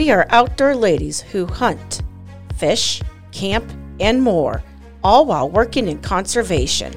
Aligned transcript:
We 0.00 0.08
are 0.08 0.26
outdoor 0.30 0.74
ladies 0.76 1.20
who 1.20 1.44
hunt, 1.44 2.00
fish, 2.56 3.02
camp, 3.32 3.70
and 4.00 4.22
more, 4.22 4.62
all 5.04 5.26
while 5.26 5.50
working 5.50 5.88
in 5.88 6.00
conservation. 6.00 6.94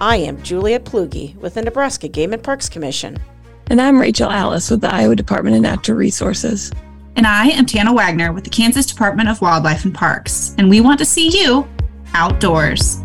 I 0.00 0.16
am 0.16 0.42
Julia 0.42 0.80
Plugi 0.80 1.36
with 1.36 1.52
the 1.52 1.60
Nebraska 1.60 2.08
Game 2.08 2.32
and 2.32 2.42
Parks 2.42 2.70
Commission. 2.70 3.18
And 3.66 3.78
I'm 3.78 4.00
Rachel 4.00 4.30
Alice 4.30 4.70
with 4.70 4.80
the 4.80 4.90
Iowa 4.90 5.14
Department 5.16 5.54
of 5.54 5.60
Natural 5.60 5.98
Resources. 5.98 6.72
And 7.14 7.26
I 7.26 7.48
am 7.48 7.66
Tana 7.66 7.92
Wagner 7.92 8.32
with 8.32 8.44
the 8.44 8.50
Kansas 8.50 8.86
Department 8.86 9.28
of 9.28 9.42
Wildlife 9.42 9.84
and 9.84 9.94
Parks. 9.94 10.54
And 10.56 10.70
we 10.70 10.80
want 10.80 10.98
to 11.00 11.04
see 11.04 11.28
you 11.28 11.68
outdoors. 12.14 13.02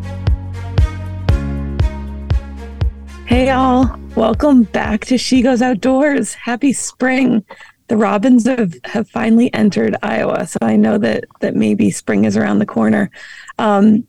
Hey, 3.26 3.48
y'all. 3.48 4.00
Welcome 4.16 4.64
back 4.64 5.06
to 5.06 5.18
She 5.18 5.42
Goes 5.42 5.64
Outdoors. 5.64 6.36
Happy 6.36 6.72
spring. 6.72 7.44
The 7.88 7.98
robins 7.98 8.46
have, 8.46 8.76
have 8.84 9.10
finally 9.10 9.52
entered 9.56 9.96
Iowa. 10.04 10.46
So 10.46 10.60
I 10.62 10.76
know 10.76 11.00
that, 11.00 11.24
that 11.40 11.56
maybe 11.56 11.90
spring 11.90 12.26
is 12.26 12.38
around 12.38 12.60
the 12.60 12.66
corner. 12.68 13.10
Um, 13.58 14.08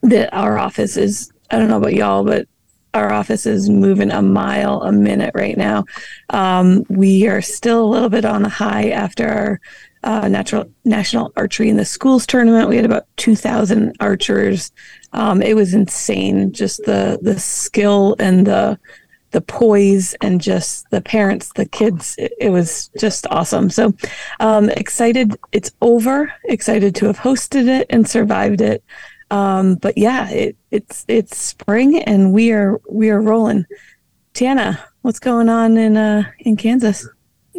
that 0.00 0.32
our 0.34 0.58
office 0.58 0.96
is, 0.96 1.30
I 1.50 1.58
don't 1.58 1.68
know 1.68 1.76
about 1.76 1.92
y'all, 1.92 2.24
but 2.24 2.48
our 2.94 3.12
office 3.12 3.44
is 3.44 3.68
moving 3.68 4.10
a 4.10 4.22
mile 4.22 4.80
a 4.80 4.92
minute 4.92 5.32
right 5.34 5.58
now. 5.58 5.84
Um, 6.30 6.84
we 6.88 7.26
are 7.26 7.42
still 7.42 7.84
a 7.84 7.90
little 7.90 8.08
bit 8.08 8.24
on 8.24 8.42
the 8.42 8.48
high 8.48 8.88
after 8.90 9.28
our 9.28 9.60
uh, 10.04 10.28
natural 10.28 10.70
national 10.84 11.32
archery 11.36 11.68
in 11.68 11.76
the 11.76 11.84
schools 11.84 12.26
tournament. 12.26 12.68
We 12.68 12.76
had 12.76 12.84
about 12.84 13.06
2,000 13.16 13.96
archers. 14.00 14.70
Um, 15.12 15.40
it 15.42 15.54
was 15.54 15.74
insane, 15.74 16.52
just 16.52 16.84
the 16.84 17.18
the 17.22 17.40
skill 17.40 18.14
and 18.18 18.46
the 18.46 18.78
the 19.34 19.40
poise 19.40 20.14
and 20.22 20.40
just 20.40 20.88
the 20.90 21.02
parents, 21.02 21.52
the 21.56 21.66
kids. 21.66 22.14
It, 22.18 22.32
it 22.40 22.50
was 22.50 22.88
just 22.98 23.26
awesome. 23.30 23.68
So 23.68 23.92
um, 24.40 24.70
excited 24.70 25.36
it's 25.52 25.72
over. 25.82 26.32
Excited 26.44 26.94
to 26.94 27.06
have 27.06 27.18
hosted 27.18 27.68
it 27.68 27.86
and 27.90 28.08
survived 28.08 28.60
it. 28.60 28.82
Um, 29.30 29.74
but 29.74 29.98
yeah, 29.98 30.30
it, 30.30 30.56
it's 30.70 31.04
it's 31.08 31.36
spring 31.36 32.00
and 32.02 32.32
we 32.32 32.52
are 32.52 32.80
we 32.88 33.10
are 33.10 33.20
rolling. 33.20 33.66
Tana, 34.34 34.82
what's 35.02 35.18
going 35.18 35.48
on 35.48 35.76
in 35.76 35.96
uh 35.96 36.30
in 36.38 36.56
Kansas? 36.56 37.06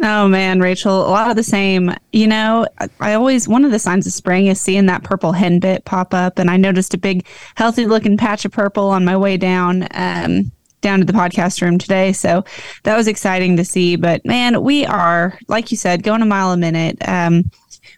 Oh 0.02 0.28
man, 0.28 0.60
Rachel, 0.60 1.06
a 1.06 1.08
lot 1.08 1.30
of 1.30 1.36
the 1.36 1.42
same. 1.42 1.94
You 2.12 2.26
know, 2.26 2.66
I 3.00 3.14
always 3.14 3.48
one 3.48 3.66
of 3.66 3.70
the 3.70 3.78
signs 3.78 4.06
of 4.06 4.14
spring 4.14 4.46
is 4.46 4.60
seeing 4.60 4.86
that 4.86 5.04
purple 5.04 5.32
henbit 5.32 5.84
pop 5.84 6.14
up, 6.14 6.38
and 6.38 6.50
I 6.50 6.56
noticed 6.56 6.94
a 6.94 6.98
big, 6.98 7.26
healthy 7.54 7.86
looking 7.86 8.16
patch 8.16 8.46
of 8.46 8.52
purple 8.52 8.88
on 8.88 9.04
my 9.04 9.16
way 9.16 9.36
down. 9.36 9.86
Um, 9.92 10.52
down 10.86 11.00
to 11.00 11.04
the 11.04 11.12
podcast 11.12 11.60
room 11.60 11.78
today. 11.78 12.12
So 12.12 12.44
that 12.84 12.96
was 12.96 13.08
exciting 13.08 13.56
to 13.56 13.64
see. 13.64 13.96
But 13.96 14.24
man, 14.24 14.62
we 14.62 14.86
are, 14.86 15.36
like 15.48 15.72
you 15.72 15.76
said, 15.76 16.04
going 16.04 16.22
a 16.22 16.26
mile 16.26 16.52
a 16.52 16.56
minute. 16.56 16.96
Um, 17.08 17.50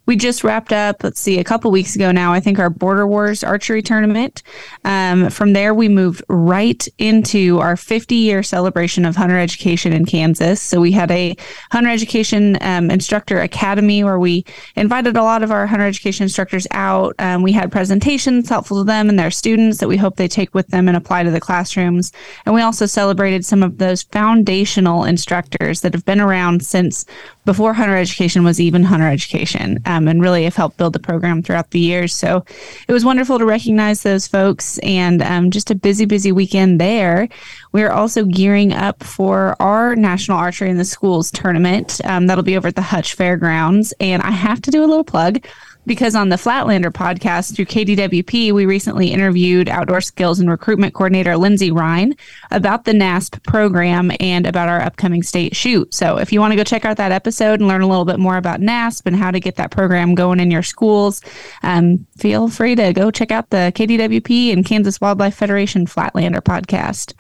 we 0.09 0.17
just 0.17 0.42
wrapped 0.42 0.73
up, 0.73 1.05
let's 1.05 1.20
see, 1.20 1.39
a 1.39 1.45
couple 1.45 1.70
weeks 1.70 1.95
ago 1.95 2.11
now, 2.11 2.33
I 2.33 2.41
think 2.41 2.59
our 2.59 2.70
Border 2.70 3.06
Wars 3.06 3.45
archery 3.45 3.83
tournament. 3.83 4.42
Um, 4.87 5.28
from 5.28 5.53
there, 5.53 5.75
we 5.75 5.91
moved 5.91 6.23
right 6.31 6.89
into 6.97 7.59
our 7.59 7.77
50 7.77 8.15
year 8.15 8.42
celebration 8.42 9.05
of 9.05 9.17
hunter 9.17 9.39
education 9.39 9.92
in 9.92 10.06
Kansas. 10.06 10.62
So 10.62 10.81
we 10.81 10.92
had 10.92 11.11
a 11.11 11.37
hunter 11.73 11.91
education 11.91 12.56
um, 12.62 12.91
instructor 12.91 13.41
academy 13.41 14.03
where 14.03 14.19
we 14.19 14.47
invited 14.77 15.19
a 15.19 15.23
lot 15.23 15.42
of 15.42 15.50
our 15.50 15.67
hunter 15.67 15.84
education 15.84 16.22
instructors 16.22 16.67
out. 16.70 17.15
Um, 17.19 17.43
we 17.43 17.53
had 17.53 17.70
presentations 17.70 18.48
helpful 18.48 18.78
to 18.78 18.84
them 18.84 19.11
and 19.11 19.19
their 19.19 19.31
students 19.31 19.77
that 19.77 19.89
we 19.89 19.98
hope 19.98 20.17
they 20.17 20.27
take 20.27 20.55
with 20.55 20.69
them 20.69 20.89
and 20.89 20.97
apply 20.97 21.25
to 21.25 21.31
the 21.31 21.39
classrooms. 21.39 22.12
And 22.47 22.55
we 22.55 22.62
also 22.62 22.87
celebrated 22.87 23.45
some 23.45 23.62
of 23.62 23.77
those 23.77 24.05
foundational 24.05 25.05
instructors 25.05 25.83
that 25.83 25.93
have 25.93 26.06
been 26.06 26.19
around 26.19 26.65
since 26.65 27.05
before 27.45 27.72
hunter 27.72 27.97
education 27.97 28.45
was 28.45 28.61
even 28.61 28.83
hunter 28.84 29.09
education 29.09 29.81
um, 29.87 29.98
and 30.07 30.23
really 30.23 30.45
have 30.45 30.55
helped 30.55 30.77
build 30.77 30.93
the 30.93 30.99
program 31.01 31.43
throughout 31.43 31.71
the 31.71 31.81
years. 31.81 32.15
So 32.15 32.45
it 32.87 32.93
was 32.93 33.05
wonderful 33.05 33.39
to 33.39 33.45
recognize 33.45 34.03
those 34.03 34.28
folks 34.28 34.78
and 34.78 35.22
um, 35.22 35.50
just 35.50 35.71
a 35.71 35.75
busy, 35.75 36.05
busy 36.05 36.31
weekend 36.31 36.81
there. 36.81 37.28
We're 37.72 37.91
also 37.91 38.25
gearing 38.25 38.72
up 38.72 39.03
for 39.03 39.56
our 39.61 39.97
National 39.97 40.39
Archery 40.39 40.71
in 40.71 40.77
the 40.77 40.84
Schools 40.84 41.31
tournament. 41.31 42.00
Um, 42.05 42.27
that'll 42.27 42.45
be 42.45 42.56
over 42.56 42.69
at 42.69 42.77
the 42.77 42.83
Hutch 42.83 43.15
Fairgrounds. 43.15 43.93
And 43.99 44.22
I 44.22 44.31
have 44.31 44.62
to 44.62 44.71
do 44.71 44.84
a 44.84 44.87
little 44.87 45.05
plug 45.05 45.45
because 45.88 46.15
on 46.15 46.28
the 46.28 46.37
Flatlander 46.37 46.93
podcast 46.93 47.56
through 47.56 47.65
KDWP, 47.65 48.53
we 48.53 48.66
recently 48.66 49.10
interviewed 49.10 49.69
outdoor 49.69 50.00
skills 50.00 50.38
and 50.38 50.49
recruitment 50.49 50.94
coordinator 50.94 51.37
Lindsay 51.37 51.72
Ryan 51.72 52.15
about 52.53 52.84
the 52.84 52.93
NASP 52.93 53.43
program 53.43 54.12
and 54.21 54.47
about 54.47 54.69
our 54.69 54.81
upcoming 54.81 55.22
state 55.22 55.56
shoot. 55.56 55.93
So 55.93 56.19
if 56.19 56.32
you 56.32 56.38
want 56.38 56.53
to 56.53 56.56
go 56.56 56.62
check 56.62 56.84
out 56.84 56.98
that 56.98 57.10
episode 57.10 57.59
and 57.59 57.66
learn 57.66 57.81
a 57.81 57.88
little 57.88 58.04
bit 58.04 58.21
more 58.21 58.37
about 58.37 58.60
NASP 58.60 59.03
and 59.06 59.16
how 59.16 59.32
to 59.32 59.41
get 59.41 59.56
that 59.56 59.72
program 59.72 60.15
going 60.15 60.38
in 60.38 60.50
your 60.50 60.62
schools, 60.62 61.22
um, 61.65 62.06
feel 62.16 62.48
free 62.48 62.77
to 62.77 62.93
go 62.93 63.10
check 63.10 63.32
out 63.32 63.50
the 63.50 63.72
KDWP 63.75 64.53
and 64.53 64.65
Kansas 64.65 65.00
Wildlife 65.00 65.34
Federation 65.34 65.87
Flatlander 65.87 66.41
podcast. 66.41 67.15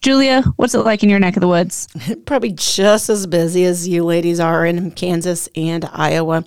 Julia, 0.00 0.42
what's 0.56 0.74
it 0.74 0.80
like 0.80 1.02
in 1.02 1.10
your 1.10 1.20
neck 1.20 1.36
of 1.36 1.42
the 1.42 1.48
woods? 1.48 1.86
Probably 2.26 2.52
just 2.52 3.08
as 3.08 3.26
busy 3.26 3.64
as 3.64 3.86
you 3.86 4.04
ladies 4.04 4.40
are 4.40 4.64
in 4.64 4.90
Kansas 4.92 5.48
and 5.54 5.84
Iowa. 5.92 6.44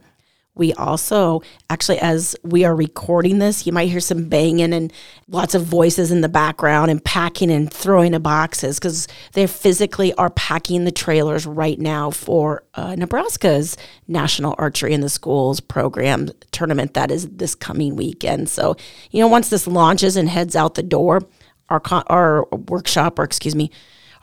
We 0.56 0.74
also, 0.74 1.42
actually, 1.70 2.00
as 2.00 2.36
we 2.44 2.64
are 2.64 2.76
recording 2.76 3.40
this, 3.40 3.66
you 3.66 3.74
might 3.74 3.90
hear 3.90 4.00
some 4.00 4.30
banging 4.30 4.74
and 4.74 4.92
lots 5.28 5.54
of 5.54 5.64
voices 5.64 6.12
in 6.12 6.22
the 6.22 6.30
background 6.30 6.90
and 6.90 7.04
packing 7.04 7.52
and 7.52 7.72
throwing 7.72 8.14
of 8.14 8.24
boxes 8.24 8.80
because 8.80 9.08
they 9.34 9.48
physically 9.48 10.14
are 10.14 10.30
packing 10.30 10.86
the 10.86 10.92
trailers 10.92 11.46
right 11.46 11.78
now 11.78 12.10
for 12.10 12.64
uh, 12.76 12.96
Nebraska's 12.96 13.76
National 14.08 14.56
Archery 14.58 14.94
in 14.94 15.02
the 15.02 15.10
Schools 15.10 15.60
program 15.60 16.30
tournament 16.52 16.94
that 16.94 17.12
is 17.12 17.28
this 17.30 17.54
coming 17.54 17.96
weekend. 17.96 18.48
So, 18.48 18.78
you 19.12 19.20
know, 19.20 19.28
once 19.28 19.50
this 19.50 19.68
launches 19.68 20.16
and 20.16 20.30
heads 20.30 20.56
out 20.56 20.76
the 20.76 20.84
door, 20.84 21.22
our, 21.70 21.82
our 22.08 22.46
workshop, 22.46 23.20
or 23.20 23.24
excuse 23.24 23.56
me, 23.56 23.72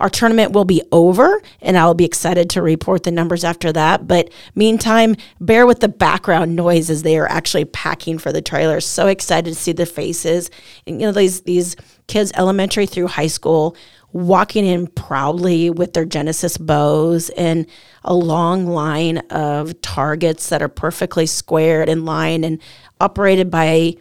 our 0.03 0.11
tournament 0.11 0.51
will 0.51 0.65
be 0.65 0.83
over, 0.91 1.41
and 1.61 1.79
I'll 1.79 1.95
be 1.95 2.05
excited 2.05 2.51
to 2.51 2.61
report 2.61 3.05
the 3.05 3.13
numbers 3.13 3.45
after 3.45 3.73
that. 3.73 4.09
But 4.09 4.33
meantime, 4.57 5.15
bear 5.41 5.65
with 5.65 5.79
the 5.79 5.89
background 5.89 6.57
noise 6.57 6.91
as 6.91 7.05
they 7.05 7.17
are 7.17 7.29
actually 7.29 7.67
packing 7.67 8.19
for 8.19 8.33
the 8.33 8.43
trailers. 8.43 8.85
So 8.85 9.07
excited 9.07 9.55
to 9.55 9.55
see 9.55 9.71
the 9.71 9.87
faces, 9.87 10.51
and 10.89 11.01
you 11.01 11.07
know 11.07 11.13
these 11.13 11.43
these 11.43 11.77
kids, 12.09 12.33
elementary 12.35 12.85
through 12.85 13.07
high 13.07 13.29
school, 13.29 13.77
walking 14.13 14.67
in 14.67 14.89
proudly 14.89 15.71
with 15.71 15.93
their 15.93 16.05
Genesis 16.05 16.59
bows 16.59 17.31
and 17.31 17.65
a 18.03 18.13
long 18.13 18.67
line 18.67 19.19
of 19.31 19.81
targets 19.83 20.49
that 20.49 20.63
are 20.63 20.69
perfectly 20.69 21.27
squared 21.27 21.89
in 21.89 22.05
line 22.05 22.43
and 22.43 22.61
operated 23.01 23.53
by 23.53 23.95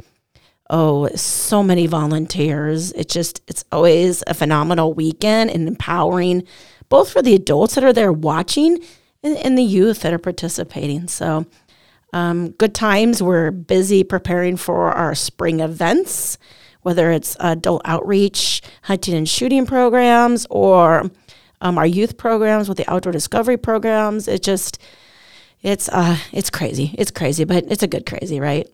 oh, 0.72 1.09
so 1.16 1.62
many 1.62 1.86
volunteers. 1.86 2.94
It 2.94 3.09
just, 3.09 3.42
it's 3.48 3.66
always 3.72 4.24
a 4.26 4.34
phenomenal 4.34 4.94
weekend 4.94 5.52
and 5.52 5.68
empowering, 5.68 6.44
both 6.90 7.12
for 7.12 7.22
the 7.22 7.36
adults 7.36 7.76
that 7.76 7.84
are 7.84 7.94
there 7.94 8.12
watching 8.14 8.80
and, 9.22 9.38
and 9.38 9.58
the 9.58 9.64
youth 9.64 10.02
that 10.02 10.14
are 10.14 10.18
participating. 10.18 11.08
So, 11.08 11.46
um, 12.14 12.52
good 12.52 12.74
times. 12.74 13.22
We're 13.22 13.52
busy 13.52 14.04
preparing 14.04 14.58
for 14.58 14.92
our 14.92 15.14
spring 15.14 15.59
events, 15.59 16.38
whether 16.82 17.12
it's 17.12 17.38
adult 17.40 17.82
outreach, 17.86 18.62
hunting 18.84 19.14
and 19.14 19.30
shooting 19.30 19.66
programs, 19.66 20.48
or 20.50 21.09
um, 21.62 21.78
our 21.78 21.86
youth 21.86 22.18
programs 22.18 22.68
with 22.68 22.78
the 22.78 22.90
outdoor 22.92 23.12
discovery 23.12 23.58
programs. 23.58 24.28
It 24.28 24.42
just, 24.42 24.82
it's 25.62 25.88
uh, 25.90 26.18
it's 26.34 26.50
crazy. 26.50 26.96
It's 26.98 27.12
crazy, 27.12 27.44
but 27.44 27.66
it's 27.70 27.84
a 27.84 27.88
good 27.88 28.06
crazy, 28.06 28.40
right? 28.40 28.68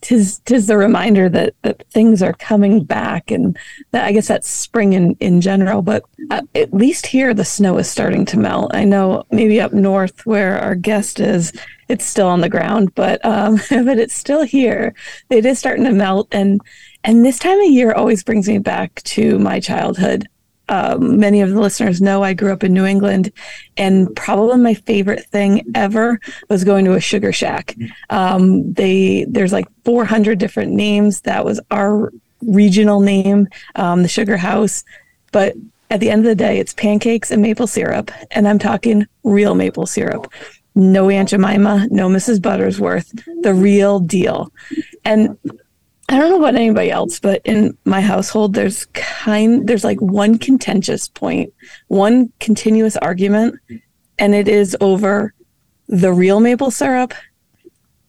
Tis 0.00 0.40
tis 0.40 0.66
the 0.66 0.76
reminder 0.76 1.28
that 1.28 1.54
that 1.62 1.86
things 1.90 2.22
are 2.22 2.32
coming 2.34 2.82
back 2.82 3.30
and 3.30 3.56
that 3.92 4.04
I 4.04 4.12
guess 4.12 4.28
that's 4.28 4.48
spring 4.48 4.92
in 4.92 5.16
in 5.20 5.40
general 5.40 5.82
but 5.82 6.04
uh, 6.30 6.42
at 6.54 6.72
least 6.74 7.06
here 7.06 7.32
the 7.32 7.44
snow 7.44 7.78
is 7.78 7.90
starting 7.90 8.24
to 8.26 8.38
melt. 8.38 8.74
I 8.74 8.84
know 8.84 9.24
maybe 9.30 9.60
up 9.60 9.72
north 9.72 10.26
where 10.26 10.58
our 10.58 10.74
guest 10.74 11.20
is 11.20 11.52
it's 11.88 12.04
still 12.04 12.28
on 12.28 12.40
the 12.40 12.48
ground 12.48 12.94
but 12.94 13.24
um 13.24 13.56
but 13.70 13.98
it's 13.98 14.14
still 14.14 14.42
here. 14.42 14.94
It 15.30 15.46
is 15.46 15.58
starting 15.58 15.84
to 15.84 15.92
melt 15.92 16.28
and 16.32 16.60
and 17.04 17.24
this 17.24 17.38
time 17.38 17.60
of 17.60 17.70
year 17.70 17.92
always 17.92 18.24
brings 18.24 18.48
me 18.48 18.58
back 18.58 19.02
to 19.02 19.38
my 19.38 19.60
childhood 19.60 20.28
um, 20.68 21.18
many 21.18 21.40
of 21.40 21.50
the 21.50 21.60
listeners 21.60 22.00
know 22.00 22.22
I 22.22 22.34
grew 22.34 22.52
up 22.52 22.64
in 22.64 22.72
New 22.72 22.84
England, 22.84 23.32
and 23.76 24.14
probably 24.16 24.58
my 24.58 24.74
favorite 24.74 25.26
thing 25.26 25.64
ever 25.74 26.20
was 26.48 26.64
going 26.64 26.84
to 26.84 26.94
a 26.94 27.00
sugar 27.00 27.32
shack. 27.32 27.76
Um, 28.10 28.72
they 28.72 29.26
there's 29.28 29.52
like 29.52 29.66
400 29.84 30.38
different 30.38 30.72
names. 30.72 31.22
That 31.22 31.44
was 31.44 31.60
our 31.70 32.12
regional 32.40 33.00
name, 33.00 33.48
um, 33.74 34.02
the 34.02 34.08
Sugar 34.08 34.36
House. 34.36 34.84
But 35.32 35.54
at 35.90 36.00
the 36.00 36.10
end 36.10 36.20
of 36.20 36.26
the 36.26 36.34
day, 36.34 36.58
it's 36.58 36.74
pancakes 36.74 37.30
and 37.30 37.42
maple 37.42 37.66
syrup, 37.66 38.10
and 38.30 38.48
I'm 38.48 38.58
talking 38.58 39.06
real 39.24 39.54
maple 39.54 39.86
syrup. 39.86 40.32
No 40.74 41.10
Aunt 41.10 41.28
Jemima, 41.28 41.86
no 41.90 42.08
Mrs. 42.08 42.40
Buttersworth, 42.40 43.12
the 43.42 43.52
real 43.52 44.00
deal. 44.00 44.50
And 45.04 45.36
I 46.12 46.18
don't 46.18 46.28
know 46.28 46.38
about 46.38 46.56
anybody 46.56 46.90
else, 46.90 47.18
but 47.18 47.40
in 47.46 47.76
my 47.86 48.02
household, 48.02 48.52
there's 48.52 48.84
kind 48.92 49.66
there's 49.66 49.82
like 49.82 49.98
one 50.00 50.36
contentious 50.36 51.08
point, 51.08 51.54
one 51.88 52.30
continuous 52.38 52.98
argument, 52.98 53.58
and 54.18 54.34
it 54.34 54.46
is 54.46 54.76
over 54.82 55.32
the 55.88 56.12
real 56.12 56.40
maple 56.40 56.70
syrup 56.70 57.14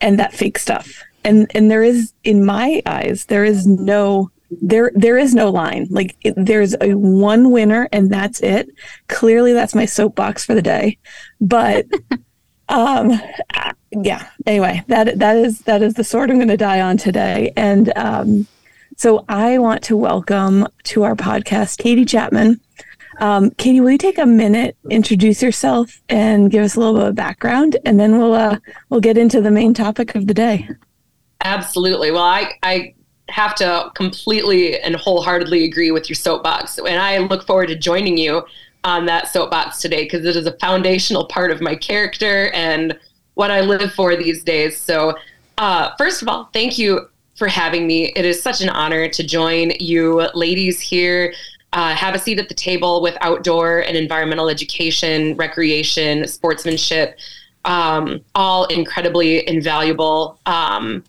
and 0.02 0.20
that 0.20 0.34
fake 0.34 0.60
stuff. 0.60 1.02
And 1.24 1.50
and 1.56 1.72
there 1.72 1.82
is 1.82 2.14
in 2.26 2.46
my 2.46 2.82
eyes 2.86 3.26
there 3.26 3.46
is 3.46 3.66
no 3.66 4.30
there 4.62 4.92
there 4.96 5.18
is 5.18 5.34
no 5.34 5.50
line. 5.50 5.88
Like 5.90 6.18
it, 6.26 6.34
there's 6.36 6.76
a 6.82 6.96
one 6.96 7.52
winner 7.52 7.88
and 7.94 8.12
that's 8.12 8.42
it. 8.42 8.68
Clearly 9.08 9.54
that's 9.54 9.74
my 9.74 9.86
soapbox 9.86 10.44
for 10.44 10.56
the 10.56 10.62
day. 10.62 10.98
But 11.40 11.86
um 12.74 13.22
yeah 13.92 14.28
anyway 14.48 14.84
that 14.88 15.20
that 15.20 15.38
is 15.38 15.60
that 15.62 15.84
is 15.84 15.94
the 15.94 16.04
sword 16.04 16.32
i'm 16.32 16.38
going 16.38 16.48
to 16.48 16.58
die 16.58 16.82
on 16.82 16.98
today. 16.98 17.54
And 17.56 17.96
um 17.96 18.48
so 18.98 19.26
i 19.30 19.60
want 19.60 19.84
to 19.84 19.96
welcome 19.96 20.68
to 20.86 21.04
our 21.04 21.16
podcast 21.16 21.78
katie 21.78 22.06
chapman. 22.06 22.60
Um, 23.20 23.52
katie 23.52 23.80
will 23.80 23.92
you 23.92 24.00
take 24.00 24.18
a 24.18 24.26
minute 24.26 24.76
introduce 24.90 25.44
yourself 25.44 26.02
and 26.10 26.50
give 26.50 26.64
us 26.64 26.76
a 26.76 26.80
little 26.80 26.96
bit 26.96 27.08
of 27.10 27.16
background? 27.16 27.78
And 27.86 28.00
then 28.00 28.18
we'll 28.18 28.34
uh 28.34 28.58
we'll 28.90 29.02
get 29.02 29.20
into 29.20 29.40
the 29.40 29.52
main 29.52 29.76
topic 29.76 30.16
of 30.16 30.26
the 30.26 30.34
day. 30.34 30.68
Absolutely. 31.44 32.10
Well 32.10 32.24
i 32.24 32.54
i 32.64 32.96
have 33.30 33.54
to 33.56 33.92
completely 33.94 34.80
and 34.80 34.96
wholeheartedly 34.96 35.64
agree 35.64 35.92
with 35.92 36.10
your 36.10 36.16
soapbox. 36.16 36.80
And 36.80 37.00
I 37.00 37.20
look 37.20 37.46
forward 37.46 37.68
to 37.68 37.76
joining 37.76 38.18
you 38.18 38.44
on 38.84 39.06
that 39.06 39.28
soapbox 39.28 39.80
today 39.82 40.04
because 40.04 40.26
it 40.26 40.36
is 40.36 40.46
a 40.46 40.58
foundational 40.60 41.26
part 41.26 41.52
of 41.52 41.62
my 41.62 41.76
character 41.76 42.50
and 42.52 42.98
what 43.36 43.52
I 43.52 43.62
live 43.62 43.94
for 43.94 44.16
these 44.16 44.44
days. 44.44 44.78
So, 44.78 45.18
uh, 45.58 45.92
first 45.98 46.22
of 46.22 46.28
all, 46.28 46.50
thank 46.54 46.78
you 46.78 47.08
for 47.36 47.48
having 47.48 47.88
me. 47.88 48.12
It 48.16 48.26
is 48.26 48.42
such 48.42 48.62
an 48.62 48.70
honor 48.70 49.08
to 49.10 49.24
join 49.24 49.72
you 49.80 50.28
ladies 50.34 50.80
here. 50.80 51.34
Uh, 51.74 51.96
have 51.96 52.14
a 52.14 52.20
seat 52.20 52.38
at 52.38 52.50
the 52.50 52.56
table 52.56 53.02
with 53.02 53.18
outdoor 53.22 53.80
and 53.80 53.98
environmental 53.98 54.48
education, 54.50 55.36
recreation, 55.36 56.28
sportsmanship, 56.28 57.18
um, 57.66 58.22
all 58.36 58.66
incredibly 58.66 59.48
invaluable. 59.48 60.40
Um, 60.46 61.04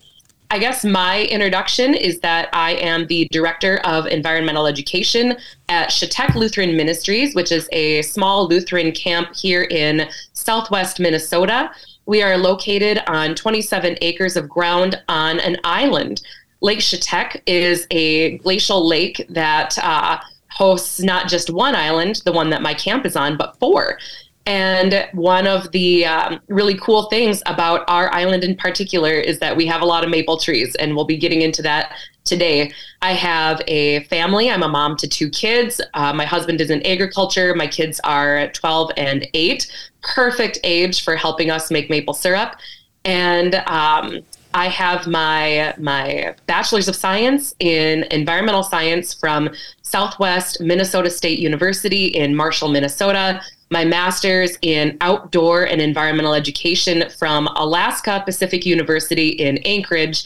I 0.55 0.59
guess 0.59 0.85
my 0.85 1.25
introduction 1.25 1.95
is 1.95 2.21
that 2.21 2.49
I 2.53 2.75
am 2.75 3.09
the 3.09 3.27
director 3.33 3.79
of 3.79 4.07
environmental 4.07 4.69
education 4.69 5.37
at 5.69 5.91
Shetek 5.91 6.37
Lutheran 6.37 6.77
Ministries, 6.77 7.35
which 7.35 7.51
is 7.51 7.69
a 7.73 8.03
small 8.03 8.47
Lutheran 8.47 8.93
camp 8.93 9.35
here 9.35 9.65
in 9.65 10.09
southwest 10.33 11.01
Minnesota. 11.01 11.73
We 12.07 12.23
are 12.23 12.39
located 12.39 13.03
on 13.09 13.35
27 13.35 13.99
acres 14.01 14.37
of 14.37 14.49
ground 14.49 15.03
on 15.09 15.41
an 15.41 15.57
island. 15.65 16.23
Lake 16.61 16.79
Shetek 16.79 17.43
is 17.47 17.89
a 17.91 18.39
glacial 18.39 18.87
lake 18.87 19.27
that 19.31 19.77
uh, 19.83 20.21
hosts 20.51 21.01
not 21.01 21.29
just 21.29 21.51
one 21.51 21.75
island, 21.75 22.23
the 22.25 22.33
one 22.33 22.51
that 22.51 22.63
my 22.63 22.75
camp 22.75 23.05
is 23.05 23.17
on, 23.17 23.37
but 23.37 23.59
four. 23.59 23.99
And 24.47 25.09
one 25.13 25.47
of 25.47 25.73
the 25.73 26.05
um, 26.05 26.41
really 26.49 26.77
cool 26.79 27.05
things 27.05 27.43
about 27.47 27.85
our 27.89 28.13
island 28.13 28.45
in 28.45 28.57
particular 28.57 29.13
is 29.13 29.39
that 29.39 29.57
we 29.57 29.65
have 29.67 29.81
a 29.81 29.87
lot 29.87 30.05
of 30.05 30.11
maple 30.11 30.37
trees, 30.37 30.75
and 30.75 30.95
we'll 30.95 31.07
be 31.07 31.17
getting 31.17 31.41
into 31.41 31.63
that 31.63 31.93
today. 32.25 32.73
I 33.01 33.13
have 33.13 33.63
a 33.67 34.05
family. 34.05 34.51
I'm 34.51 34.63
a 34.63 34.69
mom 34.69 34.97
to 34.99 35.09
two 35.09 35.31
kids. 35.31 35.81
Uh, 35.95 36.13
my 36.13 36.27
husband 36.27 36.61
is 36.61 36.71
in 36.71 36.85
agriculture. 36.87 37.55
My 37.55 37.67
kids 37.67 38.01
are 38.05 38.49
12 38.49 38.93
and 38.97 39.27
8. 39.33 39.91
Perfect 40.03 40.59
age 40.63 41.05
for 41.05 41.17
helping 41.17 41.51
us 41.51 41.71
make 41.71 41.89
maple 41.89 42.15
syrup. 42.15 42.57
And 43.05 43.55
um, 43.67 44.21
I 44.55 44.69
have 44.69 45.09
my 45.09 45.75
my 45.79 46.35
bachelor's 46.47 46.87
of 46.87 46.95
science 46.95 47.55
in 47.59 48.05
environmental 48.05 48.63
science 48.63 49.13
from 49.13 49.51
Southwest 49.83 50.61
Minnesota 50.61 51.11
State 51.11 51.41
University 51.41 52.07
in 52.07 52.37
Marshall, 52.37 52.69
Minnesota 52.69 53.43
my 53.71 53.85
master's 53.85 54.57
in 54.63 54.97
outdoor 55.01 55.65
and 55.65 55.81
environmental 55.81 56.35
education 56.35 57.09
from 57.19 57.47
Alaska 57.49 58.23
Pacific 58.25 58.65
University 58.67 59.29
in 59.31 59.59
Anchorage. 59.59 60.25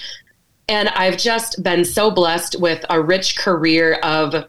And 0.69 0.88
I've 0.90 1.17
just 1.17 1.62
been 1.62 1.85
so 1.85 2.11
blessed 2.11 2.61
with 2.61 2.85
a 2.90 3.00
rich 3.00 3.37
career 3.37 3.94
of 4.02 4.46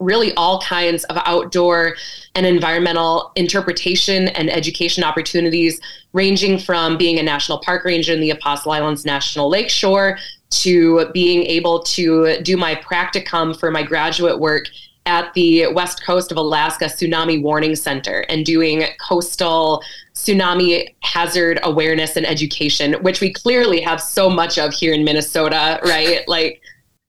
really 0.00 0.32
all 0.34 0.60
kinds 0.60 1.04
of 1.04 1.18
outdoor 1.24 1.96
and 2.34 2.46
environmental 2.46 3.32
interpretation 3.34 4.28
and 4.28 4.50
education 4.50 5.02
opportunities, 5.02 5.80
ranging 6.12 6.58
from 6.58 6.96
being 6.96 7.18
a 7.18 7.22
national 7.22 7.58
park 7.58 7.84
ranger 7.84 8.12
in 8.12 8.20
the 8.20 8.30
Apostle 8.30 8.72
Islands 8.72 9.04
National 9.04 9.48
Lakeshore 9.48 10.18
to 10.50 11.10
being 11.12 11.42
able 11.44 11.82
to 11.82 12.40
do 12.42 12.56
my 12.56 12.74
practicum 12.76 13.58
for 13.58 13.70
my 13.70 13.82
graduate 13.82 14.38
work 14.38 14.66
at 15.08 15.32
the 15.32 15.66
west 15.68 16.04
coast 16.04 16.30
of 16.30 16.36
Alaska 16.36 16.84
Tsunami 16.84 17.42
Warning 17.42 17.74
Center 17.74 18.20
and 18.28 18.44
doing 18.44 18.84
coastal 19.00 19.82
tsunami 20.14 20.94
hazard 21.00 21.58
awareness 21.62 22.16
and 22.16 22.26
education, 22.26 22.92
which 23.02 23.22
we 23.22 23.32
clearly 23.32 23.80
have 23.80 24.02
so 24.02 24.28
much 24.28 24.58
of 24.58 24.74
here 24.74 24.92
in 24.92 25.02
Minnesota, 25.04 25.80
right? 25.82 26.20
Like, 26.28 26.60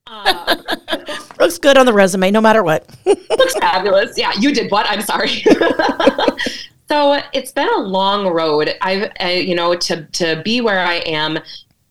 uh, 0.07 0.55
looks 1.39 1.57
good 1.59 1.77
on 1.77 1.85
the 1.85 1.93
resume, 1.93 2.31
no 2.31 2.39
matter 2.39 2.63
what. 2.63 2.89
looks 3.05 3.53
fabulous. 3.55 4.17
Yeah, 4.17 4.31
you 4.39 4.53
did 4.53 4.71
what? 4.71 4.85
I'm 4.89 5.01
sorry. 5.01 5.43
so 6.87 7.21
it's 7.33 7.51
been 7.51 7.67
a 7.67 7.79
long 7.79 8.27
road. 8.27 8.75
I've, 8.81 9.11
uh, 9.21 9.27
you 9.27 9.55
know, 9.55 9.75
to 9.75 10.05
to 10.05 10.41
be 10.43 10.61
where 10.61 10.79
I 10.79 10.95
am 11.05 11.39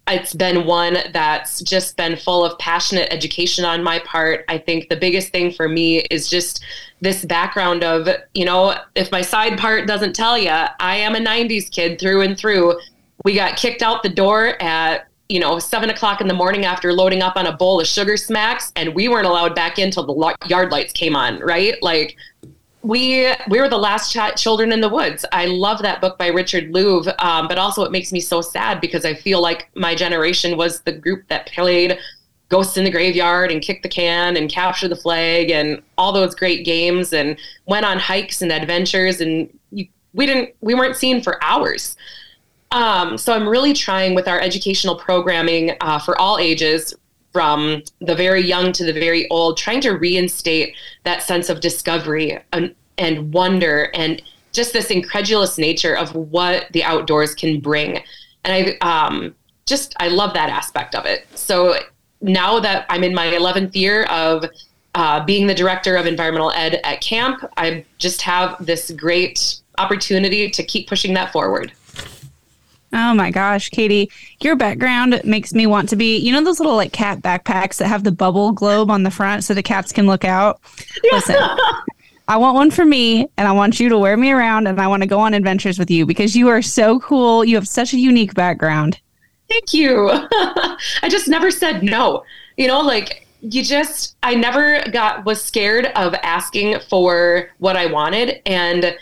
it's 0.08 0.34
been 0.34 0.66
one 0.66 0.98
that's 1.12 1.60
just 1.62 1.96
been 1.96 2.16
full 2.16 2.44
of 2.44 2.58
passionate 2.58 3.12
education 3.12 3.64
on 3.64 3.82
my 3.82 3.98
part. 4.00 4.44
I 4.48 4.58
think 4.58 4.88
the 4.88 4.96
biggest 4.96 5.30
thing 5.30 5.52
for 5.52 5.68
me 5.68 5.98
is 6.10 6.28
just 6.28 6.64
this 7.00 7.24
background 7.24 7.84
of, 7.84 8.08
you 8.34 8.44
know, 8.44 8.76
if 8.94 9.12
my 9.12 9.20
side 9.20 9.58
part 9.58 9.86
doesn't 9.86 10.14
tell 10.14 10.36
you, 10.36 10.50
I 10.50 10.96
am 10.96 11.14
a 11.14 11.18
90s 11.18 11.70
kid 11.70 12.00
through 12.00 12.22
and 12.22 12.36
through. 12.36 12.78
We 13.24 13.34
got 13.34 13.56
kicked 13.56 13.82
out 13.82 14.02
the 14.02 14.08
door 14.08 14.60
at, 14.62 15.06
you 15.28 15.40
know, 15.40 15.58
seven 15.58 15.90
o'clock 15.90 16.20
in 16.20 16.28
the 16.28 16.34
morning 16.34 16.64
after 16.64 16.92
loading 16.92 17.22
up 17.22 17.36
on 17.36 17.46
a 17.46 17.56
bowl 17.56 17.80
of 17.80 17.86
sugar 17.86 18.16
smacks, 18.16 18.72
and 18.76 18.94
we 18.94 19.08
weren't 19.08 19.26
allowed 19.26 19.54
back 19.54 19.78
in 19.78 19.86
until 19.86 20.06
the 20.06 20.34
yard 20.46 20.72
lights 20.72 20.92
came 20.92 21.14
on, 21.14 21.38
right? 21.40 21.74
Like, 21.82 22.16
we 22.82 23.32
we 23.48 23.60
were 23.60 23.68
the 23.68 23.78
last 23.78 24.12
ch- 24.12 24.40
children 24.40 24.72
in 24.72 24.80
the 24.80 24.88
woods. 24.88 25.24
I 25.32 25.46
love 25.46 25.82
that 25.82 26.00
book 26.00 26.16
by 26.16 26.28
Richard 26.28 26.72
Louv, 26.72 27.12
um, 27.22 27.48
but 27.48 27.58
also 27.58 27.82
it 27.82 27.90
makes 27.90 28.12
me 28.12 28.20
so 28.20 28.40
sad 28.40 28.80
because 28.80 29.04
I 29.04 29.14
feel 29.14 29.40
like 29.42 29.68
my 29.74 29.94
generation 29.94 30.56
was 30.56 30.80
the 30.82 30.92
group 30.92 31.26
that 31.28 31.46
played 31.46 31.98
Ghosts 32.48 32.76
in 32.76 32.84
the 32.84 32.90
Graveyard 32.90 33.50
and 33.50 33.60
Kick 33.60 33.82
the 33.82 33.88
Can 33.88 34.36
and 34.36 34.50
Capture 34.50 34.88
the 34.88 34.96
Flag 34.96 35.50
and 35.50 35.82
all 35.98 36.12
those 36.12 36.34
great 36.34 36.64
games 36.64 37.12
and 37.12 37.36
went 37.66 37.84
on 37.84 37.98
hikes 37.98 38.42
and 38.42 38.52
adventures 38.52 39.20
and 39.20 39.50
you, 39.70 39.86
we 40.14 40.24
didn't 40.24 40.54
we 40.60 40.74
weren't 40.74 40.96
seen 40.96 41.22
for 41.22 41.42
hours. 41.42 41.96
Um, 42.70 43.18
so 43.18 43.32
I'm 43.32 43.48
really 43.48 43.72
trying 43.72 44.14
with 44.14 44.28
our 44.28 44.40
educational 44.40 44.96
programming 44.96 45.76
uh, 45.80 45.98
for 45.98 46.18
all 46.20 46.38
ages, 46.38 46.94
from 47.38 47.80
the 48.00 48.16
very 48.16 48.44
young 48.44 48.72
to 48.72 48.84
the 48.84 48.92
very 48.92 49.28
old, 49.30 49.56
trying 49.56 49.80
to 49.80 49.92
reinstate 49.92 50.74
that 51.04 51.22
sense 51.22 51.48
of 51.48 51.60
discovery 51.60 52.36
and, 52.52 52.74
and 52.98 53.32
wonder 53.32 53.92
and 53.94 54.20
just 54.52 54.72
this 54.72 54.90
incredulous 54.90 55.56
nature 55.56 55.96
of 55.96 56.12
what 56.16 56.66
the 56.72 56.82
outdoors 56.82 57.36
can 57.36 57.60
bring. 57.60 58.02
And 58.42 58.76
I 58.82 59.06
um, 59.06 59.36
just, 59.66 59.94
I 60.00 60.08
love 60.08 60.34
that 60.34 60.50
aspect 60.50 60.96
of 60.96 61.06
it. 61.06 61.28
So 61.38 61.76
now 62.20 62.58
that 62.58 62.86
I'm 62.88 63.04
in 63.04 63.14
my 63.14 63.28
11th 63.28 63.76
year 63.76 64.02
of 64.06 64.44
uh, 64.96 65.24
being 65.24 65.46
the 65.46 65.54
director 65.54 65.94
of 65.94 66.06
environmental 66.06 66.50
ed 66.50 66.80
at 66.82 67.00
camp, 67.00 67.48
I 67.56 67.84
just 67.98 68.20
have 68.22 68.56
this 68.58 68.90
great 68.90 69.60
opportunity 69.78 70.50
to 70.50 70.64
keep 70.64 70.88
pushing 70.88 71.14
that 71.14 71.30
forward. 71.30 71.70
Oh 72.92 73.12
my 73.14 73.30
gosh, 73.30 73.68
Katie, 73.68 74.10
your 74.40 74.56
background 74.56 75.20
makes 75.24 75.52
me 75.52 75.66
want 75.66 75.90
to 75.90 75.96
be, 75.96 76.16
you 76.16 76.32
know, 76.32 76.42
those 76.42 76.58
little 76.58 76.76
like 76.76 76.92
cat 76.92 77.20
backpacks 77.20 77.76
that 77.76 77.88
have 77.88 78.02
the 78.02 78.12
bubble 78.12 78.52
globe 78.52 78.90
on 78.90 79.02
the 79.02 79.10
front 79.10 79.44
so 79.44 79.52
the 79.52 79.62
cats 79.62 79.92
can 79.92 80.06
look 80.06 80.24
out? 80.24 80.60
Yeah. 81.04 81.14
Listen, 81.14 81.36
I 82.28 82.36
want 82.36 82.54
one 82.54 82.70
for 82.70 82.84
me 82.84 83.28
and 83.36 83.48
I 83.48 83.52
want 83.52 83.80
you 83.80 83.88
to 83.88 83.98
wear 83.98 84.16
me 84.16 84.30
around 84.30 84.66
and 84.66 84.80
I 84.80 84.86
want 84.86 85.02
to 85.02 85.08
go 85.08 85.18
on 85.18 85.34
adventures 85.34 85.78
with 85.78 85.90
you 85.90 86.06
because 86.06 86.36
you 86.36 86.48
are 86.48 86.62
so 86.62 86.98
cool. 87.00 87.44
You 87.44 87.56
have 87.56 87.68
such 87.68 87.92
a 87.92 87.98
unique 87.98 88.34
background. 88.34 89.00
Thank 89.48 89.72
you. 89.72 90.10
I 90.12 91.08
just 91.08 91.28
never 91.28 91.50
said 91.50 91.82
no. 91.82 92.24
You 92.56 92.68
know, 92.68 92.80
like 92.80 93.26
you 93.40 93.62
just, 93.62 94.16
I 94.22 94.34
never 94.34 94.82
got, 94.90 95.24
was 95.24 95.42
scared 95.42 95.86
of 95.96 96.14
asking 96.22 96.80
for 96.88 97.50
what 97.58 97.76
I 97.76 97.86
wanted. 97.86 98.42
And 98.44 98.96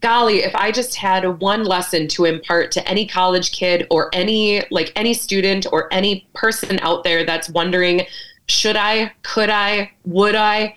golly, 0.00 0.44
if 0.44 0.54
I 0.54 0.70
just 0.70 0.94
had 0.94 1.40
one 1.40 1.64
lesson 1.64 2.08
to 2.08 2.24
impart 2.24 2.70
to 2.72 2.88
any 2.88 3.06
college 3.06 3.52
kid 3.52 3.86
or 3.90 4.10
any 4.12 4.62
like 4.70 4.92
any 4.96 5.14
student 5.14 5.66
or 5.72 5.92
any 5.92 6.28
person 6.34 6.78
out 6.80 7.04
there 7.04 7.24
that's 7.24 7.48
wondering, 7.48 8.06
should 8.48 8.76
I, 8.76 9.12
could 9.22 9.50
I, 9.50 9.92
would 10.04 10.34
I, 10.34 10.76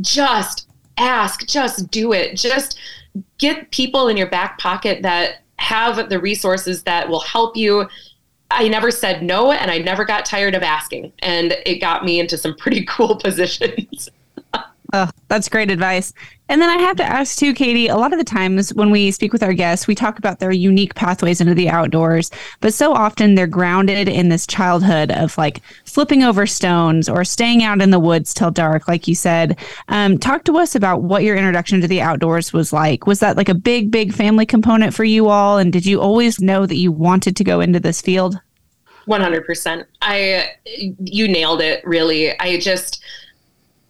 just 0.00 0.68
ask, 0.96 1.46
just 1.46 1.90
do 1.90 2.12
it. 2.12 2.36
Just 2.36 2.78
get 3.38 3.70
people 3.70 4.08
in 4.08 4.16
your 4.16 4.28
back 4.28 4.58
pocket 4.58 5.02
that 5.02 5.42
have 5.56 6.08
the 6.08 6.18
resources 6.18 6.82
that 6.84 7.08
will 7.08 7.20
help 7.20 7.56
you. 7.56 7.88
I 8.50 8.68
never 8.68 8.90
said 8.90 9.22
no 9.22 9.52
and 9.52 9.70
I 9.70 9.78
never 9.78 10.04
got 10.04 10.24
tired 10.24 10.54
of 10.54 10.62
asking. 10.62 11.12
And 11.20 11.56
it 11.66 11.80
got 11.80 12.04
me 12.04 12.20
into 12.20 12.36
some 12.36 12.54
pretty 12.56 12.84
cool 12.88 13.16
positions. 13.16 14.10
Oh, 14.94 15.08
that's 15.28 15.48
great 15.48 15.70
advice. 15.70 16.12
And 16.50 16.60
then 16.60 16.68
I 16.68 16.82
have 16.82 16.96
to 16.96 17.04
ask 17.04 17.38
too, 17.38 17.54
Katie, 17.54 17.88
a 17.88 17.96
lot 17.96 18.12
of 18.12 18.18
the 18.18 18.24
times 18.26 18.74
when 18.74 18.90
we 18.90 19.10
speak 19.10 19.32
with 19.32 19.42
our 19.42 19.54
guests, 19.54 19.86
we 19.86 19.94
talk 19.94 20.18
about 20.18 20.38
their 20.38 20.52
unique 20.52 20.94
pathways 20.94 21.40
into 21.40 21.54
the 21.54 21.70
outdoors, 21.70 22.30
but 22.60 22.74
so 22.74 22.92
often 22.92 23.34
they're 23.34 23.46
grounded 23.46 24.06
in 24.06 24.28
this 24.28 24.46
childhood 24.46 25.10
of 25.10 25.38
like 25.38 25.62
flipping 25.86 26.22
over 26.22 26.46
stones 26.46 27.08
or 27.08 27.24
staying 27.24 27.62
out 27.62 27.80
in 27.80 27.90
the 27.90 27.98
woods 27.98 28.34
till 28.34 28.50
dark, 28.50 28.86
like 28.86 29.08
you 29.08 29.14
said. 29.14 29.58
Um, 29.88 30.18
talk 30.18 30.44
to 30.44 30.58
us 30.58 30.74
about 30.74 31.00
what 31.00 31.22
your 31.22 31.36
introduction 31.36 31.80
to 31.80 31.88
the 31.88 32.02
outdoors 32.02 32.52
was 32.52 32.70
like. 32.70 33.06
Was 33.06 33.20
that 33.20 33.38
like 33.38 33.48
a 33.48 33.54
big, 33.54 33.90
big 33.90 34.12
family 34.12 34.44
component 34.44 34.92
for 34.92 35.04
you 35.04 35.28
all? 35.28 35.56
And 35.56 35.72
did 35.72 35.86
you 35.86 36.02
always 36.02 36.38
know 36.38 36.66
that 36.66 36.76
you 36.76 36.92
wanted 36.92 37.34
to 37.36 37.44
go 37.44 37.60
into 37.60 37.80
this 37.80 38.02
field? 38.02 38.38
100%. 39.08 39.86
I, 40.02 40.50
you 40.66 41.28
nailed 41.28 41.62
it, 41.62 41.82
really. 41.86 42.38
I 42.38 42.58
just, 42.58 43.02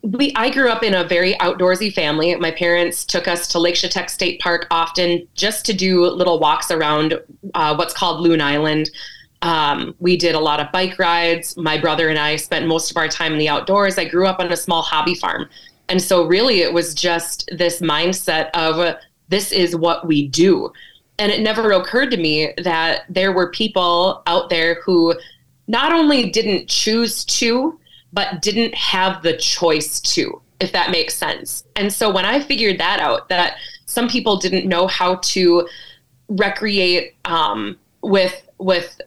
we 0.02 0.32
I 0.34 0.50
grew 0.50 0.68
up 0.68 0.82
in 0.82 0.94
a 0.94 1.04
very 1.04 1.34
outdoorsy 1.34 1.92
family. 1.92 2.34
My 2.36 2.50
parents 2.50 3.04
took 3.04 3.28
us 3.28 3.46
to 3.48 3.58
Lake 3.58 3.76
Shetek 3.76 4.10
State 4.10 4.40
Park 4.40 4.66
often 4.70 5.26
just 5.34 5.64
to 5.66 5.72
do 5.72 6.04
little 6.06 6.40
walks 6.40 6.70
around 6.70 7.20
uh, 7.54 7.74
what's 7.76 7.94
called 7.94 8.20
Loon 8.20 8.40
Island. 8.40 8.90
Um, 9.42 9.94
we 9.98 10.16
did 10.16 10.34
a 10.34 10.40
lot 10.40 10.60
of 10.60 10.70
bike 10.72 10.98
rides. 10.98 11.56
My 11.56 11.78
brother 11.78 12.08
and 12.08 12.18
I 12.18 12.36
spent 12.36 12.66
most 12.66 12.90
of 12.90 12.96
our 12.96 13.08
time 13.08 13.32
in 13.32 13.38
the 13.38 13.48
outdoors. 13.48 13.98
I 13.98 14.04
grew 14.04 14.26
up 14.26 14.40
on 14.40 14.50
a 14.52 14.56
small 14.56 14.82
hobby 14.82 15.14
farm. 15.14 15.48
And 15.88 16.00
so, 16.00 16.26
really, 16.26 16.60
it 16.60 16.72
was 16.72 16.94
just 16.94 17.48
this 17.52 17.80
mindset 17.80 18.50
of 18.54 18.78
uh, 18.78 18.96
this 19.28 19.52
is 19.52 19.76
what 19.76 20.06
we 20.06 20.28
do. 20.28 20.72
And 21.18 21.30
it 21.30 21.42
never 21.42 21.72
occurred 21.72 22.10
to 22.10 22.16
me 22.16 22.52
that 22.58 23.02
there 23.08 23.32
were 23.32 23.50
people 23.50 24.22
out 24.26 24.48
there 24.48 24.80
who 24.82 25.14
not 25.68 25.92
only 25.92 26.30
didn't 26.30 26.68
choose 26.68 27.24
to, 27.26 27.78
but 28.12 28.42
didn't 28.42 28.74
have 28.74 29.22
the 29.22 29.36
choice 29.36 30.00
to, 30.00 30.40
if 30.60 30.72
that 30.72 30.90
makes 30.90 31.14
sense. 31.14 31.64
And 31.76 31.92
so 31.92 32.10
when 32.10 32.24
I 32.24 32.40
figured 32.40 32.78
that 32.78 33.00
out, 33.00 33.28
that 33.28 33.56
some 33.86 34.08
people 34.08 34.36
didn't 34.36 34.68
know 34.68 34.86
how 34.86 35.16
to 35.16 35.68
recreate 36.28 37.14
um, 37.24 37.78
with 38.02 38.46
with 38.58 39.00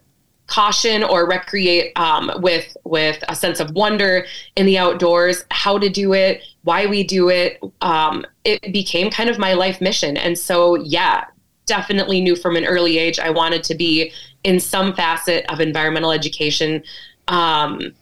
caution 0.47 1.03
or 1.03 1.27
recreate 1.27 1.91
um, 1.97 2.31
with 2.35 2.77
with 2.83 3.23
a 3.29 3.35
sense 3.35 3.59
of 3.59 3.71
wonder 3.71 4.25
in 4.55 4.65
the 4.65 4.77
outdoors, 4.77 5.43
how 5.49 5.77
to 5.77 5.89
do 5.89 6.13
it, 6.13 6.41
why 6.63 6.85
we 6.85 7.03
do 7.03 7.29
it, 7.29 7.59
um, 7.81 8.25
it 8.43 8.73
became 8.73 9.09
kind 9.09 9.29
of 9.29 9.39
my 9.39 9.53
life 9.53 9.81
mission. 9.81 10.17
And 10.17 10.37
so, 10.37 10.75
yeah, 10.75 11.25
definitely 11.65 12.21
knew 12.21 12.35
from 12.35 12.55
an 12.55 12.65
early 12.65 12.97
age 12.97 13.19
I 13.19 13.29
wanted 13.29 13.63
to 13.63 13.75
be 13.75 14.11
in 14.43 14.59
some 14.59 14.93
facet 14.93 15.45
of 15.49 15.59
environmental 15.59 16.11
education. 16.11 16.83
Um, 17.27 17.93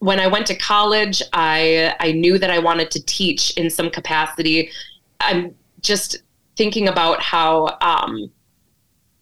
when 0.00 0.18
I 0.18 0.26
went 0.26 0.46
to 0.46 0.56
college, 0.56 1.22
I 1.32 1.94
I 2.00 2.12
knew 2.12 2.38
that 2.38 2.50
I 2.50 2.58
wanted 2.58 2.90
to 2.92 3.04
teach 3.04 3.52
in 3.52 3.70
some 3.70 3.90
capacity. 3.90 4.70
I'm 5.20 5.54
just 5.82 6.22
thinking 6.56 6.88
about 6.88 7.22
how 7.22 7.78
um, 7.80 8.30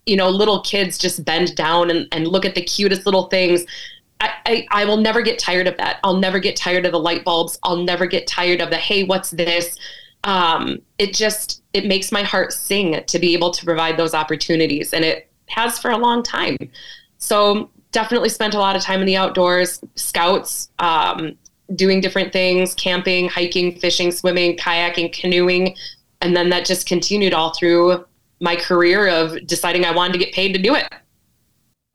you 0.07 0.17
know 0.17 0.31
little 0.31 0.63
kids 0.63 0.97
just 0.97 1.25
bend 1.25 1.55
down 1.57 1.91
and, 1.91 2.09
and 2.13 2.27
look 2.27 2.45
at 2.45 2.55
the 2.55 2.63
cutest 2.63 3.05
little 3.07 3.27
things. 3.27 3.65
I, 4.21 4.31
I, 4.47 4.67
I 4.71 4.85
will 4.85 4.97
never 4.97 5.23
get 5.23 5.39
tired 5.39 5.69
of 5.69 5.77
that. 5.77 5.99
I'll 6.03 6.17
never 6.17 6.41
get 6.41 6.57
tired 6.57 6.87
of 6.87 6.91
the 6.91 6.99
light 6.99 7.25
bulbs. 7.25 7.57
I'll 7.63 7.77
never 7.77 8.07
get 8.07 8.27
tired 8.27 8.61
of 8.61 8.71
the 8.71 8.77
hey, 8.77 9.05
what's 9.05 9.31
this? 9.31 9.77
Um, 10.25 10.79
it 10.99 11.13
just 11.13 11.63
it 11.73 11.87
makes 11.87 12.13
my 12.13 12.23
heart 12.23 12.53
sing 12.53 13.03
to 13.05 13.19
be 13.19 13.35
able 13.35 13.51
to 13.51 13.65
provide 13.65 13.97
those 13.97 14.15
opportunities, 14.15 14.93
and 14.95 15.05
it 15.05 15.29
has 15.47 15.81
for 15.81 15.91
a 15.91 15.99
long 15.99 16.23
time. 16.23 16.57
So 17.19 17.71
definitely 17.93 18.29
spent 18.29 18.55
a 18.55 18.59
lot 18.59 18.77
of 18.77 18.83
time 18.83 19.01
in 19.01 19.07
the 19.07 19.17
outdoors, 19.17 19.81
scouts, 19.95 20.71
um, 20.79 21.37
doing 21.75 22.01
different 22.01 22.33
things, 22.33 22.75
camping, 22.75 23.29
hiking, 23.29 23.79
fishing, 23.79 24.11
swimming, 24.11 24.57
kayaking, 24.57 25.13
canoeing. 25.13 25.77
And 26.21 26.37
then 26.37 26.49
that 26.51 26.65
just 26.65 26.87
continued 26.87 27.35
all 27.35 27.55
through 27.55 28.05
my 28.41 28.57
career 28.57 29.09
of 29.09 29.47
deciding 29.47 29.85
I 29.85 29.93
wanted 29.93 30.15
to 30.15 30.19
get 30.19 30.33
paid 30.33 30.53
to 30.55 30.59
do 30.59 30.75
it. 30.75 30.87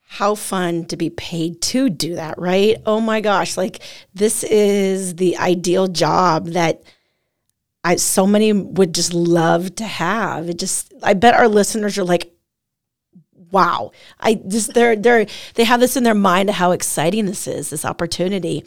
How 0.01 0.35
fun 0.35 0.85
to 0.85 0.97
be 0.97 1.09
paid 1.09 1.61
to 1.63 1.89
do 1.89 2.15
that, 2.15 2.37
right? 2.37 2.77
Oh 2.85 3.01
my 3.01 3.19
gosh, 3.19 3.57
like 3.57 3.81
this 4.13 4.43
is 4.43 5.15
the 5.15 5.37
ideal 5.37 5.87
job 5.87 6.49
that 6.49 6.83
I 7.83 7.95
so 7.95 8.27
many 8.27 8.53
would 8.53 8.93
just 8.93 9.13
love 9.13 9.75
to 9.75 9.85
have. 9.85 10.49
It 10.49 10.59
just 10.59 10.93
I 11.01 11.15
bet 11.15 11.33
our 11.33 11.47
listeners 11.47 11.97
are 11.97 12.03
like, 12.03 12.32
wow, 13.53 13.91
I 14.19 14.33
just 14.35 14.73
they're 14.73 14.95
they're 14.97 15.27
they 15.53 15.63
have 15.63 15.79
this 15.79 15.95
in 15.95 16.03
their 16.03 16.15
mind 16.15 16.49
of 16.49 16.55
how 16.55 16.71
exciting 16.71 17.27
this 17.27 17.47
is, 17.47 17.69
this 17.69 17.85
opportunity. 17.85 18.65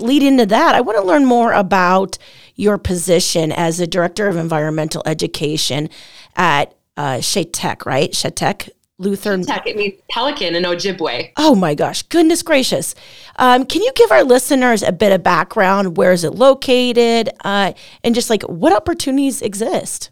Lead 0.00 0.24
into 0.24 0.46
that, 0.46 0.74
I 0.74 0.80
want 0.80 0.98
to 0.98 1.04
learn 1.04 1.24
more 1.24 1.52
about 1.52 2.18
your 2.56 2.78
position 2.78 3.52
as 3.52 3.78
the 3.78 3.86
director 3.86 4.26
of 4.26 4.36
environmental 4.36 5.02
education 5.06 5.88
at 6.34 6.74
uh, 6.96 7.18
Shetek, 7.18 7.86
right? 7.86 8.10
Shetek 8.10 8.70
Lutheran. 8.98 9.44
Shetek, 9.44 9.66
it 9.66 9.76
means 9.76 9.94
pelican 10.10 10.56
in 10.56 10.64
Ojibwe. 10.64 11.32
Oh 11.36 11.54
my 11.54 11.76
gosh, 11.76 12.02
goodness 12.04 12.42
gracious! 12.42 12.94
Um, 13.36 13.66
can 13.66 13.82
you 13.82 13.92
give 13.94 14.10
our 14.10 14.24
listeners 14.24 14.82
a 14.82 14.92
bit 14.92 15.12
of 15.12 15.22
background? 15.22 15.96
Where 15.96 16.12
is 16.12 16.24
it 16.24 16.34
located? 16.34 17.30
Uh, 17.44 17.72
and 18.02 18.14
just 18.14 18.30
like 18.30 18.42
what 18.44 18.72
opportunities 18.72 19.42
exist? 19.42 20.10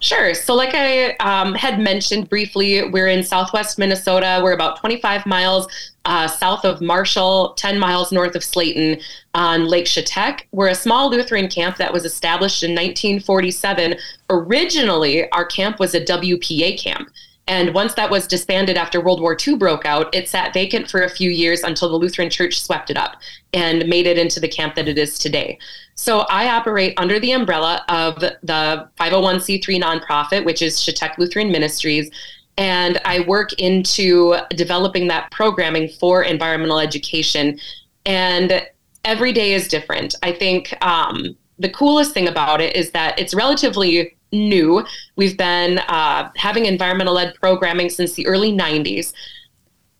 Sure. 0.00 0.32
So, 0.32 0.54
like 0.54 0.74
I 0.74 1.10
um, 1.16 1.54
had 1.54 1.78
mentioned 1.78 2.30
briefly, 2.30 2.88
we're 2.88 3.08
in 3.08 3.22
southwest 3.22 3.78
Minnesota. 3.78 4.40
We're 4.42 4.54
about 4.54 4.80
25 4.80 5.26
miles 5.26 5.68
uh, 6.06 6.26
south 6.26 6.64
of 6.64 6.80
Marshall, 6.80 7.52
10 7.58 7.78
miles 7.78 8.10
north 8.10 8.34
of 8.34 8.42
Slayton 8.42 8.98
on 9.34 9.66
Lake 9.66 9.84
Shetek. 9.84 10.42
We're 10.52 10.68
a 10.68 10.74
small 10.74 11.10
Lutheran 11.10 11.48
camp 11.48 11.76
that 11.76 11.92
was 11.92 12.06
established 12.06 12.62
in 12.62 12.70
1947. 12.70 13.96
Originally, 14.30 15.30
our 15.32 15.44
camp 15.44 15.78
was 15.78 15.94
a 15.94 16.00
WPA 16.00 16.78
camp. 16.78 17.10
And 17.50 17.74
once 17.74 17.94
that 17.94 18.12
was 18.12 18.28
disbanded 18.28 18.76
after 18.76 19.00
World 19.00 19.20
War 19.20 19.36
II 19.36 19.56
broke 19.56 19.84
out, 19.84 20.14
it 20.14 20.28
sat 20.28 20.54
vacant 20.54 20.88
for 20.88 21.02
a 21.02 21.10
few 21.10 21.30
years 21.30 21.64
until 21.64 21.88
the 21.88 21.96
Lutheran 21.96 22.30
Church 22.30 22.62
swept 22.62 22.90
it 22.90 22.96
up 22.96 23.16
and 23.52 23.88
made 23.88 24.06
it 24.06 24.16
into 24.16 24.38
the 24.38 24.46
camp 24.46 24.76
that 24.76 24.86
it 24.86 24.96
is 24.96 25.18
today. 25.18 25.58
So 25.96 26.20
I 26.30 26.48
operate 26.48 26.94
under 26.96 27.18
the 27.18 27.32
umbrella 27.32 27.84
of 27.88 28.20
the 28.20 28.88
501c3 29.00 29.82
nonprofit, 29.82 30.44
which 30.44 30.62
is 30.62 30.78
Shetek 30.78 31.18
Lutheran 31.18 31.50
Ministries. 31.50 32.08
And 32.56 33.00
I 33.04 33.20
work 33.26 33.52
into 33.54 34.36
developing 34.50 35.08
that 35.08 35.32
programming 35.32 35.88
for 35.88 36.22
environmental 36.22 36.78
education. 36.78 37.58
And 38.06 38.64
every 39.04 39.32
day 39.32 39.54
is 39.54 39.66
different. 39.66 40.14
I 40.22 40.30
think 40.30 40.72
um, 40.86 41.36
the 41.58 41.70
coolest 41.70 42.14
thing 42.14 42.28
about 42.28 42.60
it 42.60 42.76
is 42.76 42.92
that 42.92 43.18
it's 43.18 43.34
relatively 43.34 44.16
new. 44.32 44.84
We've 45.16 45.36
been 45.36 45.78
uh, 45.78 46.30
having 46.36 46.66
environmental 46.66 47.18
ed 47.18 47.34
programming 47.40 47.90
since 47.90 48.14
the 48.14 48.26
early 48.26 48.52
90s. 48.52 49.12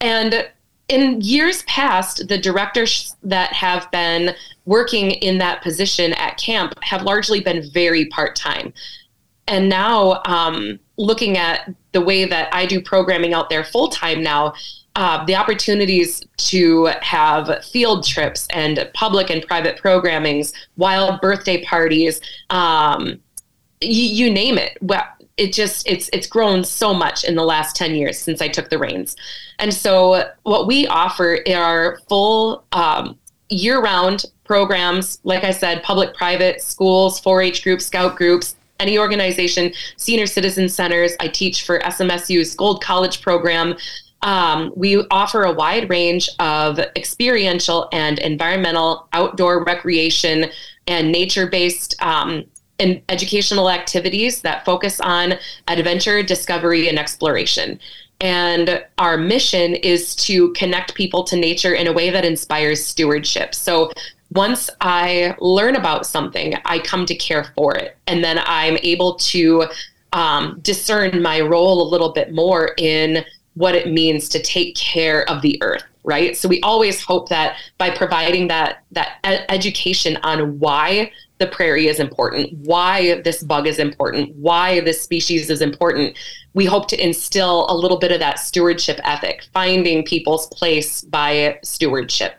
And 0.00 0.48
in 0.88 1.20
years 1.20 1.62
past, 1.64 2.26
the 2.28 2.38
directors 2.38 3.16
that 3.22 3.52
have 3.52 3.90
been 3.90 4.34
working 4.64 5.12
in 5.12 5.38
that 5.38 5.62
position 5.62 6.12
at 6.14 6.36
camp 6.36 6.74
have 6.82 7.02
largely 7.02 7.40
been 7.40 7.70
very 7.72 8.06
part 8.06 8.34
time. 8.34 8.72
And 9.46 9.68
now, 9.68 10.20
um, 10.26 10.78
looking 10.96 11.36
at 11.38 11.72
the 11.92 12.00
way 12.00 12.24
that 12.24 12.52
I 12.52 12.66
do 12.66 12.80
programming 12.80 13.34
out 13.34 13.50
there 13.50 13.64
full 13.64 13.88
time 13.88 14.22
now, 14.22 14.54
uh, 14.96 15.24
the 15.24 15.36
opportunities 15.36 16.22
to 16.36 16.86
have 17.00 17.64
field 17.64 18.04
trips 18.04 18.46
and 18.50 18.88
public 18.94 19.30
and 19.30 19.46
private 19.46 19.78
programmings, 19.78 20.52
wild 20.76 21.20
birthday 21.20 21.64
parties, 21.64 22.20
um, 22.50 23.20
you, 23.80 24.26
you 24.26 24.30
name 24.32 24.58
it. 24.58 24.78
Well, 24.80 25.04
it 25.36 25.52
just 25.52 25.88
it's 25.88 26.10
it's 26.12 26.26
grown 26.26 26.64
so 26.64 26.92
much 26.92 27.24
in 27.24 27.34
the 27.34 27.42
last 27.42 27.74
10 27.74 27.94
years 27.94 28.18
since 28.18 28.42
I 28.42 28.48
took 28.48 28.68
the 28.68 28.78
reins. 28.78 29.16
And 29.58 29.72
so 29.72 30.30
what 30.42 30.66
we 30.66 30.86
offer 30.86 31.38
are 31.54 31.98
full 32.08 32.64
um, 32.72 33.18
year-round 33.48 34.26
programs, 34.44 35.18
like 35.24 35.44
I 35.44 35.50
said, 35.50 35.82
public, 35.82 36.14
private, 36.14 36.60
schools, 36.60 37.20
4-H 37.20 37.62
groups, 37.62 37.86
scout 37.86 38.16
groups, 38.16 38.56
any 38.80 38.98
organization, 38.98 39.72
senior 39.96 40.26
citizen 40.26 40.68
centers. 40.68 41.12
I 41.20 41.28
teach 41.28 41.64
for 41.64 41.78
SMSU's 41.80 42.54
Gold 42.54 42.82
College 42.82 43.22
program. 43.22 43.76
Um, 44.22 44.72
we 44.76 45.02
offer 45.10 45.44
a 45.44 45.52
wide 45.52 45.88
range 45.88 46.28
of 46.38 46.78
experiential 46.96 47.88
and 47.92 48.18
environmental 48.18 49.08
outdoor 49.12 49.64
recreation 49.64 50.50
and 50.86 51.10
nature 51.12 51.46
based 51.46 51.94
um, 52.02 52.44
and 52.80 53.00
educational 53.08 53.70
activities 53.70 54.42
that 54.42 54.64
focus 54.64 55.00
on 55.00 55.34
adventure, 55.68 56.22
discovery, 56.22 56.88
and 56.88 56.98
exploration. 56.98 57.78
And 58.20 58.84
our 58.98 59.16
mission 59.16 59.76
is 59.76 60.14
to 60.16 60.52
connect 60.52 60.94
people 60.94 61.24
to 61.24 61.36
nature 61.36 61.74
in 61.74 61.86
a 61.86 61.92
way 61.92 62.10
that 62.10 62.24
inspires 62.24 62.84
stewardship. 62.84 63.54
So 63.54 63.92
once 64.32 64.68
I 64.80 65.34
learn 65.40 65.76
about 65.76 66.06
something, 66.06 66.54
I 66.64 66.78
come 66.80 67.06
to 67.06 67.14
care 67.14 67.52
for 67.56 67.76
it. 67.76 67.96
And 68.06 68.22
then 68.22 68.40
I'm 68.44 68.76
able 68.82 69.14
to 69.14 69.66
um, 70.12 70.58
discern 70.62 71.22
my 71.22 71.40
role 71.40 71.82
a 71.82 71.88
little 71.88 72.12
bit 72.12 72.32
more 72.32 72.74
in 72.78 73.24
what 73.54 73.74
it 73.74 73.90
means 73.90 74.28
to 74.30 74.42
take 74.42 74.76
care 74.76 75.28
of 75.28 75.42
the 75.42 75.60
earth. 75.62 75.84
Right? 76.04 76.36
So 76.36 76.48
we 76.48 76.60
always 76.62 77.02
hope 77.02 77.28
that 77.28 77.56
by 77.78 77.90
providing 77.90 78.48
that 78.48 78.84
that 78.92 79.18
education 79.48 80.16
on 80.22 80.58
why 80.58 81.12
the 81.38 81.46
prairie 81.46 81.88
is 81.88 81.98
important, 81.98 82.52
why 82.58 83.20
this 83.22 83.42
bug 83.42 83.66
is 83.66 83.78
important, 83.78 84.34
why 84.36 84.80
this 84.80 85.00
species 85.00 85.48
is 85.48 85.62
important, 85.62 86.16
we 86.52 86.66
hope 86.66 86.86
to 86.88 87.02
instill 87.02 87.66
a 87.70 87.74
little 87.74 87.98
bit 87.98 88.12
of 88.12 88.20
that 88.20 88.38
stewardship 88.38 89.00
ethic, 89.04 89.46
finding 89.52 90.04
people's 90.04 90.46
place 90.48 91.02
by 91.02 91.58
stewardship. 91.64 92.34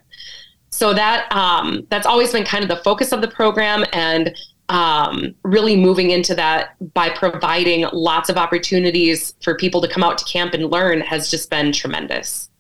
So 0.70 0.94
that 0.94 1.32
um, 1.36 1.86
that's 1.90 2.06
always 2.06 2.32
been 2.32 2.46
kind 2.46 2.64
of 2.64 2.70
the 2.70 2.84
focus 2.84 3.12
of 3.12 3.22
the 3.22 3.28
program, 3.28 3.86
and 3.92 4.36
um, 4.70 5.36
really 5.44 5.76
moving 5.76 6.12
into 6.12 6.34
that 6.36 6.76
by 6.94 7.10
providing 7.10 7.88
lots 7.92 8.30
of 8.30 8.38
opportunities 8.38 9.34
for 9.42 9.58
people 9.58 9.82
to 9.82 9.88
come 9.88 10.04
out 10.04 10.18
to 10.20 10.26
camp 10.26 10.54
and 10.54 10.72
learn 10.72 11.02
has 11.02 11.30
just 11.30 11.50
been 11.50 11.74
tremendous 11.74 12.51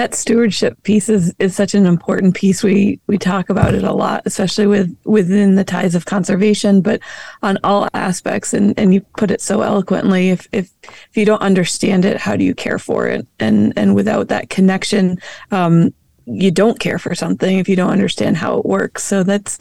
that 0.00 0.14
stewardship 0.14 0.82
piece 0.82 1.10
is, 1.10 1.34
is 1.38 1.54
such 1.54 1.74
an 1.74 1.84
important 1.84 2.34
piece. 2.34 2.62
We 2.62 2.98
we 3.06 3.18
talk 3.18 3.50
about 3.50 3.74
it 3.74 3.84
a 3.84 3.92
lot, 3.92 4.22
especially 4.24 4.66
with 4.66 4.96
within 5.04 5.56
the 5.56 5.64
ties 5.64 5.94
of 5.94 6.06
conservation, 6.06 6.80
but 6.80 7.02
on 7.42 7.58
all 7.64 7.86
aspects. 7.92 8.54
And 8.54 8.72
and 8.78 8.94
you 8.94 9.02
put 9.18 9.30
it 9.30 9.42
so 9.42 9.60
eloquently. 9.60 10.30
If 10.30 10.48
if 10.52 10.70
if 10.82 11.16
you 11.18 11.26
don't 11.26 11.42
understand 11.42 12.06
it, 12.06 12.16
how 12.16 12.34
do 12.34 12.44
you 12.44 12.54
care 12.54 12.78
for 12.78 13.08
it? 13.08 13.26
And 13.40 13.74
and 13.76 13.94
without 13.94 14.28
that 14.28 14.48
connection, 14.48 15.18
um, 15.50 15.92
you 16.24 16.50
don't 16.50 16.80
care 16.80 16.98
for 16.98 17.14
something 17.14 17.58
if 17.58 17.68
you 17.68 17.76
don't 17.76 17.90
understand 17.90 18.38
how 18.38 18.56
it 18.56 18.64
works. 18.64 19.04
So 19.04 19.22
that's 19.22 19.58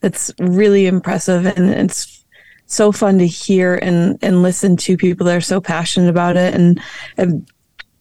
that's 0.00 0.32
really 0.38 0.86
impressive, 0.86 1.44
and 1.44 1.68
it's 1.68 2.24
so 2.64 2.92
fun 2.92 3.18
to 3.18 3.26
hear 3.26 3.74
and 3.74 4.18
and 4.22 4.42
listen 4.42 4.78
to 4.78 4.96
people 4.96 5.26
that 5.26 5.36
are 5.36 5.42
so 5.42 5.60
passionate 5.60 6.08
about 6.08 6.38
it. 6.38 6.54
And, 6.54 6.80
and 7.18 7.46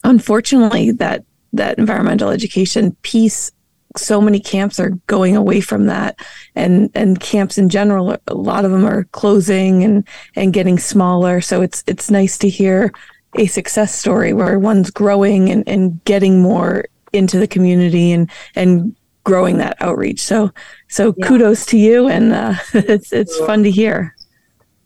unfortunately, 0.05 0.91
that 0.91 1.25
that 1.53 1.77
environmental 1.77 2.29
education 2.29 2.95
piece 3.01 3.51
so 3.97 4.21
many 4.21 4.39
camps 4.39 4.79
are 4.79 4.91
going 5.07 5.35
away 5.35 5.61
from 5.61 5.87
that. 5.87 6.19
And 6.55 6.89
and 6.93 7.19
camps 7.19 7.57
in 7.57 7.69
general 7.69 8.17
a 8.27 8.33
lot 8.33 8.65
of 8.65 8.71
them 8.71 8.85
are 8.85 9.05
closing 9.05 9.83
and 9.83 10.07
and 10.35 10.53
getting 10.53 10.79
smaller. 10.79 11.41
So 11.41 11.61
it's 11.61 11.83
it's 11.87 12.11
nice 12.11 12.37
to 12.39 12.49
hear 12.49 12.91
a 13.37 13.47
success 13.47 13.97
story 13.97 14.33
where 14.33 14.59
one's 14.59 14.91
growing 14.91 15.49
and, 15.49 15.67
and 15.67 16.03
getting 16.03 16.41
more 16.41 16.85
into 17.13 17.39
the 17.39 17.47
community 17.47 18.11
and 18.11 18.29
and 18.55 18.95
growing 19.23 19.57
that 19.57 19.77
outreach. 19.81 20.21
So 20.21 20.51
so 20.87 21.13
yeah. 21.17 21.27
kudos 21.27 21.65
to 21.67 21.77
you 21.77 22.07
and 22.07 22.33
uh, 22.33 22.55
it's 22.73 23.11
it's 23.13 23.37
fun 23.39 23.63
to 23.63 23.71
hear. 23.71 24.15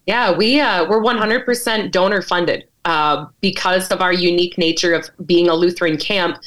Yeah 0.06 0.32
we 0.32 0.60
uh, 0.60 0.88
we're 0.88 1.02
100% 1.02 1.92
donor 1.92 2.22
funded 2.22 2.68
uh, 2.86 3.26
because 3.42 3.90
of 3.90 4.02
our 4.02 4.14
unique 4.14 4.58
nature 4.58 4.94
of 4.94 5.10
being 5.26 5.50
a 5.50 5.54
Lutheran 5.54 5.98
camp, 5.98 6.38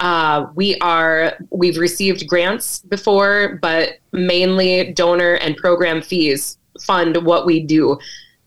uh, 0.00 0.46
we 0.54 0.78
are 0.78 1.36
we've 1.50 1.76
received 1.76 2.26
grants 2.28 2.78
before, 2.80 3.58
but 3.60 3.98
mainly 4.12 4.92
donor 4.92 5.34
and 5.34 5.56
program 5.56 6.00
fees 6.00 6.56
fund 6.80 7.16
what 7.24 7.44
we 7.44 7.60
do, 7.60 7.98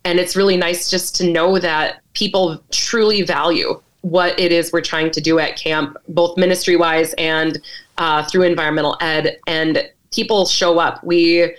and 0.05 0.17
it's 0.17 0.35
really 0.35 0.55
nice 0.55 0.89
just 0.89 1.15
to 1.17 1.29
know 1.29 1.59
that 1.59 2.01
people 2.13 2.63
truly 2.71 3.21
value 3.21 3.81
what 4.01 4.37
it 4.39 4.51
is 4.51 4.71
we're 4.71 4.81
trying 4.81 5.11
to 5.11 5.21
do 5.21 5.37
at 5.37 5.57
camp, 5.57 5.95
both 6.07 6.37
ministry 6.37 6.75
wise 6.75 7.13
and 7.17 7.59
uh, 7.97 8.23
through 8.23 8.43
environmental 8.43 8.97
ed, 9.01 9.37
and 9.45 9.87
people 10.11 10.45
show 10.45 10.79
up. 10.79 11.03
We 11.03 11.53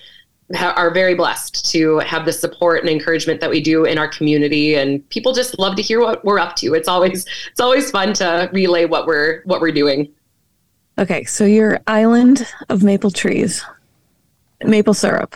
ha- 0.55 0.75
are 0.77 0.93
very 0.93 1.15
blessed 1.15 1.71
to 1.73 1.99
have 2.01 2.25
the 2.25 2.33
support 2.33 2.81
and 2.81 2.89
encouragement 2.89 3.41
that 3.41 3.51
we 3.51 3.61
do 3.61 3.85
in 3.85 3.99
our 3.99 4.09
community. 4.09 4.75
And 4.75 5.07
people 5.09 5.33
just 5.33 5.59
love 5.59 5.77
to 5.77 5.83
hear 5.83 6.01
what 6.01 6.25
we're 6.25 6.39
up 6.39 6.57
to. 6.57 6.75
It's 6.75 6.89
always 6.89 7.27
it's 7.51 7.61
always 7.61 7.91
fun 7.91 8.13
to 8.15 8.51
relay 8.53 8.85
what 8.85 9.07
we're 9.07 9.43
what 9.45 9.61
we're 9.61 9.73
doing. 9.73 10.09
Okay 10.99 11.25
so 11.25 11.45
your 11.45 11.81
island 11.87 12.47
of 12.69 12.83
maple 12.83 13.11
trees 13.11 13.65
maple 14.65 14.95
syrup. 14.95 15.35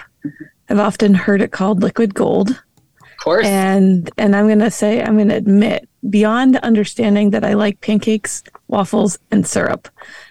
I've 0.68 0.78
often 0.78 1.14
heard 1.14 1.42
it 1.42 1.52
called 1.52 1.82
liquid 1.82 2.14
gold. 2.14 2.50
Of 2.50 3.24
course. 3.24 3.46
And 3.46 4.10
and 4.18 4.36
i'm 4.36 4.46
going 4.46 4.60
to 4.60 4.70
say 4.70 5.02
i'm 5.02 5.16
going 5.16 5.28
to 5.28 5.36
admit 5.36 5.88
beyond 6.10 6.56
understanding 6.58 7.30
that 7.30 7.44
i 7.44 7.54
like 7.54 7.80
pancakes 7.80 8.44
waffles 8.68 9.18
and 9.32 9.46
syrup 9.46 9.88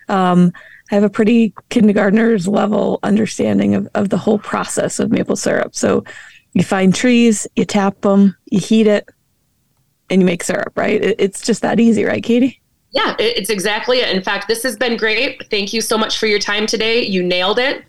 um, 0.07 0.53
I 0.91 0.95
have 0.95 1.03
a 1.03 1.09
pretty 1.09 1.53
kindergartner's 1.69 2.47
level 2.47 2.99
understanding 3.03 3.73
of, 3.73 3.87
of 3.95 4.09
the 4.09 4.17
whole 4.17 4.39
process 4.39 4.99
of 4.99 5.11
maple 5.11 5.35
syrup. 5.35 5.75
So 5.75 6.03
you 6.53 6.63
find 6.63 6.93
trees, 6.93 7.47
you 7.55 7.65
tap 7.65 8.01
them, 8.01 8.35
you 8.45 8.59
heat 8.59 8.87
it, 8.87 9.09
and 10.09 10.21
you 10.21 10.25
make 10.25 10.43
syrup, 10.43 10.73
right? 10.75 11.01
It, 11.03 11.15
it's 11.19 11.41
just 11.41 11.61
that 11.63 11.79
easy, 11.79 12.03
right, 12.03 12.23
Katie? 12.23 12.61
Yeah, 12.91 13.15
it's 13.19 13.49
exactly 13.49 13.99
it. 13.99 14.15
In 14.15 14.23
fact, 14.23 14.47
this 14.47 14.63
has 14.63 14.77
been 14.77 14.95
great. 14.95 15.43
Thank 15.49 15.73
you 15.73 15.81
so 15.81 15.97
much 15.97 16.17
for 16.17 16.27
your 16.27 16.39
time 16.39 16.65
today. 16.65 17.03
You 17.03 17.23
nailed 17.23 17.59
it. 17.59 17.83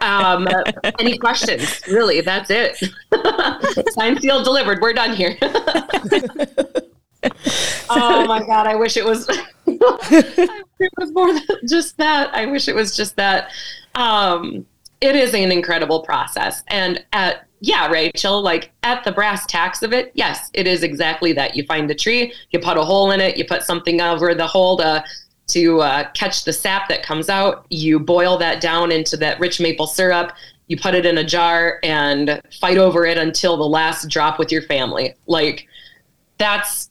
Um, 0.00 0.48
any 0.98 1.18
questions? 1.18 1.80
Really, 1.86 2.20
that's 2.20 2.50
it. 2.50 2.76
Sign, 3.92 4.20
sealed, 4.20 4.44
delivered. 4.44 4.80
We're 4.80 4.92
done 4.92 5.14
here. 5.14 5.36
oh 7.90 8.26
my 8.26 8.40
god! 8.40 8.66
I 8.66 8.76
wish 8.76 8.96
it 8.96 9.04
was. 9.04 9.28
it 9.66 10.90
was 10.98 11.12
more 11.12 11.32
than 11.32 11.42
just 11.68 11.96
that. 11.98 12.34
I 12.34 12.46
wish 12.46 12.68
it 12.68 12.74
was 12.74 12.96
just 12.96 13.16
that. 13.16 13.50
Um, 13.94 14.66
it 15.00 15.16
is 15.16 15.34
an 15.34 15.52
incredible 15.52 16.02
process, 16.02 16.62
and 16.68 17.04
at 17.12 17.46
yeah, 17.60 17.88
Rachel, 17.88 18.42
like 18.42 18.72
at 18.82 19.04
the 19.04 19.12
brass 19.12 19.44
tacks 19.46 19.82
of 19.82 19.92
it, 19.92 20.12
yes, 20.14 20.50
it 20.54 20.66
is 20.66 20.82
exactly 20.82 21.32
that. 21.34 21.54
You 21.54 21.64
find 21.64 21.88
the 21.88 21.94
tree, 21.94 22.32
you 22.50 22.58
put 22.58 22.78
a 22.78 22.82
hole 22.82 23.10
in 23.10 23.20
it, 23.20 23.36
you 23.36 23.44
put 23.44 23.62
something 23.62 24.00
over 24.00 24.34
the 24.34 24.46
hole 24.46 24.78
to 24.78 25.04
to 25.48 25.80
uh, 25.80 26.08
catch 26.12 26.44
the 26.44 26.52
sap 26.52 26.88
that 26.88 27.02
comes 27.02 27.28
out. 27.28 27.66
You 27.70 27.98
boil 27.98 28.38
that 28.38 28.60
down 28.60 28.92
into 28.92 29.16
that 29.18 29.40
rich 29.40 29.60
maple 29.60 29.86
syrup. 29.86 30.32
You 30.68 30.76
put 30.76 30.94
it 30.94 31.04
in 31.04 31.18
a 31.18 31.24
jar 31.24 31.80
and 31.82 32.40
fight 32.60 32.78
over 32.78 33.04
it 33.04 33.18
until 33.18 33.56
the 33.56 33.66
last 33.66 34.08
drop 34.08 34.38
with 34.38 34.52
your 34.52 34.62
family. 34.62 35.14
Like 35.26 35.66
that's 36.40 36.88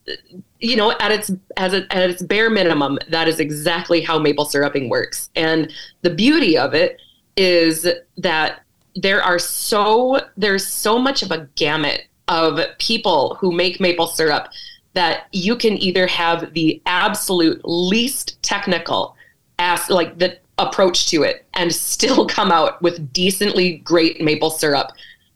you 0.60 0.76
know 0.76 0.92
at 1.00 1.10
its 1.10 1.30
as 1.56 1.74
a, 1.74 1.84
at 1.92 2.08
its 2.08 2.22
bare 2.22 2.48
minimum 2.48 2.98
that 3.08 3.26
is 3.26 3.40
exactly 3.40 4.00
how 4.00 4.18
maple 4.18 4.44
syruping 4.44 4.88
works. 4.88 5.28
And 5.34 5.70
the 6.02 6.10
beauty 6.10 6.56
of 6.56 6.72
it 6.72 7.02
is 7.36 7.86
that 8.16 8.60
there 8.94 9.22
are 9.22 9.38
so 9.38 10.20
there's 10.36 10.66
so 10.66 10.98
much 10.98 11.22
of 11.22 11.32
a 11.32 11.48
gamut 11.56 12.02
of 12.28 12.60
people 12.78 13.36
who 13.40 13.50
make 13.50 13.80
maple 13.80 14.06
syrup 14.06 14.48
that 14.94 15.26
you 15.32 15.56
can 15.56 15.76
either 15.78 16.06
have 16.06 16.54
the 16.54 16.80
absolute 16.86 17.60
least 17.64 18.40
technical 18.42 19.16
as 19.58 19.90
like 19.90 20.18
the 20.18 20.38
approach 20.58 21.08
to 21.10 21.24
it 21.24 21.44
and 21.54 21.74
still 21.74 22.24
come 22.38 22.52
out 22.52 22.80
with 22.82 23.12
decently 23.12 23.78
great 23.78 24.20
maple 24.20 24.50
syrup 24.50 24.92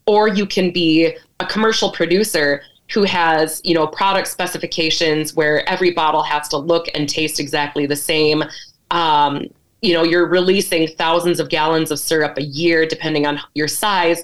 or 0.06 0.28
you 0.28 0.46
can 0.46 0.70
be 0.70 1.16
a 1.40 1.46
commercial 1.46 1.90
producer 1.90 2.62
who 2.92 3.04
has 3.04 3.60
you 3.64 3.74
know 3.74 3.86
product 3.86 4.28
specifications 4.28 5.34
where 5.34 5.68
every 5.68 5.90
bottle 5.90 6.22
has 6.22 6.48
to 6.48 6.56
look 6.56 6.86
and 6.94 7.08
taste 7.08 7.40
exactly 7.40 7.86
the 7.86 7.96
same. 7.96 8.44
Um, 8.90 9.46
you 9.82 9.92
know 9.92 10.02
you're 10.02 10.26
releasing 10.26 10.88
thousands 10.88 11.40
of 11.40 11.48
gallons 11.48 11.90
of 11.90 11.98
syrup 11.98 12.38
a 12.38 12.42
year 12.42 12.86
depending 12.86 13.26
on 13.26 13.40
your 13.54 13.68
size. 13.68 14.22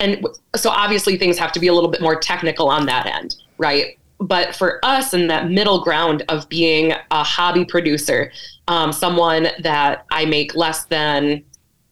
And 0.00 0.24
so 0.54 0.70
obviously 0.70 1.16
things 1.16 1.38
have 1.38 1.50
to 1.52 1.60
be 1.60 1.66
a 1.66 1.74
little 1.74 1.90
bit 1.90 2.00
more 2.00 2.14
technical 2.14 2.68
on 2.68 2.86
that 2.86 3.06
end 3.06 3.34
right? 3.58 3.98
But 4.20 4.56
for 4.56 4.84
us 4.84 5.14
in 5.14 5.28
that 5.28 5.48
middle 5.50 5.82
ground 5.82 6.24
of 6.28 6.48
being 6.48 6.92
a 7.10 7.22
hobby 7.22 7.64
producer 7.64 8.32
um, 8.66 8.92
someone 8.92 9.48
that 9.60 10.04
i 10.10 10.24
make 10.24 10.54
less 10.54 10.84
than 10.86 11.44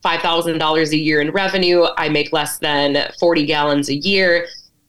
$5000 0.03 0.91
a 0.91 0.97
year 0.97 1.21
in 1.21 1.31
revenue 1.31 1.85
i 1.97 2.09
make 2.09 2.31
less 2.33 2.59
than 2.59 3.09
40 3.19 3.45
gallons 3.45 3.89
a 3.89 3.95
year 3.95 4.47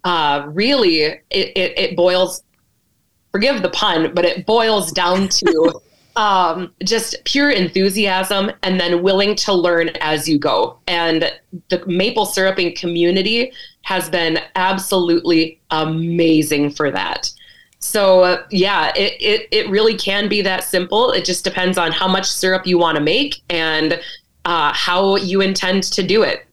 uh, 0.08 0.46
really 0.48 1.02
it, 1.02 1.22
it, 1.30 1.78
it, 1.78 1.96
boils 1.96 2.42
forgive 3.30 3.60
the 3.60 3.68
pun 3.68 4.14
but 4.14 4.24
it 4.24 4.46
boils 4.46 4.90
down 4.90 5.28
to 5.28 5.78
um, 6.16 6.72
just 6.82 7.14
pure 7.24 7.50
enthusiasm 7.50 8.50
and 8.62 8.80
then 8.80 9.02
willing 9.02 9.36
to 9.36 9.52
learn 9.52 9.90
as 10.00 10.28
you 10.28 10.36
go. 10.36 10.76
And 10.88 11.30
the 11.68 11.84
maple 11.86 12.26
syruping 12.26 12.74
community 12.74 13.52
has 13.82 14.10
been 14.10 14.40
absolutely 14.56 15.60
amazing 15.70 16.70
for 16.70 16.90
that. 16.90 17.30
So 17.78 18.22
uh, 18.22 18.42
yeah 18.50 18.92
it, 18.96 19.12
it, 19.20 19.48
it 19.52 19.70
really 19.70 19.96
can 19.96 20.28
be 20.28 20.42
that 20.42 20.64
simple. 20.64 21.12
It 21.12 21.24
just 21.24 21.44
depends 21.44 21.78
on 21.78 21.92
how 21.92 22.08
much 22.08 22.26
syrup 22.26 22.66
you 22.66 22.78
want 22.78 22.96
to 22.96 23.02
make 23.02 23.42
and 23.48 24.00
uh, 24.44 24.72
how 24.72 25.16
you 25.16 25.40
intend 25.40 25.84
to 25.84 26.02
do 26.02 26.22
it 26.22 26.47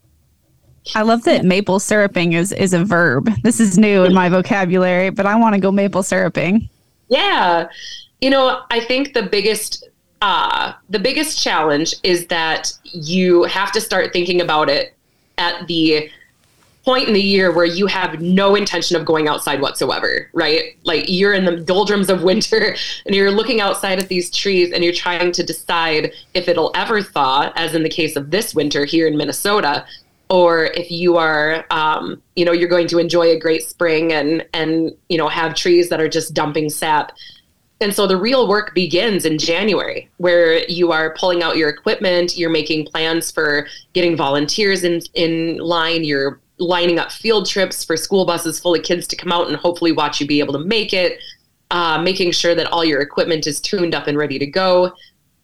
I 0.93 1.01
love 1.01 1.23
that 1.23 1.43
maple 1.43 1.79
syruping 1.79 2.33
is 2.33 2.51
is 2.51 2.73
a 2.73 2.83
verb. 2.83 3.29
This 3.43 3.59
is 3.59 3.77
new 3.77 4.03
in 4.03 4.13
my 4.13 4.29
vocabulary, 4.29 5.09
but 5.09 5.25
I 5.25 5.35
want 5.35 5.55
to 5.55 5.61
go 5.61 5.71
maple 5.71 6.03
syruping. 6.03 6.69
Yeah. 7.07 7.67
You 8.21 8.29
know, 8.29 8.61
I 8.69 8.79
think 8.81 9.13
the 9.13 9.23
biggest 9.23 9.87
uh, 10.21 10.73
the 10.89 10.99
biggest 10.99 11.41
challenge 11.41 11.95
is 12.03 12.27
that 12.27 12.71
you 12.83 13.43
have 13.43 13.71
to 13.71 13.81
start 13.81 14.13
thinking 14.13 14.41
about 14.41 14.69
it 14.69 14.95
at 15.37 15.67
the 15.67 16.09
point 16.85 17.07
in 17.07 17.13
the 17.15 17.21
year 17.21 17.51
where 17.51 17.65
you 17.65 17.87
have 17.87 18.21
no 18.21 18.53
intention 18.53 18.95
of 18.95 19.03
going 19.05 19.27
outside 19.27 19.59
whatsoever, 19.59 20.29
right? 20.33 20.77
Like 20.83 21.05
you're 21.07 21.33
in 21.33 21.43
the 21.43 21.57
doldrums 21.57 22.09
of 22.09 22.21
winter 22.21 22.75
and 23.05 23.15
you're 23.15 23.31
looking 23.31 23.59
outside 23.59 23.99
at 23.99 24.07
these 24.07 24.29
trees 24.29 24.71
and 24.71 24.83
you're 24.83 24.93
trying 24.93 25.31
to 25.31 25.43
decide 25.43 26.13
if 26.35 26.47
it'll 26.47 26.71
ever 26.75 27.01
thaw, 27.01 27.51
as 27.55 27.73
in 27.73 27.81
the 27.81 27.89
case 27.89 28.15
of 28.15 28.29
this 28.29 28.53
winter 28.53 28.85
here 28.85 29.07
in 29.07 29.17
Minnesota, 29.17 29.85
or 30.29 30.65
if 30.65 30.89
you 30.89 31.17
are, 31.17 31.65
um, 31.71 32.21
you 32.35 32.45
know, 32.45 32.51
you're 32.51 32.69
going 32.69 32.87
to 32.87 32.99
enjoy 32.99 33.29
a 33.29 33.39
great 33.39 33.63
spring 33.63 34.11
and 34.11 34.45
and 34.53 34.91
you 35.09 35.17
know 35.17 35.27
have 35.27 35.55
trees 35.55 35.89
that 35.89 36.01
are 36.01 36.09
just 36.09 36.33
dumping 36.33 36.69
sap. 36.69 37.11
And 37.81 37.93
so 37.93 38.07
the 38.07 38.17
real 38.17 38.47
work 38.47 38.73
begins 38.73 39.25
in 39.25 39.37
January, 39.37 40.09
where 40.17 40.65
you 40.69 40.91
are 40.91 41.13
pulling 41.15 41.43
out 41.43 41.57
your 41.57 41.69
equipment, 41.69 42.37
you're 42.37 42.49
making 42.49 42.85
plans 42.85 43.31
for 43.31 43.67
getting 43.93 44.15
volunteers 44.15 44.83
in 44.83 45.01
in 45.13 45.57
line, 45.57 46.03
you're 46.03 46.39
lining 46.57 46.99
up 46.99 47.11
field 47.11 47.47
trips 47.47 47.83
for 47.83 47.97
school 47.97 48.25
buses 48.25 48.59
full 48.59 48.73
of 48.73 48.83
kids 48.83 49.07
to 49.07 49.15
come 49.15 49.31
out 49.31 49.47
and 49.47 49.57
hopefully 49.57 49.91
watch 49.91 50.21
you 50.21 50.27
be 50.27 50.39
able 50.39 50.53
to 50.53 50.59
make 50.59 50.93
it, 50.93 51.19
uh, 51.71 52.01
making 52.01 52.31
sure 52.31 52.55
that 52.55 52.71
all 52.71 52.85
your 52.85 53.01
equipment 53.01 53.45
is 53.45 53.59
tuned 53.59 53.93
up 53.93 54.07
and 54.07 54.17
ready 54.17 54.39
to 54.39 54.45
go. 54.45 54.93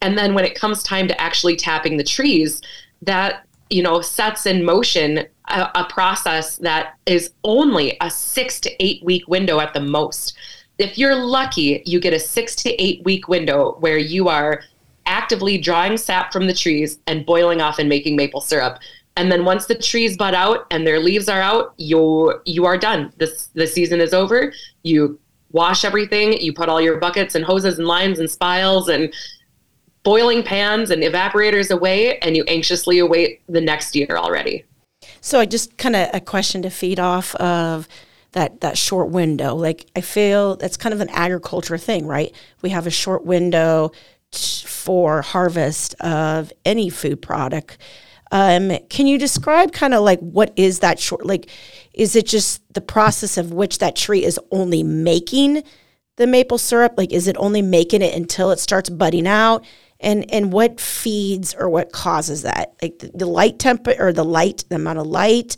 And 0.02 0.18
then 0.18 0.34
when 0.34 0.46
it 0.46 0.56
comes 0.56 0.84
time 0.84 1.08
to 1.10 1.22
actually 1.22 1.56
tapping 1.56 1.98
the 1.98 2.04
trees, 2.04 2.62
that 3.02 3.46
you 3.72 3.82
know 3.82 4.02
sets 4.02 4.46
in 4.46 4.64
motion 4.64 5.26
a, 5.48 5.70
a 5.76 5.86
process 5.86 6.58
that 6.58 6.98
is 7.06 7.32
only 7.44 7.98
a 8.02 8.10
six 8.10 8.60
to 8.62 8.84
eight 8.84 9.04
week 9.04 9.28
window 9.28 9.60
at 9.60 9.74
the 9.74 9.80
most. 9.80 10.38
If 10.78 10.98
you're 10.98 11.16
lucky, 11.16 11.84
you 11.86 12.00
get 12.00 12.14
a 12.14 12.20
six 12.20 12.56
to 12.58 12.70
eight 12.82 13.04
week 13.04 13.28
window 13.28 13.78
where 13.80 13.98
you 13.98 14.28
are 14.28 14.64
actively 15.06 15.58
drawing 15.58 15.98
sap 15.98 16.32
from 16.32 16.48
the 16.48 16.54
trees 16.54 17.00
and 17.08 17.26
boiling 17.26 17.62
off 17.62 17.80
and 17.80 17.90
making 17.90 18.16
maple 18.16 18.42
syrup. 18.42 18.80
And 19.18 19.32
then 19.32 19.46
once 19.46 19.66
the 19.66 19.76
trees 19.76 20.16
bud 20.16 20.34
out 20.34 20.68
and 20.72 20.88
their 20.88 21.00
leaves 21.00 21.28
are 21.28 21.42
out 21.42 21.74
you 21.78 22.42
you 22.46 22.66
are 22.66 22.78
done. 22.78 23.14
This 23.18 23.48
the 23.54 23.68
season 23.68 24.00
is 24.02 24.14
over. 24.14 24.54
You 24.84 25.20
wash 25.52 25.84
everything. 25.84 26.34
You 26.34 26.54
put 26.54 26.70
all 26.70 26.82
your 26.82 26.98
buckets 26.98 27.36
and 27.36 27.44
hoses 27.44 27.78
and 27.78 27.88
lines 27.88 28.20
and 28.20 28.30
spiles 28.30 28.88
and 28.88 29.14
boiling 30.04 30.44
pans 30.44 30.90
and 30.90 31.04
evaporators 31.04 31.72
away 31.72 32.18
and 32.20 32.36
you 32.36 32.44
anxiously 32.48 33.00
await 33.00 33.42
the 33.48 33.62
next 33.62 33.96
year 33.96 34.18
already 34.18 34.64
so 35.22 35.40
i 35.40 35.46
just 35.46 35.78
kind 35.78 35.96
of 35.96 36.10
a 36.14 36.20
question 36.20 36.62
to 36.62 36.70
feed 36.70 37.00
off 37.00 37.36
of 37.36 37.88
that 38.32 38.62
that 38.62 38.78
short 38.78 39.10
window 39.10 39.56
like 39.56 39.86
i 39.96 40.02
feel 40.02 40.56
that's 40.56 40.78
kind 40.78 40.94
of 40.94 41.02
an 41.02 41.10
agriculture 41.10 41.78
thing 41.78 42.08
right 42.08 42.34
we 42.62 42.70
have 42.70 42.88
a 42.88 42.92
short 42.92 43.26
window 43.26 43.92
for 44.32 45.22
harvest 45.22 45.94
of 46.02 46.52
any 46.66 46.90
food 46.90 47.22
product 47.22 47.78
um, 48.32 48.78
can 48.90 49.08
you 49.08 49.18
describe 49.18 49.74
kind 49.74 49.94
of 49.94 50.04
like 50.04 50.20
what 50.20 50.54
is 50.56 50.80
that 50.80 51.00
short? 51.00 51.26
Like, 51.26 51.50
is 51.94 52.16
it 52.16 52.26
just 52.26 52.62
the 52.74 52.82
process 52.82 53.38
of 53.38 53.52
which 53.52 53.80
that 53.80 53.96
tree 53.96 54.24
is 54.24 54.40
only 54.52 54.84
making 54.84 55.64
the 56.16 56.28
maple 56.28 56.58
syrup? 56.58 56.94
Like, 56.98 57.12
is 57.12 57.28
it 57.28 57.36
only 57.38 57.62
making 57.62 58.02
it 58.02 58.16
until 58.16 58.52
it 58.52 58.60
starts 58.60 58.90
budding 58.90 59.28
out? 59.28 59.66
And 60.02 60.32
and 60.34 60.52
what 60.52 60.82
feeds 60.82 61.54
or 61.54 61.70
what 61.70 61.92
causes 61.92 62.42
that? 62.42 62.74
Like 62.82 63.00
the, 63.00 63.12
the 63.14 63.28
light 63.28 63.60
temp 63.60 63.88
or 63.88 64.12
the 64.12 64.26
light, 64.26 64.66
the 64.70 64.76
amount 64.76 65.00
of 65.00 65.08
light. 65.08 65.58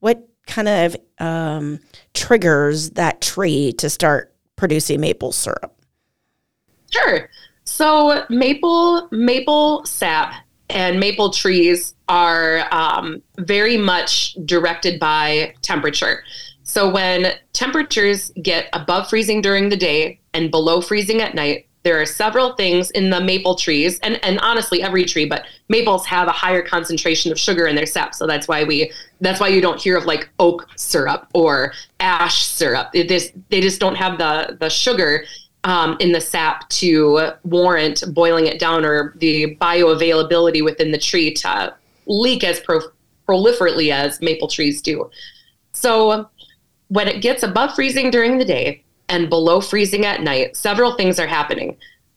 What 0.00 0.26
kind 0.46 0.68
of 0.68 0.96
um, 1.18 1.80
triggers 2.14 2.90
that 2.90 3.20
tree 3.20 3.72
to 3.74 3.90
start 3.90 4.34
producing 4.56 5.00
maple 5.00 5.32
syrup? 5.32 5.78
Sure. 6.90 7.28
So 7.64 8.24
maple 8.30 9.08
maple 9.10 9.84
sap 9.84 10.34
and 10.70 10.98
maple 10.98 11.30
trees 11.30 11.94
are 12.08 12.66
um, 12.72 13.22
very 13.38 13.76
much 13.76 14.36
directed 14.44 14.98
by 14.98 15.54
temperature. 15.62 16.22
So 16.62 16.90
when 16.90 17.32
temperatures 17.52 18.32
get 18.42 18.68
above 18.72 19.08
freezing 19.08 19.40
during 19.40 19.68
the 19.68 19.76
day 19.76 20.20
and 20.34 20.50
below 20.50 20.80
freezing 20.80 21.20
at 21.20 21.34
night, 21.34 21.65
there 21.86 22.02
are 22.02 22.04
several 22.04 22.52
things 22.54 22.90
in 22.90 23.10
the 23.10 23.20
maple 23.20 23.54
trees, 23.54 24.00
and, 24.00 24.18
and 24.24 24.40
honestly 24.40 24.82
every 24.82 25.04
tree, 25.04 25.24
but 25.24 25.46
maples 25.68 26.04
have 26.04 26.26
a 26.26 26.32
higher 26.32 26.60
concentration 26.60 27.30
of 27.30 27.38
sugar 27.38 27.68
in 27.68 27.76
their 27.76 27.86
sap. 27.86 28.12
So 28.12 28.26
that's 28.26 28.48
why 28.48 28.64
we 28.64 28.90
that's 29.20 29.38
why 29.38 29.46
you 29.46 29.60
don't 29.60 29.80
hear 29.80 29.96
of 29.96 30.04
like 30.04 30.28
oak 30.40 30.66
syrup 30.74 31.28
or 31.32 31.72
ash 32.00 32.44
syrup. 32.44 32.90
It, 32.92 33.06
this, 33.06 33.30
they 33.50 33.60
just 33.60 33.78
don't 33.78 33.94
have 33.94 34.18
the 34.18 34.56
the 34.58 34.68
sugar 34.68 35.26
um, 35.62 35.96
in 36.00 36.10
the 36.10 36.20
sap 36.20 36.68
to 36.70 37.30
warrant 37.44 38.02
boiling 38.08 38.48
it 38.48 38.58
down 38.58 38.84
or 38.84 39.14
the 39.18 39.56
bioavailability 39.60 40.64
within 40.64 40.90
the 40.90 40.98
tree 40.98 41.32
to 41.34 41.72
leak 42.06 42.42
as 42.42 42.58
pro- 42.58 42.90
proliferately 43.28 43.92
as 43.92 44.20
maple 44.20 44.48
trees 44.48 44.82
do. 44.82 45.08
So 45.70 46.28
when 46.88 47.06
it 47.06 47.22
gets 47.22 47.44
above 47.44 47.76
freezing 47.76 48.10
during 48.10 48.38
the 48.38 48.44
day 48.44 48.82
and 49.08 49.28
below 49.28 49.60
freezing 49.60 50.04
at 50.04 50.22
night, 50.22 50.56
several 50.56 50.96
things 50.96 51.18
are 51.18 51.26
happening. 51.26 51.76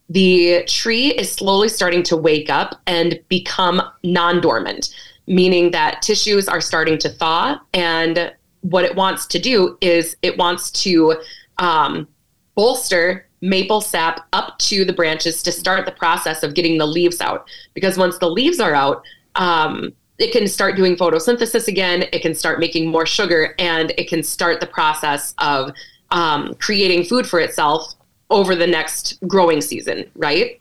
The 0.10 0.64
tree 0.68 1.10
is 1.10 1.32
slowly 1.32 1.70
starting 1.70 2.04
to 2.04 2.18
wake 2.18 2.50
up 2.50 2.82
and 2.88 3.20
become 3.30 3.82
non 4.04 4.42
dormant, 4.42 4.94
meaning 5.28 5.72
that 5.72 6.02
tissues 6.02 6.48
are 6.48 6.62
starting 6.62 6.98
to 7.00 7.10
thaw. 7.10 7.60
And 7.74 8.34
what 8.62 8.84
it 8.84 8.96
wants 8.96 9.28
to 9.28 9.40
do 9.40 9.78
is 9.82 10.18
it 10.22 10.38
wants 10.38 10.72
to 10.84 11.16
um, 11.60 12.08
bolster 12.56 13.28
maple 13.42 13.82
sap 13.82 14.28
up 14.34 14.58
to 14.60 14.84
the 14.84 14.92
branches 14.92 15.42
to 15.44 15.52
start 15.52 15.86
the 15.86 15.92
process 15.92 16.44
of 16.44 16.56
getting 16.56 16.78
the 16.78 16.88
leaves 16.88 17.22
out. 17.22 17.48
Because 17.74 17.98
once 17.98 18.18
the 18.18 18.30
leaves 18.30 18.60
are 18.60 18.74
out, 18.74 19.04
um, 19.36 19.94
it 20.18 20.32
can 20.34 20.48
start 20.48 20.76
doing 20.76 20.98
photosynthesis 20.98 21.68
again. 21.68 22.04
It 22.12 22.22
can 22.22 22.36
start 22.36 22.60
making 22.60 22.90
more 22.90 23.06
sugar, 23.06 23.56
and 23.58 23.94
it 23.98 24.10
can 24.10 24.22
start 24.22 24.60
the 24.60 24.68
process 24.68 25.34
of 25.38 25.72
um, 26.12 26.54
creating 26.56 27.04
food 27.06 27.28
for 27.28 27.40
itself 27.40 27.96
over 28.30 28.56
the 28.56 28.68
next 28.68 29.20
growing 29.28 29.62
season, 29.62 30.10
right? 30.16 30.60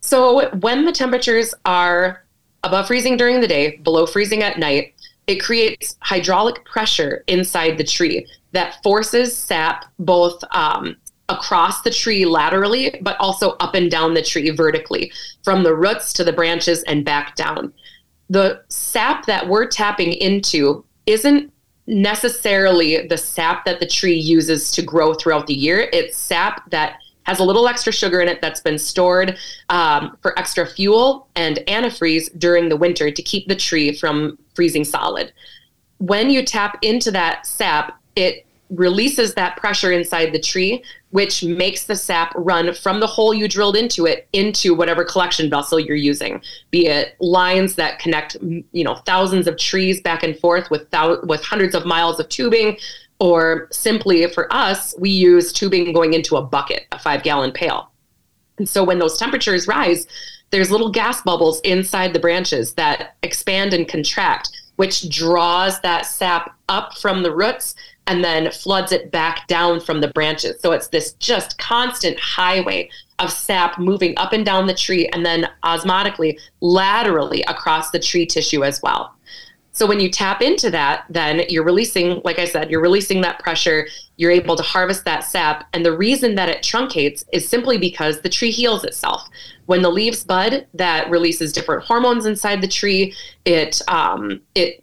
So 0.00 0.48
when 0.56 0.84
the 0.84 0.92
temperatures 0.92 1.54
are 1.64 2.24
above 2.62 2.86
freezing 2.86 3.16
during 3.16 3.40
the 3.40 3.48
day, 3.48 3.76
below 3.78 4.06
freezing 4.06 4.42
at 4.42 4.58
night, 4.58 4.94
it 5.26 5.42
creates 5.42 5.96
hydraulic 6.00 6.64
pressure 6.64 7.24
inside 7.26 7.78
the 7.78 7.84
tree 7.84 8.26
that 8.52 8.80
forces 8.82 9.36
sap 9.36 9.86
both 9.98 10.42
um, 10.52 10.96
across 11.28 11.82
the 11.82 11.90
tree 11.90 12.24
laterally, 12.24 12.96
but 13.02 13.16
also 13.18 13.50
up 13.58 13.74
and 13.74 13.90
down 13.90 14.14
the 14.14 14.22
tree 14.22 14.50
vertically, 14.50 15.12
from 15.42 15.64
the 15.64 15.74
roots 15.74 16.12
to 16.12 16.24
the 16.24 16.32
branches 16.32 16.82
and 16.84 17.04
back 17.04 17.34
down. 17.34 17.72
The 18.30 18.62
sap 18.68 19.26
that 19.26 19.48
we're 19.48 19.66
tapping 19.66 20.12
into 20.12 20.84
isn't 21.06 21.52
necessarily 21.86 23.06
the 23.06 23.16
sap 23.16 23.64
that 23.64 23.80
the 23.80 23.86
tree 23.86 24.18
uses 24.18 24.70
to 24.72 24.82
grow 24.82 25.14
throughout 25.14 25.46
the 25.46 25.54
year. 25.54 25.88
It's 25.92 26.16
sap 26.16 26.68
that 26.70 26.98
has 27.24 27.40
a 27.40 27.44
little 27.44 27.66
extra 27.66 27.92
sugar 27.92 28.20
in 28.20 28.28
it 28.28 28.40
that's 28.40 28.60
been 28.60 28.78
stored 28.78 29.36
um, 29.68 30.16
for 30.22 30.38
extra 30.38 30.66
fuel 30.66 31.28
and 31.34 31.58
antifreeze 31.66 32.30
during 32.38 32.68
the 32.68 32.76
winter 32.76 33.10
to 33.10 33.22
keep 33.22 33.48
the 33.48 33.56
tree 33.56 33.92
from 33.96 34.38
freezing 34.54 34.84
solid. 34.84 35.32
When 35.98 36.30
you 36.30 36.44
tap 36.44 36.78
into 36.82 37.10
that 37.12 37.46
sap, 37.46 38.00
it 38.14 38.46
releases 38.70 39.34
that 39.34 39.56
pressure 39.56 39.92
inside 39.92 40.32
the 40.32 40.40
tree, 40.40 40.84
which 41.16 41.42
makes 41.42 41.84
the 41.84 41.96
sap 41.96 42.30
run 42.36 42.74
from 42.74 43.00
the 43.00 43.06
hole 43.06 43.32
you 43.32 43.48
drilled 43.48 43.74
into 43.74 44.04
it 44.04 44.28
into 44.34 44.74
whatever 44.74 45.02
collection 45.02 45.48
vessel 45.48 45.80
you're 45.80 45.96
using, 45.96 46.42
be 46.70 46.88
it 46.88 47.16
lines 47.20 47.76
that 47.76 47.98
connect, 47.98 48.36
you 48.42 48.84
know, 48.84 48.96
thousands 49.06 49.46
of 49.46 49.56
trees 49.56 49.98
back 50.02 50.22
and 50.22 50.38
forth 50.38 50.70
with 50.70 50.90
thou- 50.90 51.22
with 51.22 51.42
hundreds 51.42 51.74
of 51.74 51.86
miles 51.86 52.20
of 52.20 52.28
tubing, 52.28 52.76
or 53.18 53.66
simply 53.72 54.26
for 54.26 54.46
us, 54.52 54.94
we 54.98 55.08
use 55.08 55.54
tubing 55.54 55.90
going 55.94 56.12
into 56.12 56.36
a 56.36 56.42
bucket, 56.42 56.84
a 56.92 56.98
five 56.98 57.22
gallon 57.22 57.50
pail. 57.50 57.90
And 58.58 58.68
so 58.68 58.84
when 58.84 58.98
those 58.98 59.16
temperatures 59.16 59.66
rise, 59.66 60.06
there's 60.50 60.70
little 60.70 60.90
gas 60.90 61.22
bubbles 61.22 61.60
inside 61.60 62.12
the 62.12 62.20
branches 62.20 62.74
that 62.74 63.16
expand 63.22 63.72
and 63.72 63.88
contract, 63.88 64.50
which 64.76 65.08
draws 65.08 65.80
that 65.80 66.04
sap 66.04 66.54
up 66.68 66.98
from 66.98 67.22
the 67.22 67.34
roots 67.34 67.74
and 68.06 68.22
then 68.22 68.50
floods 68.52 68.92
it 68.92 69.10
back 69.10 69.46
down 69.48 69.80
from 69.80 70.00
the 70.00 70.08
branches. 70.08 70.60
So 70.60 70.72
it's 70.72 70.88
this 70.88 71.12
just 71.14 71.58
constant 71.58 72.18
highway 72.18 72.88
of 73.18 73.32
sap 73.32 73.78
moving 73.78 74.16
up 74.16 74.32
and 74.32 74.44
down 74.44 74.66
the 74.66 74.74
tree 74.74 75.08
and 75.08 75.24
then 75.24 75.48
osmotically 75.64 76.38
laterally 76.60 77.42
across 77.42 77.90
the 77.90 77.98
tree 77.98 78.26
tissue 78.26 78.62
as 78.64 78.80
well. 78.82 79.14
So 79.72 79.86
when 79.86 80.00
you 80.00 80.08
tap 80.08 80.40
into 80.40 80.70
that, 80.70 81.04
then 81.10 81.42
you're 81.50 81.62
releasing, 81.62 82.22
like 82.24 82.38
I 82.38 82.46
said, 82.46 82.70
you're 82.70 82.80
releasing 82.80 83.20
that 83.20 83.38
pressure. 83.40 83.86
You're 84.16 84.30
able 84.30 84.56
to 84.56 84.62
harvest 84.62 85.04
that 85.04 85.20
sap. 85.20 85.66
And 85.74 85.84
the 85.84 85.94
reason 85.94 86.34
that 86.36 86.48
it 86.48 86.62
truncates 86.62 87.24
is 87.30 87.46
simply 87.46 87.76
because 87.76 88.22
the 88.22 88.30
tree 88.30 88.50
heals 88.50 88.84
itself. 88.84 89.28
When 89.66 89.82
the 89.82 89.90
leaves 89.90 90.24
bud, 90.24 90.66
that 90.72 91.10
releases 91.10 91.52
different 91.52 91.84
hormones 91.84 92.24
inside 92.24 92.62
the 92.62 92.68
tree. 92.68 93.14
It 93.44 93.82
um, 93.86 94.40
it 94.54 94.82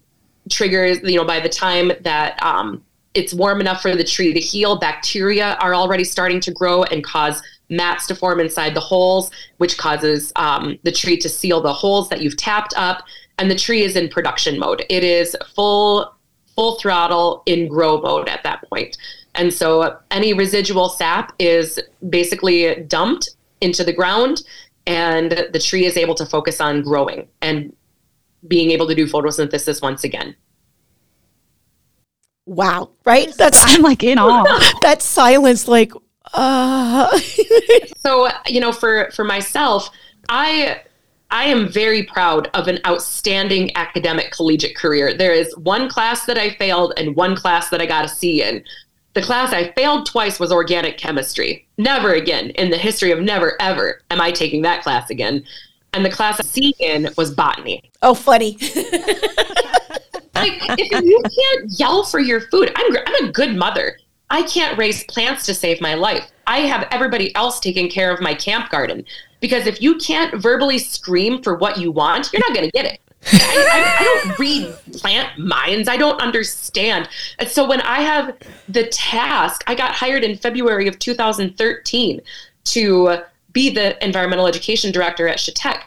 triggers, 0.51 0.99
you 1.01 1.15
know, 1.15 1.25
by 1.25 1.39
the 1.39 1.49
time 1.49 1.93
that 2.01 2.41
um, 2.43 2.83
it's 3.13 3.33
warm 3.33 3.61
enough 3.61 3.81
for 3.81 3.95
the 3.95 4.03
tree 4.03 4.33
to 4.33 4.39
heal. 4.39 4.77
Bacteria 4.77 5.55
are 5.55 5.75
already 5.75 6.03
starting 6.03 6.39
to 6.41 6.51
grow 6.51 6.83
and 6.83 7.03
cause 7.03 7.41
mats 7.69 8.07
to 8.07 8.15
form 8.15 8.39
inside 8.39 8.73
the 8.73 8.79
holes, 8.79 9.31
which 9.57 9.77
causes 9.77 10.31
um, 10.35 10.77
the 10.83 10.91
tree 10.91 11.17
to 11.17 11.29
seal 11.29 11.61
the 11.61 11.73
holes 11.73 12.09
that 12.09 12.21
you've 12.21 12.37
tapped 12.37 12.73
up. 12.75 13.03
And 13.37 13.49
the 13.49 13.55
tree 13.55 13.83
is 13.83 13.95
in 13.95 14.09
production 14.09 14.59
mode. 14.59 14.85
It 14.89 15.03
is 15.03 15.35
full 15.55 16.13
full 16.55 16.75
throttle 16.75 17.41
in 17.47 17.67
grow 17.67 17.99
mode 17.99 18.29
at 18.29 18.43
that 18.43 18.63
point. 18.69 18.95
And 19.33 19.51
so 19.51 19.97
any 20.11 20.33
residual 20.33 20.89
sap 20.89 21.33
is 21.39 21.79
basically 22.09 22.75
dumped 22.87 23.31
into 23.61 23.83
the 23.83 23.93
ground 23.93 24.43
and 24.85 25.31
the 25.51 25.59
tree 25.59 25.85
is 25.85 25.97
able 25.97 26.13
to 26.15 26.25
focus 26.25 26.61
on 26.61 26.83
growing 26.83 27.27
and 27.41 27.75
being 28.47 28.71
able 28.71 28.87
to 28.87 28.93
do 28.93 29.07
photosynthesis 29.07 29.81
once 29.81 30.03
again. 30.03 30.35
Wow, 32.45 32.91
right? 33.05 33.33
That's 33.37 33.63
I'm 33.65 33.81
like 33.91 34.03
in 34.03 34.17
awe. 34.19 34.77
that 34.81 35.01
silence 35.01 35.67
like 35.67 35.93
uh 36.33 37.17
so, 37.97 38.29
you 38.47 38.59
know, 38.59 38.71
for 38.71 39.09
for 39.11 39.23
myself, 39.23 39.89
I 40.29 40.81
I 41.31 41.45
am 41.45 41.67
very 41.67 42.03
proud 42.03 42.49
of 42.53 42.67
an 42.67 42.79
outstanding 42.85 43.75
academic 43.75 44.31
collegiate 44.31 44.75
career. 44.75 45.13
There 45.13 45.33
is 45.33 45.55
one 45.57 45.89
class 45.89 46.25
that 46.25 46.37
I 46.37 46.51
failed 46.51 46.93
and 46.97 47.15
one 47.15 47.35
class 47.35 47.69
that 47.69 47.81
I 47.81 47.85
got 47.85 48.05
a 48.05 48.07
C 48.09 48.43
in. 48.43 48.63
The 49.13 49.21
class 49.21 49.53
I 49.53 49.71
failed 49.73 50.05
twice 50.05 50.39
was 50.39 50.51
organic 50.51 50.97
chemistry. 50.97 51.67
Never 51.77 52.13
again 52.13 52.49
in 52.51 52.71
the 52.71 52.77
history 52.77 53.11
of 53.11 53.19
never 53.19 53.59
ever 53.61 54.01
am 54.11 54.21
I 54.21 54.31
taking 54.31 54.63
that 54.63 54.83
class 54.83 55.09
again. 55.09 55.43
And 55.93 56.03
the 56.03 56.09
class 56.09 56.39
I 56.39 56.43
C 56.43 56.75
in 56.79 57.09
was 57.15 57.33
botany. 57.33 57.91
Oh, 58.01 58.15
funny. 58.15 58.57
Like 60.35 60.59
if 60.79 61.03
you 61.03 61.21
can't 61.23 61.79
yell 61.79 62.03
for 62.03 62.19
your 62.19 62.41
food, 62.41 62.71
I'm 62.75 62.97
I'm 63.05 63.25
a 63.25 63.31
good 63.31 63.55
mother. 63.55 63.97
I 64.29 64.41
can't 64.43 64.77
raise 64.77 65.03
plants 65.03 65.45
to 65.45 65.53
save 65.53 65.79
my 65.79 65.93
life. 65.93 66.31
I 66.47 66.61
have 66.61 66.87
everybody 66.91 67.33
else 67.35 67.59
taking 67.59 67.89
care 67.89 68.11
of 68.11 68.19
my 68.19 68.33
camp 68.33 68.69
garden 68.71 69.05
because 69.39 69.67
if 69.67 69.81
you 69.81 69.97
can't 69.97 70.41
verbally 70.41 70.79
scream 70.79 71.43
for 71.43 71.55
what 71.55 71.77
you 71.77 71.91
want, 71.91 72.31
you're 72.33 72.39
not 72.39 72.55
going 72.55 72.65
to 72.65 72.71
get 72.71 72.85
it. 72.85 72.99
I, 73.31 73.97
I, 73.99 74.03
don't 74.03 74.39
read 74.39 74.73
plant 74.93 75.37
minds. 75.37 75.87
I 75.87 75.97
don't 75.97 76.19
understand. 76.21 77.07
And 77.39 77.47
so 77.47 77.67
when 77.67 77.81
I 77.81 78.01
have 78.01 78.35
the 78.67 78.87
task, 78.87 79.63
I 79.67 79.75
got 79.75 79.91
hired 79.91 80.23
in 80.23 80.37
February 80.37 80.87
of 80.87 80.99
2013 80.99 82.21
to 82.65 83.17
be 83.53 83.69
the 83.69 84.03
environmental 84.03 84.47
education 84.47 84.91
director 84.91 85.27
at 85.27 85.37
Shetek. 85.37 85.83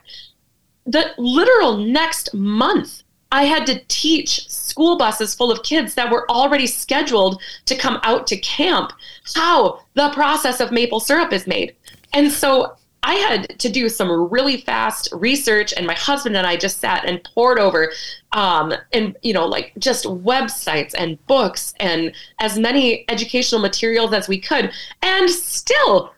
The 0.86 1.10
literal 1.18 1.78
next 1.78 2.32
month, 2.32 3.02
I 3.32 3.44
had 3.44 3.66
to 3.66 3.82
teach 3.88 4.48
school 4.48 4.96
buses 4.96 5.34
full 5.34 5.50
of 5.50 5.62
kids 5.62 5.94
that 5.94 6.10
were 6.10 6.30
already 6.30 6.66
scheduled 6.66 7.42
to 7.66 7.76
come 7.76 7.98
out 8.02 8.26
to 8.28 8.36
camp 8.36 8.92
how 9.34 9.80
the 9.94 10.10
process 10.10 10.60
of 10.60 10.70
maple 10.70 11.00
syrup 11.00 11.32
is 11.32 11.46
made. 11.46 11.74
And 12.12 12.30
so 12.30 12.76
I 13.06 13.14
had 13.14 13.58
to 13.60 13.68
do 13.68 13.88
some 13.88 14.30
really 14.30 14.56
fast 14.62 15.08
research, 15.12 15.72
and 15.76 15.86
my 15.86 15.94
husband 15.94 16.36
and 16.36 16.44
I 16.44 16.56
just 16.56 16.80
sat 16.80 17.04
and 17.04 17.22
poured 17.22 17.60
over, 17.60 17.92
um, 18.32 18.74
and 18.92 19.16
you 19.22 19.32
know, 19.32 19.46
like 19.46 19.72
just 19.78 20.06
websites 20.06 20.92
and 20.98 21.24
books 21.28 21.72
and 21.78 22.12
as 22.40 22.58
many 22.58 23.08
educational 23.08 23.60
materials 23.60 24.12
as 24.12 24.26
we 24.26 24.40
could. 24.40 24.72
And 25.02 25.30
still, 25.30 26.12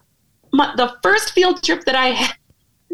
my, 0.50 0.74
the 0.76 0.96
first 1.02 1.32
field 1.32 1.62
trip 1.62 1.84
that 1.84 1.94
I 1.94 2.06
had, 2.06 2.34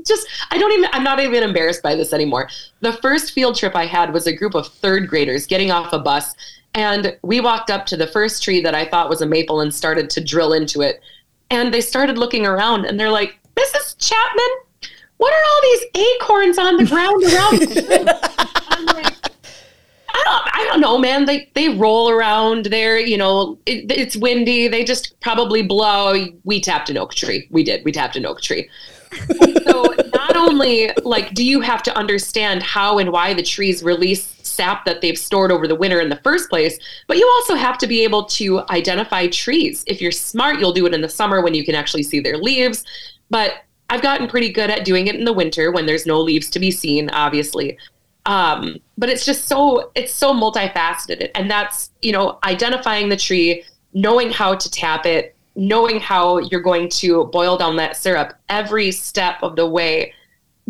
just 0.07 0.27
I 0.51 0.59
don't 0.59 0.73
even 0.73 0.89
I'm 0.93 1.05
not 1.05 1.21
even 1.21 1.43
embarrassed 1.43 1.83
by 1.83 1.95
this 1.95 2.13
anymore. 2.13 2.49
The 2.81 2.93
first 2.95 3.33
field 3.33 3.57
trip 3.57 3.75
I 3.75 3.87
had 3.87 4.13
was 4.13 4.27
a 4.27 4.33
group 4.33 4.55
of 4.55 4.67
third 4.67 5.09
graders 5.09 5.47
getting 5.47 5.71
off 5.71 5.93
a 5.93 5.99
bus, 5.99 6.35
and 6.75 7.17
we 7.23 7.41
walked 7.41 7.71
up 7.71 7.87
to 7.87 7.97
the 7.97 8.07
first 8.07 8.43
tree 8.43 8.61
that 8.61 8.75
I 8.75 8.85
thought 8.85 9.09
was 9.09 9.23
a 9.23 9.27
maple 9.27 9.61
and 9.61 9.75
started 9.75 10.11
to 10.11 10.23
drill 10.23 10.53
into 10.53 10.83
it. 10.83 11.01
And 11.51 11.73
they 11.73 11.81
started 11.81 12.19
looking 12.19 12.47
around, 12.47 12.85
and 12.85 12.99
they're 12.99 13.11
like 13.11 13.39
Mrs. 13.57 13.97
Chapman, 13.99 14.91
what 15.19 15.33
are 15.33 15.43
all 15.47 15.61
these 15.63 16.07
acorns 16.17 16.59
on 16.59 16.77
the 16.77 16.87
ground 16.87 17.23
around? 17.25 18.15
I'm 18.69 18.87
like, 18.87 19.15
I 20.15 20.23
don't, 20.25 20.49
I 20.55 20.67
don't 20.69 20.81
know, 20.81 20.99
man. 20.99 21.25
They 21.25 21.51
they 21.55 21.71
roll 21.71 22.11
around 22.11 22.67
there. 22.67 22.99
You 22.99 23.17
know, 23.17 23.59
it, 23.67 23.91
it's 23.91 24.17
windy. 24.17 24.69
They 24.69 24.85
just 24.85 25.19
probably 25.21 25.63
blow. 25.63 26.27
We 26.45 26.61
tapped 26.61 26.91
an 26.91 26.99
oak 26.99 27.15
tree. 27.15 27.49
We 27.51 27.65
did. 27.65 27.85
We 27.85 27.93
tapped 27.93 28.17
an 28.17 28.27
oak 28.27 28.41
tree. 28.41 28.69
So 29.65 29.95
not 30.15 30.37
only 30.37 30.91
like 31.03 31.35
do 31.35 31.45
you 31.45 31.61
have 31.61 31.83
to 31.83 31.97
understand 31.97 32.63
how 32.63 32.99
and 32.99 33.11
why 33.11 33.35
the 33.35 33.43
trees 33.43 33.83
release 33.83 34.35
sap 34.43 34.85
that 34.85 35.01
they've 35.01 35.19
stored 35.19 35.51
over 35.51 35.67
the 35.67 35.75
winter 35.75 36.01
in 36.01 36.09
the 36.09 36.21
first 36.23 36.49
place, 36.49 36.79
but 37.07 37.17
you 37.17 37.29
also 37.37 37.55
have 37.55 37.77
to 37.79 37.87
be 37.87 38.05
able 38.05 38.25
to 38.25 38.61
identify 38.71 39.27
trees. 39.27 39.85
If 39.87 40.01
you're 40.01 40.13
smart, 40.13 40.61
you'll 40.61 40.73
do 40.73 40.87
it 40.87 40.95
in 40.95 41.01
the 41.01 41.09
summer 41.09 41.43
when 41.43 41.55
you 41.55 41.65
can 41.65 41.75
actually 41.75 42.05
see 42.05 42.21
their 42.21 42.39
leaves. 42.39 42.85
But 43.31 43.65
I've 43.91 44.03
gotten 44.03 44.29
pretty 44.29 44.51
good 44.51 44.71
at 44.71 44.85
doing 44.85 45.09
it 45.09 45.15
in 45.15 45.25
the 45.25 45.33
winter 45.33 45.71
when 45.71 45.87
there's 45.87 46.07
no 46.07 46.21
leaves 46.21 46.49
to 46.51 46.59
be 46.59 46.71
seen, 46.71 47.11
obviously. 47.11 47.77
Um, 48.27 48.79
but 48.97 49.09
it's 49.09 49.27
just 49.27 49.47
so 49.47 49.91
it's 49.95 50.13
so 50.13 50.33
multifaceted, 50.33 51.31
and 51.35 51.51
that's 51.51 51.91
you 52.01 52.13
know 52.13 52.39
identifying 52.45 53.11
the 53.11 53.17
tree, 53.17 53.65
knowing 53.93 54.31
how 54.31 54.55
to 54.55 54.71
tap 54.71 55.05
it, 55.05 55.34
knowing 55.57 56.01
how 56.01 56.39
you're 56.39 56.61
going 56.61 56.89
to 56.89 57.27
boil 57.27 57.57
down 57.57 57.77
that 57.77 57.97
syrup 57.97 58.35
every 58.49 58.91
step 58.91 59.43
of 59.43 59.57
the 59.57 59.67
way 59.67 60.13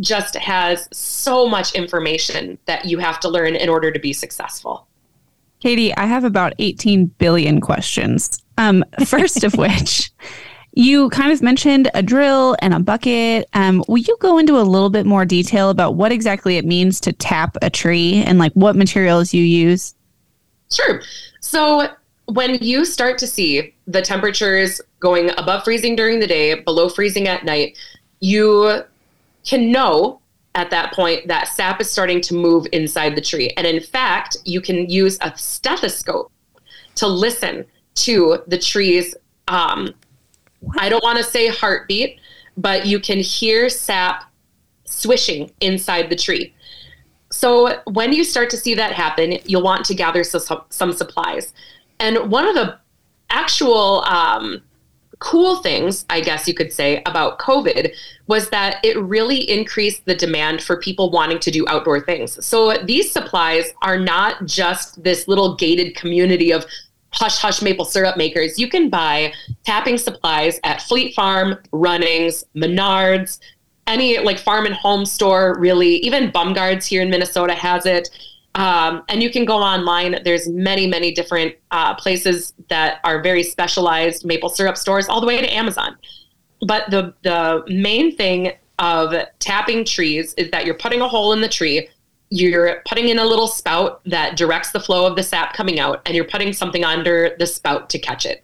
just 0.01 0.35
has 0.35 0.89
so 0.93 1.49
much 1.49 1.75
information 1.75 2.59
that 2.67 2.85
you 2.85 2.99
have 2.99 3.21
to 3.21 3.29
learn 3.29 3.55
in 3.55 3.69
order 3.69 3.91
to 3.91 3.99
be 3.99 4.13
successful. 4.13 4.87
Katie, 5.61 5.95
I 5.97 6.05
have 6.05 6.25
about 6.25 6.53
18 6.59 7.07
billion 7.07 7.61
questions. 7.61 8.43
Um, 8.59 8.85
first 9.07 9.45
of 9.45 9.55
which, 9.55 10.11
you 10.73 11.09
kind 11.11 11.33
of 11.33 11.41
mentioned 11.41 11.91
a 11.95 12.03
drill 12.03 12.57
and 12.61 12.75
a 12.75 12.81
bucket. 12.81 13.49
Um, 13.55 13.85
will 13.89 13.99
you 13.99 14.17
go 14.21 14.39
into 14.39 14.59
a 14.59 14.63
little 14.63 14.91
bit 14.91 15.07
more 15.07 15.25
detail 15.25 15.71
about 15.71 15.95
what 15.95 16.13
exactly 16.13 16.57
it 16.57 16.65
means 16.65 17.01
to 17.03 17.13
tap 17.13 17.57
a 17.63 17.71
tree 17.71 18.23
and 18.27 18.39
like 18.39 18.53
what 18.55 18.77
materials 18.77 19.33
you 19.33 19.45
use? 19.45 19.95
Sure. 20.73 21.01
So 21.41 21.89
when 22.27 22.55
you 22.55 22.85
start 22.85 23.19
to 23.19 23.27
see 23.27 23.75
the 23.87 24.03
temperatures 24.03 24.81
going 25.01 25.31
above 25.37 25.65
freezing 25.65 25.97
during 25.97 26.21
the 26.21 26.27
day, 26.27 26.55
below 26.55 26.89
freezing 26.89 27.29
at 27.29 27.45
night, 27.45 27.77
you 28.21 28.83
can 29.45 29.71
know 29.71 30.21
at 30.55 30.71
that 30.71 30.93
point 30.93 31.27
that 31.29 31.49
sap 31.49 31.81
is 31.81 31.91
starting 31.91 32.21
to 32.23 32.35
move 32.35 32.67
inside 32.73 33.17
the 33.17 33.21
tree. 33.21 33.51
And 33.57 33.67
in 33.67 33.81
fact, 33.81 34.37
you 34.45 34.61
can 34.61 34.89
use 34.89 35.19
a 35.21 35.37
stethoscope 35.37 36.31
to 36.95 37.07
listen 37.07 37.67
to 37.97 38.39
the 38.47 38.59
tree's 38.59 39.15
um, 39.49 39.95
I 40.79 40.89
don't 40.89 41.05
want 41.05 41.19
to 41.19 41.25
say 41.25 41.49
heartbeat, 41.49 42.19
but 42.57 42.87
you 42.87 43.01
can 43.01 43.19
hear 43.19 43.69
sap 43.69 44.25
swishing 44.85 45.51
inside 45.61 46.11
the 46.11 46.17
tree. 46.17 46.55
So 47.31 47.81
when 47.87 48.13
you 48.13 48.25
start 48.25 48.49
to 48.51 48.57
see 48.57 48.75
that 48.75 48.93
happen, 48.93 49.39
you'll 49.45 49.63
want 49.63 49.85
to 49.87 49.95
gather 49.95 50.23
some, 50.23 50.63
some 50.69 50.93
supplies. 50.93 51.53
And 52.01 52.31
one 52.31 52.47
of 52.47 52.55
the 52.55 52.79
actual 53.31 54.03
um, 54.05 54.63
cool 55.19 55.57
things, 55.57 56.05
I 56.11 56.21
guess 56.21 56.47
you 56.47 56.55
could 56.55 56.73
say, 56.73 57.03
about 57.07 57.39
COVID 57.39 57.93
was 58.27 58.51
that 58.51 58.85
it 58.85 58.99
really 58.99 59.49
increased 59.51 60.05
the 60.05 60.15
demand 60.15 60.63
for 60.63 60.79
people 60.79 61.11
wanting 61.11 61.39
to 61.41 61.51
do 61.51 61.67
outdoor 61.69 62.01
things. 62.01 62.45
So 62.45 62.77
these 62.85 63.11
supplies 63.11 63.73
are 63.83 63.99
not 63.99 64.45
just 64.47 65.03
this 65.03 65.29
little 65.29 65.57
gated 65.57 65.95
community 65.95 66.53
of 66.53 66.67
hush 67.15 67.39
hush 67.39 67.63
maple 67.63 67.85
syrup 67.85 68.17
makers, 68.17 68.59
you 68.59 68.69
can 68.69 68.91
buy 68.91 69.33
tapping 69.65 69.97
supplies 69.99 70.59
at 70.65 70.83
Fleet 70.83 71.15
Farm, 71.15 71.57
Runnings, 71.73 72.45
Menards, 72.57 73.39
any 73.87 74.19
like 74.19 74.39
farm 74.39 74.67
and 74.67 74.75
home 74.75 75.05
store, 75.05 75.59
really. 75.59 75.97
Even 75.97 76.31
Bomgaars 76.31 76.87
here 76.87 77.03
in 77.03 77.11
Minnesota 77.11 77.55
has 77.55 77.87
it. 77.87 78.09
Um, 78.55 79.03
and 79.09 79.23
you 79.23 79.31
can 79.31 79.45
go 79.45 79.57
online. 79.57 80.21
There's 80.25 80.49
many, 80.49 80.87
many 80.87 81.13
different 81.13 81.57
uh, 81.73 81.95
places 81.95 82.55
that 82.69 83.01
are 83.03 83.21
very 83.21 83.43
specialized 83.43 84.25
maple 84.25 84.49
syrup 84.49 84.77
stores, 84.77 85.09
all 85.09 85.21
the 85.21 85.27
way 85.27 85.41
to 85.41 85.53
Amazon. 85.53 85.97
But 86.61 86.91
the 86.91 87.15
the 87.23 87.65
main 87.69 88.17
thing 88.17 88.53
of 88.79 89.15
tapping 89.39 89.85
trees 89.85 90.35
is 90.35 90.51
that 90.51 90.67
you're 90.67 90.75
putting 90.75 91.01
a 91.01 91.09
hole 91.09 91.33
in 91.33 91.41
the 91.41 91.49
tree 91.49 91.89
you're 92.35 92.83
putting 92.87 93.09
in 93.11 93.19
a 93.21 93.25
little 93.25 93.47
spout 93.47 94.01
that 94.07 94.37
directs 94.37 94.73
the 94.73 94.81
flow 94.81 95.07
of 95.07 95.15
the 95.15 95.23
sap 95.23 95.55
coming 95.55 95.79
out, 95.79 96.03
and 96.05 96.17
you're 96.17 96.25
putting 96.25 96.53
something 96.53 96.85
under 96.85 97.37
the 97.39 97.47
spout 97.47 97.89
to 97.91 97.99
catch 97.99 98.27
it. 98.27 98.43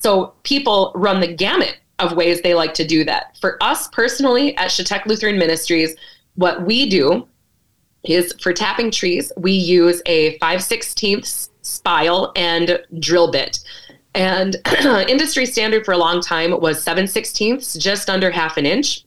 So 0.00 0.34
people 0.42 0.92
run 0.94 1.20
the 1.20 1.32
gamut 1.32 1.78
of 1.98 2.12
ways 2.12 2.42
they 2.42 2.54
like 2.54 2.74
to 2.74 2.86
do 2.86 3.04
that. 3.04 3.36
For 3.40 3.62
us 3.62 3.88
personally 3.88 4.54
at 4.58 4.68
Shetek 4.70 5.06
Lutheran 5.06 5.38
Ministries, 5.38 5.96
what 6.34 6.66
we 6.66 6.88
do 6.88 7.26
is 8.04 8.34
for 8.40 8.52
tapping 8.52 8.90
trees, 8.90 9.32
we 9.36 9.52
use 9.52 10.02
a 10.06 10.38
5 10.38 10.60
16th 10.60 11.48
spile 11.62 12.32
and 12.36 12.82
drill 12.98 13.30
bit. 13.30 13.60
And 14.14 14.56
industry 15.08 15.46
standard 15.46 15.84
for 15.84 15.92
a 15.92 15.98
long 15.98 16.20
time 16.20 16.58
was 16.60 16.82
7 16.82 17.04
16ths, 17.04 17.78
just 17.78 18.08
under 18.10 18.30
half 18.30 18.56
an 18.56 18.66
inch. 18.66 19.04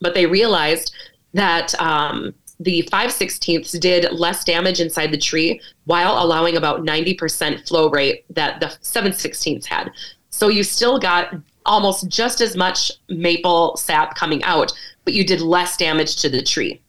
But 0.00 0.14
they 0.14 0.26
realized 0.26 0.94
that 1.34 1.80
um, 1.80 2.34
the 2.60 2.82
5 2.90 3.10
16ths 3.10 3.78
did 3.80 4.12
less 4.12 4.44
damage 4.44 4.80
inside 4.80 5.12
the 5.12 5.18
tree 5.18 5.60
while 5.84 6.22
allowing 6.22 6.56
about 6.56 6.82
90% 6.82 7.66
flow 7.68 7.90
rate 7.90 8.24
that 8.30 8.60
the 8.60 8.76
7 8.80 9.12
16ths 9.12 9.64
had. 9.64 9.90
So 10.30 10.48
you 10.48 10.64
still 10.64 10.98
got 10.98 11.34
almost 11.66 12.08
just 12.08 12.40
as 12.40 12.56
much 12.56 12.90
maple 13.08 13.76
sap 13.76 14.16
coming 14.16 14.42
out, 14.42 14.72
but 15.04 15.14
you 15.14 15.24
did 15.24 15.40
less 15.40 15.76
damage 15.76 16.16
to 16.16 16.28
the 16.28 16.42
tree. 16.42 16.81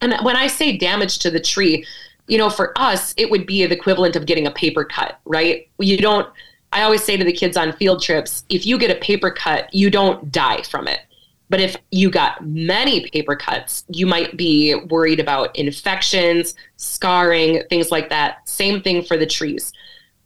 And 0.00 0.14
when 0.22 0.36
I 0.36 0.46
say 0.46 0.76
damage 0.76 1.18
to 1.20 1.30
the 1.30 1.40
tree, 1.40 1.86
you 2.26 2.38
know, 2.38 2.50
for 2.50 2.76
us, 2.76 3.14
it 3.16 3.30
would 3.30 3.46
be 3.46 3.64
the 3.64 3.74
equivalent 3.74 4.16
of 4.16 4.26
getting 4.26 4.46
a 4.46 4.50
paper 4.50 4.84
cut, 4.84 5.18
right? 5.24 5.68
You 5.78 5.96
don't, 5.96 6.28
I 6.72 6.82
always 6.82 7.04
say 7.04 7.16
to 7.16 7.24
the 7.24 7.32
kids 7.32 7.56
on 7.56 7.72
field 7.72 8.02
trips, 8.02 8.44
if 8.48 8.66
you 8.66 8.78
get 8.78 8.90
a 8.90 9.00
paper 9.00 9.30
cut, 9.30 9.72
you 9.72 9.90
don't 9.90 10.30
die 10.32 10.62
from 10.62 10.88
it. 10.88 11.00
But 11.48 11.60
if 11.60 11.76
you 11.92 12.10
got 12.10 12.44
many 12.44 13.08
paper 13.08 13.36
cuts, 13.36 13.84
you 13.88 14.06
might 14.06 14.36
be 14.36 14.74
worried 14.74 15.20
about 15.20 15.54
infections, 15.56 16.56
scarring, 16.76 17.62
things 17.70 17.92
like 17.92 18.08
that. 18.10 18.48
Same 18.48 18.82
thing 18.82 19.02
for 19.02 19.16
the 19.16 19.26
trees. 19.26 19.72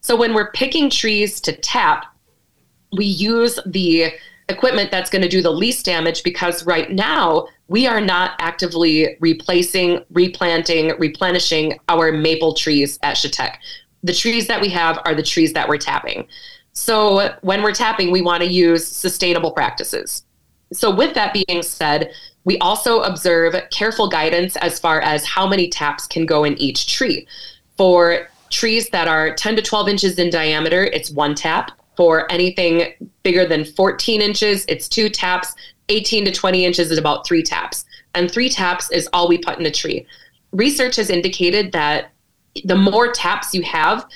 So 0.00 0.16
when 0.16 0.32
we're 0.32 0.50
picking 0.52 0.88
trees 0.88 1.40
to 1.42 1.52
tap, 1.52 2.06
we 2.96 3.04
use 3.04 3.60
the 3.66 4.12
equipment 4.50 4.90
that's 4.90 5.08
going 5.10 5.22
to 5.22 5.28
do 5.28 5.40
the 5.40 5.50
least 5.50 5.84
damage 5.84 6.22
because 6.22 6.66
right 6.66 6.90
now 6.90 7.46
we 7.68 7.86
are 7.86 8.00
not 8.00 8.32
actively 8.38 9.16
replacing, 9.20 10.04
replanting, 10.10 10.92
replenishing 10.98 11.78
our 11.88 12.12
maple 12.12 12.54
trees 12.54 12.98
at 13.02 13.16
Chautauqua. 13.16 13.58
The 14.02 14.14
trees 14.14 14.46
that 14.48 14.60
we 14.60 14.68
have 14.70 14.98
are 15.04 15.14
the 15.14 15.22
trees 15.22 15.52
that 15.52 15.68
we're 15.68 15.78
tapping. 15.78 16.26
So 16.72 17.34
when 17.42 17.62
we're 17.62 17.74
tapping, 17.74 18.10
we 18.10 18.22
want 18.22 18.42
to 18.42 18.48
use 18.48 18.86
sustainable 18.86 19.52
practices. 19.52 20.24
So, 20.72 20.94
with 20.94 21.14
that 21.14 21.34
being 21.34 21.62
said, 21.62 22.12
we 22.44 22.56
also 22.58 23.00
observe 23.02 23.54
careful 23.70 24.08
guidance 24.08 24.56
as 24.56 24.78
far 24.78 25.00
as 25.00 25.24
how 25.24 25.46
many 25.46 25.68
taps 25.68 26.06
can 26.06 26.26
go 26.26 26.44
in 26.44 26.56
each 26.58 26.92
tree. 26.92 27.26
For 27.76 28.28
trees 28.50 28.88
that 28.90 29.08
are 29.08 29.34
10 29.34 29.56
to 29.56 29.62
12 29.62 29.88
inches 29.88 30.18
in 30.18 30.30
diameter, 30.30 30.84
it's 30.84 31.10
one 31.10 31.34
tap. 31.34 31.72
For 32.00 32.32
anything 32.32 32.94
bigger 33.24 33.44
than 33.44 33.62
14 33.62 34.22
inches, 34.22 34.64
it's 34.68 34.88
two 34.88 35.10
taps. 35.10 35.54
18 35.90 36.24
to 36.24 36.32
20 36.32 36.64
inches 36.64 36.90
is 36.90 36.96
about 36.96 37.26
three 37.26 37.42
taps. 37.42 37.84
And 38.14 38.30
three 38.30 38.48
taps 38.48 38.90
is 38.90 39.06
all 39.12 39.28
we 39.28 39.36
put 39.36 39.58
in 39.58 39.66
a 39.66 39.70
tree. 39.70 40.06
Research 40.52 40.96
has 40.96 41.10
indicated 41.10 41.72
that 41.72 42.12
the 42.64 42.74
more 42.74 43.12
taps 43.12 43.52
you 43.52 43.60
have, 43.64 44.08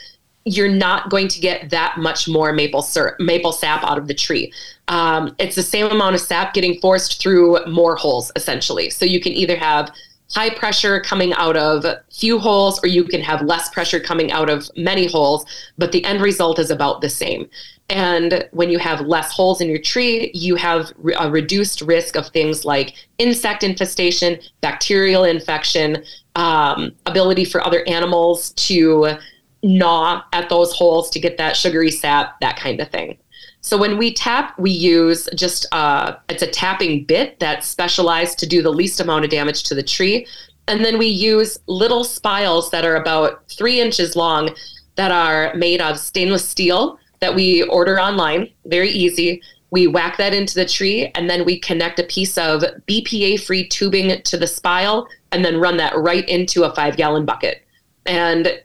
you're 0.46 0.66
not 0.66 1.10
going 1.10 1.28
to 1.28 1.40
get 1.40 1.68
that 1.68 1.98
much 1.98 2.26
more 2.26 2.54
maple 2.54 2.80
syrup, 2.80 3.20
maple 3.20 3.52
sap 3.52 3.84
out 3.84 3.98
of 3.98 4.08
the 4.08 4.14
tree. 4.14 4.50
Um, 4.88 5.36
it's 5.38 5.54
the 5.54 5.62
same 5.62 5.84
amount 5.88 6.14
of 6.14 6.22
sap 6.22 6.54
getting 6.54 6.80
forced 6.80 7.20
through 7.20 7.66
more 7.66 7.96
holes, 7.96 8.32
essentially. 8.34 8.88
So 8.88 9.04
you 9.04 9.20
can 9.20 9.34
either 9.34 9.56
have 9.56 9.92
high 10.34 10.50
pressure 10.50 11.00
coming 11.00 11.32
out 11.34 11.56
of 11.56 11.84
few 12.12 12.38
holes, 12.38 12.80
or 12.82 12.88
you 12.88 13.04
can 13.04 13.20
have 13.20 13.42
less 13.42 13.68
pressure 13.70 14.00
coming 14.00 14.32
out 14.32 14.50
of 14.50 14.68
many 14.76 15.06
holes, 15.06 15.46
but 15.78 15.92
the 15.92 16.04
end 16.04 16.20
result 16.20 16.58
is 16.58 16.70
about 16.70 17.00
the 17.00 17.08
same. 17.08 17.48
And 17.90 18.48
when 18.52 18.70
you 18.70 18.78
have 18.78 19.02
less 19.02 19.30
holes 19.30 19.60
in 19.60 19.68
your 19.68 19.78
tree, 19.78 20.30
you 20.34 20.56
have 20.56 20.92
a 21.18 21.30
reduced 21.30 21.82
risk 21.82 22.16
of 22.16 22.28
things 22.28 22.64
like 22.64 22.94
insect 23.18 23.62
infestation, 23.62 24.40
bacterial 24.60 25.24
infection, 25.24 26.02
um, 26.34 26.92
ability 27.06 27.44
for 27.44 27.64
other 27.64 27.86
animals 27.86 28.50
to 28.52 29.16
gnaw 29.62 30.22
at 30.32 30.48
those 30.48 30.72
holes 30.72 31.10
to 31.10 31.20
get 31.20 31.36
that 31.38 31.56
sugary 31.56 31.90
sap, 31.90 32.40
that 32.40 32.56
kind 32.56 32.80
of 32.80 32.88
thing. 32.90 33.18
So 33.64 33.78
when 33.78 33.96
we 33.96 34.12
tap, 34.12 34.58
we 34.58 34.70
use 34.70 35.26
just 35.34 35.64
uh, 35.72 36.16
it's 36.28 36.42
a 36.42 36.46
tapping 36.46 37.04
bit 37.04 37.40
that's 37.40 37.66
specialized 37.66 38.38
to 38.40 38.46
do 38.46 38.60
the 38.60 38.70
least 38.70 39.00
amount 39.00 39.24
of 39.24 39.30
damage 39.30 39.62
to 39.62 39.74
the 39.74 39.82
tree, 39.82 40.26
and 40.68 40.84
then 40.84 40.98
we 40.98 41.06
use 41.06 41.58
little 41.66 42.04
spiles 42.04 42.70
that 42.72 42.84
are 42.84 42.96
about 42.96 43.48
three 43.48 43.80
inches 43.80 44.16
long 44.16 44.54
that 44.96 45.10
are 45.10 45.54
made 45.54 45.80
of 45.80 45.98
stainless 45.98 46.46
steel 46.46 46.98
that 47.20 47.34
we 47.34 47.62
order 47.62 47.98
online. 47.98 48.50
Very 48.66 48.90
easy. 48.90 49.40
We 49.70 49.86
whack 49.86 50.18
that 50.18 50.34
into 50.34 50.56
the 50.56 50.66
tree, 50.66 51.10
and 51.14 51.30
then 51.30 51.46
we 51.46 51.58
connect 51.58 51.98
a 51.98 52.04
piece 52.04 52.36
of 52.36 52.62
BPA-free 52.86 53.68
tubing 53.68 54.20
to 54.20 54.36
the 54.36 54.46
spile, 54.46 55.08
and 55.32 55.42
then 55.42 55.58
run 55.58 55.78
that 55.78 55.96
right 55.96 56.28
into 56.28 56.64
a 56.64 56.74
five-gallon 56.74 57.24
bucket. 57.24 57.64
And 58.04 58.62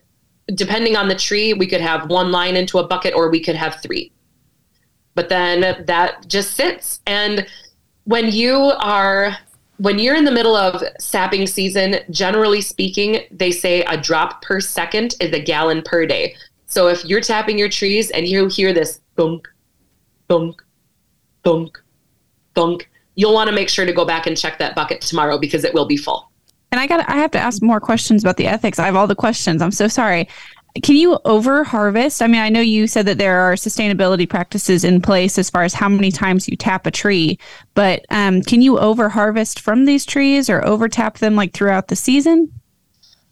depending 0.54 0.98
on 0.98 1.08
the 1.08 1.16
tree, 1.16 1.54
we 1.54 1.68
could 1.68 1.80
have 1.80 2.10
one 2.10 2.34
line 2.34 2.58
into 2.58 2.80
a 2.80 2.86
bucket 2.86 3.14
or 3.14 3.30
we 3.30 3.42
could 3.42 3.56
have 3.56 3.82
three. 3.82 4.12
But 5.20 5.28
then 5.28 5.84
that 5.86 6.30
just 6.30 6.56
sits. 6.56 7.02
And 7.06 7.46
when 8.06 8.32
you 8.32 8.56
are 8.56 9.36
when 9.76 10.00
you're 10.00 10.16
in 10.16 10.24
the 10.24 10.32
middle 10.32 10.56
of 10.56 10.82
sapping 10.98 11.46
season, 11.46 11.98
generally 12.10 12.62
speaking, 12.62 13.26
they 13.30 13.52
say 13.52 13.82
a 13.82 13.98
drop 13.98 14.42
per 14.42 14.62
second 14.62 15.16
is 15.20 15.34
a 15.34 15.40
gallon 15.42 15.82
per 15.82 16.06
day. 16.06 16.38
So 16.68 16.88
if 16.88 17.04
you're 17.04 17.20
tapping 17.20 17.60
your 17.60 17.68
trees 17.68 18.12
and 18.12 18.30
you 18.30 18.48
hear 18.48 18.72
this 18.72 19.02
thunk, 19.18 19.46
thunk, 20.30 20.64
thunk, 21.44 21.78
thunk, 22.56 22.90
you'll 23.16 23.34
want 23.34 23.50
to 23.50 23.54
make 23.54 23.68
sure 23.68 23.86
to 23.86 23.92
go 23.92 24.06
back 24.06 24.26
and 24.26 24.38
check 24.38 24.58
that 24.60 24.74
bucket 24.74 25.02
tomorrow 25.02 25.38
because 25.38 25.66
it 25.66 25.74
will 25.74 25.86
be 25.86 25.98
full. 25.98 26.32
And 26.72 26.80
I 26.80 26.88
got 26.88 27.10
I 27.10 27.18
have 27.18 27.32
to 27.32 27.40
ask 27.40 27.62
more 27.62 27.82
questions 27.82 28.24
about 28.24 28.38
the 28.38 28.48
ethics. 28.48 28.80
I 28.80 28.86
have 28.86 28.96
all 28.96 29.08
the 29.08 29.16
questions. 29.16 29.62
I'm 29.62 29.72
so 29.72 29.90
sorry. 29.90 30.30
Can 30.84 30.96
you 30.96 31.20
over 31.26 31.64
harvest? 31.64 32.22
I 32.22 32.28
mean, 32.28 32.42
I 32.42 32.50
know 32.50 32.62
you 32.62 32.88
said 32.88 33.06
that 33.08 33.18
there 33.18 33.40
are 33.40 33.54
sustainability 33.56 34.30
practices 34.30 34.84
in 34.84 35.02
place 35.02 35.38
as 35.38 35.50
far 35.50 35.64
as 35.64 35.74
how 35.74 35.90
many 35.90 36.12
times 36.12 36.48
you 36.48 36.56
tap 36.56 36.86
a 36.86 36.92
tree, 36.92 37.40
but 37.74 38.06
um, 38.10 38.42
can 38.44 38.62
you 38.62 38.78
over 38.78 39.10
harvest 39.10 39.60
from 39.60 39.86
these 39.86 40.06
trees 40.06 40.50
or 40.50 40.66
over 40.66 40.88
tap 40.88 41.18
them 41.18 41.36
like 41.36 41.54
throughout 41.54 41.88
the 41.88 41.96
season? 41.96 42.52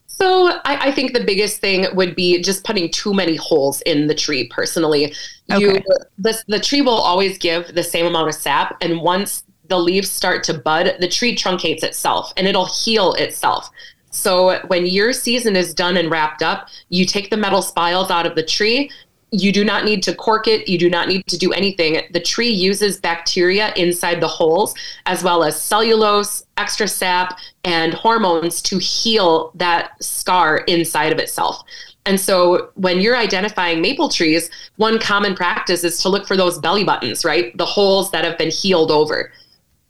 So 0.07 0.47
I, 0.65 0.87
I, 0.87 0.91
think 0.91 1.13
the 1.13 1.23
biggest 1.23 1.61
thing 1.61 1.85
would 1.93 2.15
be 2.15 2.41
just 2.41 2.63
putting 2.63 2.89
too 2.89 3.13
many 3.13 3.35
holes 3.35 3.81
in 3.81 4.07
the 4.07 4.15
tree. 4.15 4.47
Personally, 4.47 5.13
okay. 5.51 5.59
you 5.59 5.81
the, 6.17 6.43
the 6.47 6.59
tree 6.59 6.81
will 6.81 6.93
always 6.93 7.37
give 7.37 7.75
the 7.75 7.83
same 7.83 8.07
amount 8.07 8.27
of 8.27 8.33
sap, 8.33 8.77
and 8.81 9.01
once 9.01 9.43
the 9.69 9.77
leaves 9.77 10.09
start 10.09 10.43
to 10.45 10.53
bud, 10.53 10.95
the 10.99 11.07
tree 11.07 11.35
truncates 11.35 11.83
itself 11.83 12.33
and 12.37 12.47
it'll 12.47 12.65
heal 12.65 13.13
itself. 13.13 13.69
So 14.17 14.59
when 14.67 14.85
your 14.85 15.13
season 15.13 15.55
is 15.55 15.73
done 15.73 15.95
and 15.95 16.09
wrapped 16.09 16.41
up, 16.41 16.69
you 16.89 17.05
take 17.05 17.29
the 17.29 17.37
metal 17.37 17.61
spiles 17.61 18.09
out 18.09 18.25
of 18.25 18.35
the 18.35 18.43
tree. 18.43 18.89
You 19.31 19.51
do 19.51 19.63
not 19.63 19.85
need 19.85 20.01
to 20.03 20.15
cork 20.15 20.47
it. 20.47 20.67
You 20.67 20.77
do 20.77 20.89
not 20.89 21.07
need 21.07 21.27
to 21.27 21.37
do 21.37 21.53
anything. 21.53 22.01
The 22.11 22.19
tree 22.19 22.49
uses 22.49 22.99
bacteria 22.99 23.73
inside 23.75 24.21
the 24.21 24.27
holes, 24.27 24.73
as 25.05 25.23
well 25.23 25.43
as 25.43 25.61
cellulose, 25.61 26.45
extra 26.57 26.87
sap, 26.87 27.37
and 27.63 27.93
hormones 27.93 28.61
to 28.63 28.79
heal 28.79 29.51
that 29.55 29.91
scar 30.01 30.59
inside 30.59 31.11
of 31.11 31.19
itself. 31.19 31.61
And 32.05 32.19
so 32.19 32.71
when 32.75 33.01
you're 33.01 33.17
identifying 33.17 33.81
maple 33.81 34.09
trees, 34.09 34.49
one 34.77 34.97
common 34.97 35.35
practice 35.35 35.83
is 35.83 36.01
to 36.01 36.09
look 36.09 36.25
for 36.25 36.37
those 36.37 36.57
belly 36.57 36.85
buttons, 36.85 37.25
right? 37.25 37.55
The 37.57 37.65
holes 37.65 38.11
that 38.11 38.23
have 38.23 38.37
been 38.37 38.49
healed 38.49 38.91
over 38.91 39.31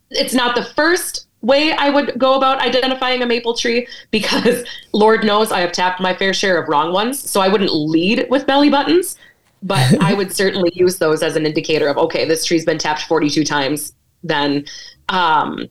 it's 0.09 0.33
not 0.33 0.55
the 0.55 0.63
first 0.63 1.26
way 1.47 1.71
I 1.71 1.89
would 1.89 2.19
go 2.19 2.35
about 2.35 2.59
identifying 2.59 3.23
a 3.23 3.25
maple 3.25 3.55
tree 3.55 3.87
because 4.11 4.63
Lord 4.93 5.23
knows 5.23 5.51
I 5.51 5.61
have 5.61 5.71
tapped 5.71 5.99
my 5.99 6.13
fair 6.13 6.33
share 6.33 6.61
of 6.61 6.69
wrong 6.69 6.93
ones. 6.93 7.17
So 7.19 7.41
I 7.41 7.47
wouldn't 7.47 7.73
lead 7.73 8.27
with 8.29 8.45
belly 8.45 8.69
buttons, 8.69 9.17
but 9.63 10.01
I 10.03 10.13
would 10.13 10.31
certainly 10.31 10.71
use 10.73 10.97
those 10.97 11.23
as 11.23 11.35
an 11.35 11.45
indicator 11.45 11.87
of, 11.87 11.97
okay, 11.97 12.25
this 12.25 12.45
tree's 12.45 12.65
been 12.65 12.77
tapped 12.77 13.03
42 13.03 13.43
times. 13.43 13.93
Then, 14.23 14.65
um, 15.09 15.67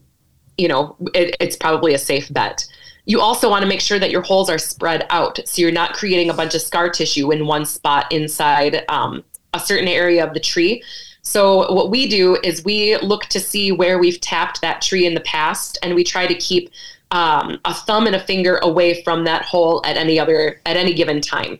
you 0.56 0.66
know, 0.66 0.96
it, 1.14 1.36
it's 1.38 1.56
probably 1.56 1.94
a 1.94 1.98
safe 1.98 2.32
bet. 2.32 2.66
You 3.04 3.20
also 3.20 3.48
want 3.48 3.62
to 3.62 3.68
make 3.68 3.80
sure 3.80 4.00
that 4.00 4.10
your 4.10 4.22
holes 4.22 4.50
are 4.50 4.58
spread 4.58 5.06
out. 5.10 5.38
So 5.44 5.62
you're 5.62 5.70
not 5.70 5.92
creating 5.92 6.30
a 6.30 6.34
bunch 6.34 6.54
of 6.54 6.62
scar 6.62 6.88
tissue 6.88 7.30
in 7.30 7.46
one 7.46 7.64
spot 7.64 8.10
inside 8.10 8.84
um, 8.88 9.22
a 9.54 9.60
certain 9.60 9.86
area 9.86 10.26
of 10.26 10.34
the 10.34 10.40
tree. 10.40 10.82
So 11.26 11.72
what 11.72 11.90
we 11.90 12.06
do 12.06 12.38
is 12.44 12.64
we 12.64 12.96
look 12.98 13.24
to 13.26 13.40
see 13.40 13.72
where 13.72 13.98
we've 13.98 14.20
tapped 14.20 14.60
that 14.60 14.80
tree 14.80 15.06
in 15.06 15.14
the 15.14 15.20
past, 15.22 15.76
and 15.82 15.96
we 15.96 16.04
try 16.04 16.24
to 16.24 16.34
keep 16.36 16.70
um, 17.10 17.58
a 17.64 17.74
thumb 17.74 18.06
and 18.06 18.14
a 18.14 18.20
finger 18.20 18.58
away 18.58 19.02
from 19.02 19.24
that 19.24 19.42
hole 19.42 19.82
at 19.84 19.96
any 19.96 20.20
other 20.20 20.60
at 20.66 20.76
any 20.76 20.94
given 20.94 21.20
time. 21.20 21.58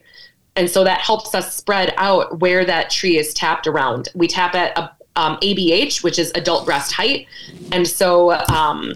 And 0.54 0.70
so 0.70 0.84
that 0.84 1.00
helps 1.00 1.34
us 1.34 1.52
spread 1.52 1.92
out 1.96 2.38
where 2.38 2.64
that 2.64 2.90
tree 2.90 3.18
is 3.18 3.34
tapped 3.34 3.66
around. 3.66 4.08
We 4.14 4.28
tap 4.28 4.54
at 4.54 4.78
a, 4.78 4.92
um, 5.16 5.36
ABH, 5.42 6.04
which 6.04 6.20
is 6.20 6.30
adult 6.36 6.64
breast 6.64 6.92
height, 6.92 7.26
and 7.72 7.88
so 7.88 8.32
um, 8.48 8.94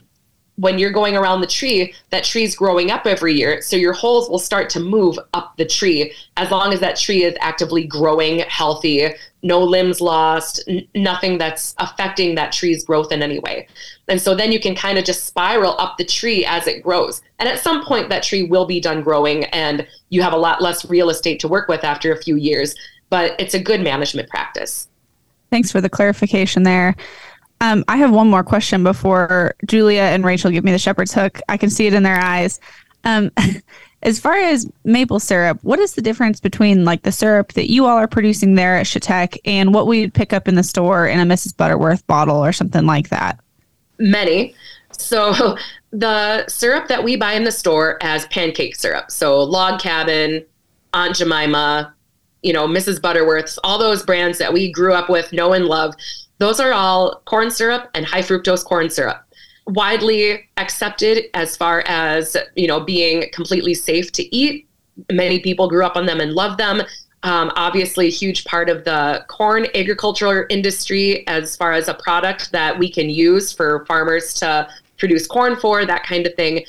when 0.55 0.79
you're 0.79 0.93
going 0.93 1.17
around 1.17 1.41
the 1.41 1.49
tree, 1.49 1.95
that 2.11 2.23
tree's 2.23 2.55
growing 2.55 2.93
up 2.93 3.07
every 3.07 3.35
year. 3.35 3.61
So 3.61 3.77
your 3.77 3.95
holes 3.95 4.29
will 4.29 4.39
start 4.39 4.71
to 4.71 4.81
move 4.81 5.19
up 5.35 5.57
the 5.57 5.65
tree 5.65 6.13
as 6.37 6.51
long 6.51 6.73
as 6.73 6.81
that 6.81 6.97
tree 6.97 7.25
is 7.25 7.35
actively 7.41 7.85
growing, 7.85 8.41
healthy, 8.41 9.15
no 9.43 9.61
limbs 9.61 10.01
lost, 10.01 10.63
n- 10.69 10.87
nothing 10.95 11.39
that's 11.39 11.75
affecting 11.79 12.35
that 12.35 12.53
tree's 12.53 12.85
growth 12.85 13.13
in 13.13 13.23
any 13.23 13.39
way. 13.39 13.67
And 14.09 14.21
so 14.21 14.35
then 14.35 14.53
you 14.53 14.61
can 14.61 14.75
kind 14.75 14.99
of 14.99 15.05
just 15.05 15.25
spiral 15.25 15.77
up 15.79 15.97
the 15.97 16.05
tree 16.05 16.45
as 16.45 16.67
it 16.67 16.83
grows. 16.83 17.23
And 17.39 17.49
at 17.49 17.61
some 17.61 17.85
point, 17.85 18.09
that 18.09 18.23
tree 18.23 18.43
will 18.43 18.67
be 18.67 18.81
done 18.81 19.03
growing 19.03 19.45
and 19.47 19.87
you 20.11 20.23
have 20.23 20.33
a 20.33 20.39
lot 20.39 20.61
less 20.61 20.85
real 20.85 21.11
estate 21.11 21.41
to 21.41 21.49
work 21.49 21.69
with 21.69 21.85
after 21.85 22.13
a 22.13 22.23
few 22.23 22.37
years. 22.37 22.75
But 23.09 23.41
it's 23.41 23.55
a 23.55 23.61
good 23.61 23.81
management 23.81 24.29
practice. 24.29 24.89
Thanks 25.51 25.73
for 25.73 25.81
the 25.81 25.89
clarification 25.89 26.63
there. 26.63 26.95
Um, 27.61 27.85
I 27.89 27.97
have 27.99 28.11
one 28.11 28.29
more 28.29 28.45
question 28.45 28.83
before 28.83 29.55
Julia 29.67 30.03
and 30.03 30.25
Rachel 30.25 30.51
give 30.51 30.65
me 30.65 30.73
the 30.73 30.79
shepherd's 30.79 31.13
hook. 31.13 31.41
I 31.49 31.57
can 31.57 31.69
see 31.69 31.87
it 31.87 31.93
in 31.93 32.03
their 32.03 32.19
eyes. 32.19 32.61
Um, 33.05 33.31
as 34.03 34.19
far 34.19 34.35
as 34.35 34.71
maple 34.85 35.21
syrup, 35.21 35.59
what 35.63 35.79
is 35.79 35.95
the 35.95 36.03
difference 36.03 36.41
between 36.41 36.85
like 36.85 37.03
the 37.03 37.13
syrup 37.13 37.53
that 37.53 37.71
you 37.71 37.87
all 37.87 37.97
are 37.97 38.09
producing 38.09 38.55
there 38.55 38.77
at 38.77 38.87
Chautauqua 38.87 39.39
and 39.45 39.75
what 39.75 39.87
we 39.87 40.01
would 40.01 40.15
pick 40.15 40.33
up 40.33 40.49
in 40.49 40.55
the 40.55 40.63
store 40.63 41.07
in 41.07 41.21
a 41.21 41.25
Mrs. 41.25 41.57
Butterworth 41.57 42.07
bottle 42.07 42.43
or 42.43 42.53
something 42.53 42.87
like 42.87 43.11
that? 43.11 43.39
Many. 43.99 44.55
So 44.93 45.57
the 45.91 46.47
syrup 46.49 46.89
that 46.89 47.05
we 47.05 47.17
buy 47.17 47.33
in 47.33 47.45
the 47.45 47.53
store 47.53 47.99
as 48.01 48.27
pancake 48.27 48.75
syrup. 48.77 49.11
So 49.11 49.39
Log 49.43 49.81
Cabin, 49.81 50.45
Aunt 50.95 51.17
Jemima, 51.17 51.95
you 52.43 52.55
know, 52.55 52.67
Mrs. 52.67 53.03
Butterworth's, 53.03 53.59
all 53.65 53.79
those 53.79 54.03
brands 54.03 54.39
that 54.39 54.53
we 54.53 54.73
grew 54.73 54.95
up 54.95 55.11
with, 55.11 55.31
know 55.33 55.53
and 55.53 55.67
love. 55.67 55.95
Those 56.39 56.59
are 56.59 56.73
all 56.73 57.21
corn 57.27 57.51
syrup 57.51 57.91
and 57.95 58.07
high 58.07 58.23
fructose 58.23 58.65
corn 58.65 58.89
syrup. 58.89 59.23
Widely 59.71 60.49
accepted 60.57 61.25
as 61.35 61.57
far 61.57 61.83
as, 61.87 62.37
you 62.57 62.67
know, 62.67 62.81
being 62.81 63.31
completely 63.33 63.75
safe 63.75 64.11
to 64.13 64.35
eat. 64.35 64.67
Many 65.11 65.41
people 65.41 65.69
grew 65.69 65.85
up 65.85 65.97
on 65.97 66.07
them 66.07 66.21
and 66.21 66.33
love 66.33 66.57
them. 66.57 66.83
Um, 67.23 67.53
obviously, 67.55 68.07
a 68.07 68.11
huge 68.11 68.45
part 68.45 68.71
of 68.71 68.85
the 68.85 69.25
corn 69.29 69.67
agricultural 69.75 70.47
industry 70.49 71.27
as 71.27 71.57
far 71.57 71.73
as 71.73 71.89
a 71.89 71.95
product 71.95 72.51
that 72.53 72.79
we 72.79 72.91
can 72.91 73.11
use 73.11 73.53
for 73.53 73.85
farmers 73.87 74.33
to 74.35 74.69
produce 74.99 75.27
corn 75.27 75.57
for, 75.57 75.85
that 75.85 76.03
kind 76.03 76.27
of 76.27 76.35
thing. 76.35 76.65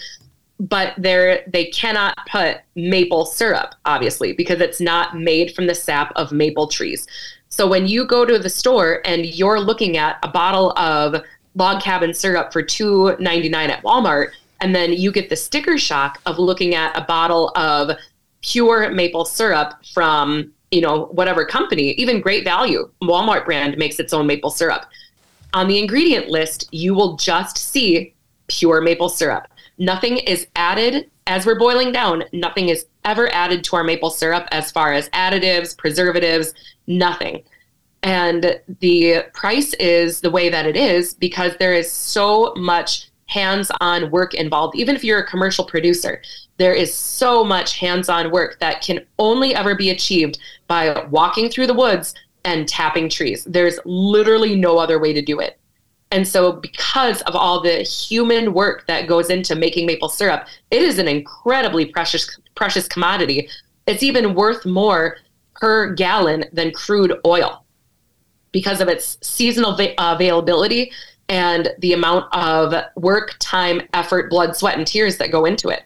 But 0.60 0.94
they 0.98 1.44
they 1.48 1.66
cannot 1.66 2.18
put 2.30 2.58
maple 2.76 3.26
syrup, 3.26 3.76
obviously, 3.86 4.34
because 4.34 4.60
it's 4.62 4.82
not 4.82 5.18
made 5.18 5.56
from 5.56 5.68
the 5.68 5.76
sap 5.76 6.12
of 6.16 6.32
maple 6.32 6.68
trees. 6.68 7.08
So 7.48 7.68
when 7.68 7.88
you 7.88 8.06
go 8.06 8.26
to 8.26 8.38
the 8.38 8.50
store 8.50 9.02
and 9.06 9.26
you're 9.26 9.60
looking 9.60 9.98
at 9.98 10.20
a 10.24 10.28
bottle 10.30 10.72
of 10.78 11.22
log 11.56 11.82
cabin 11.82 12.14
syrup 12.14 12.54
for 12.54 12.62
two 12.62 13.16
ninety 13.20 13.50
nine 13.50 13.70
at 13.70 13.84
Walmart, 13.84 14.32
and 14.62 14.74
then 14.76 14.94
you 14.94 15.12
get 15.12 15.30
the 15.30 15.36
sticker 15.36 15.78
shock 15.78 16.20
of 16.26 16.40
looking 16.40 16.76
at 16.76 16.96
a 16.98 17.02
bottle 17.02 17.52
of 17.56 17.98
pure 18.42 18.92
maple 18.92 19.26
syrup 19.26 19.74
from 19.94 20.52
you 20.72 20.82
know 20.82 21.06
whatever 21.08 21.46
company, 21.46 21.92
even 21.92 22.22
Great 22.22 22.44
Value, 22.44 22.90
Walmart 23.04 23.46
brand 23.46 23.78
makes 23.78 24.00
its 24.00 24.14
own 24.14 24.26
maple 24.28 24.50
syrup. 24.50 24.86
On 25.54 25.68
the 25.68 25.80
ingredient 25.80 26.30
list, 26.30 26.70
you 26.72 26.94
will 26.94 27.18
just 27.18 27.58
see 27.58 28.14
pure 28.48 28.82
maple 28.82 29.10
syrup. 29.10 29.48
Nothing 29.78 30.18
is 30.18 30.48
added 30.56 31.10
as 31.28 31.46
we're 31.46 31.60
boiling 31.60 31.92
down. 31.92 32.24
Nothing 32.32 32.70
is 32.70 32.86
ever 33.04 33.30
added 33.34 33.64
to 33.66 33.76
our 33.76 33.84
maple 33.84 34.10
syrup 34.10 34.48
as 34.52 34.72
far 34.72 34.94
as 34.94 35.10
additives, 35.10 35.78
preservatives, 35.78 36.54
nothing. 36.88 37.44
And 38.04 38.60
the 38.80 39.26
price 39.34 39.74
is 39.76 40.22
the 40.22 40.32
way 40.32 40.50
that 40.50 40.66
it 40.66 40.76
is 40.76 41.14
because 41.14 41.54
there 41.60 41.74
is 41.74 41.92
so 41.92 42.54
much 42.56 43.12
hands 43.28 43.72
on 43.80 44.12
work 44.12 44.34
involved. 44.34 44.76
Even 44.76 44.96
if 44.96 45.04
you're 45.04 45.20
a 45.20 45.28
commercial 45.28 45.64
producer, 45.64 46.22
there 46.58 46.74
is 46.74 46.94
so 46.94 47.44
much 47.44 47.78
hands 47.78 48.10
on 48.10 48.32
work 48.32 48.60
that 48.60 48.82
can 48.82 49.06
only 49.20 49.56
ever 49.56 49.76
be 49.76 49.90
achieved 49.90 50.40
by 50.68 51.06
walking 51.06 51.50
through 51.50 51.68
the 51.68 51.74
woods 51.74 52.14
and 52.44 52.68
tapping 52.68 53.08
trees. 53.08 53.44
There's 53.46 53.80
literally 53.86 54.56
no 54.56 54.78
other 54.78 55.00
way 55.00 55.14
to 55.14 55.22
do 55.22 55.40
it. 55.40 55.60
And 56.12 56.28
so, 56.28 56.52
because 56.52 57.22
of 57.22 57.38
all 57.38 57.62
the 57.62 57.84
human 57.84 58.54
work 58.54 58.86
that 58.88 59.08
goes 59.08 59.30
into 59.30 59.56
making 59.56 59.86
maple 59.86 60.10
syrup, 60.10 60.46
it 60.70 60.82
is 60.82 61.00
an 61.00 61.08
incredibly 61.08 61.86
precious, 61.86 62.38
precious 62.56 62.88
commodity. 62.88 63.48
It's 63.88 64.04
even 64.04 64.36
worth 64.36 64.66
more 64.66 65.18
per 65.56 65.94
gallon 65.94 66.44
than 66.52 66.72
crude 66.72 67.14
oil 67.26 67.64
because 68.52 68.82
of 68.82 68.88
its 68.88 69.18
seasonal 69.22 69.76
va- 69.76 69.94
availability 69.98 70.92
and 71.30 71.70
the 71.80 71.94
amount 71.94 72.26
of 72.34 72.74
work, 72.96 73.36
time, 73.40 73.82
effort, 73.94 74.30
blood, 74.30 74.56
sweat, 74.56 74.78
and 74.78 74.86
tears 74.86 75.18
that 75.18 75.32
go 75.32 75.46
into 75.46 75.70
it. 75.70 75.84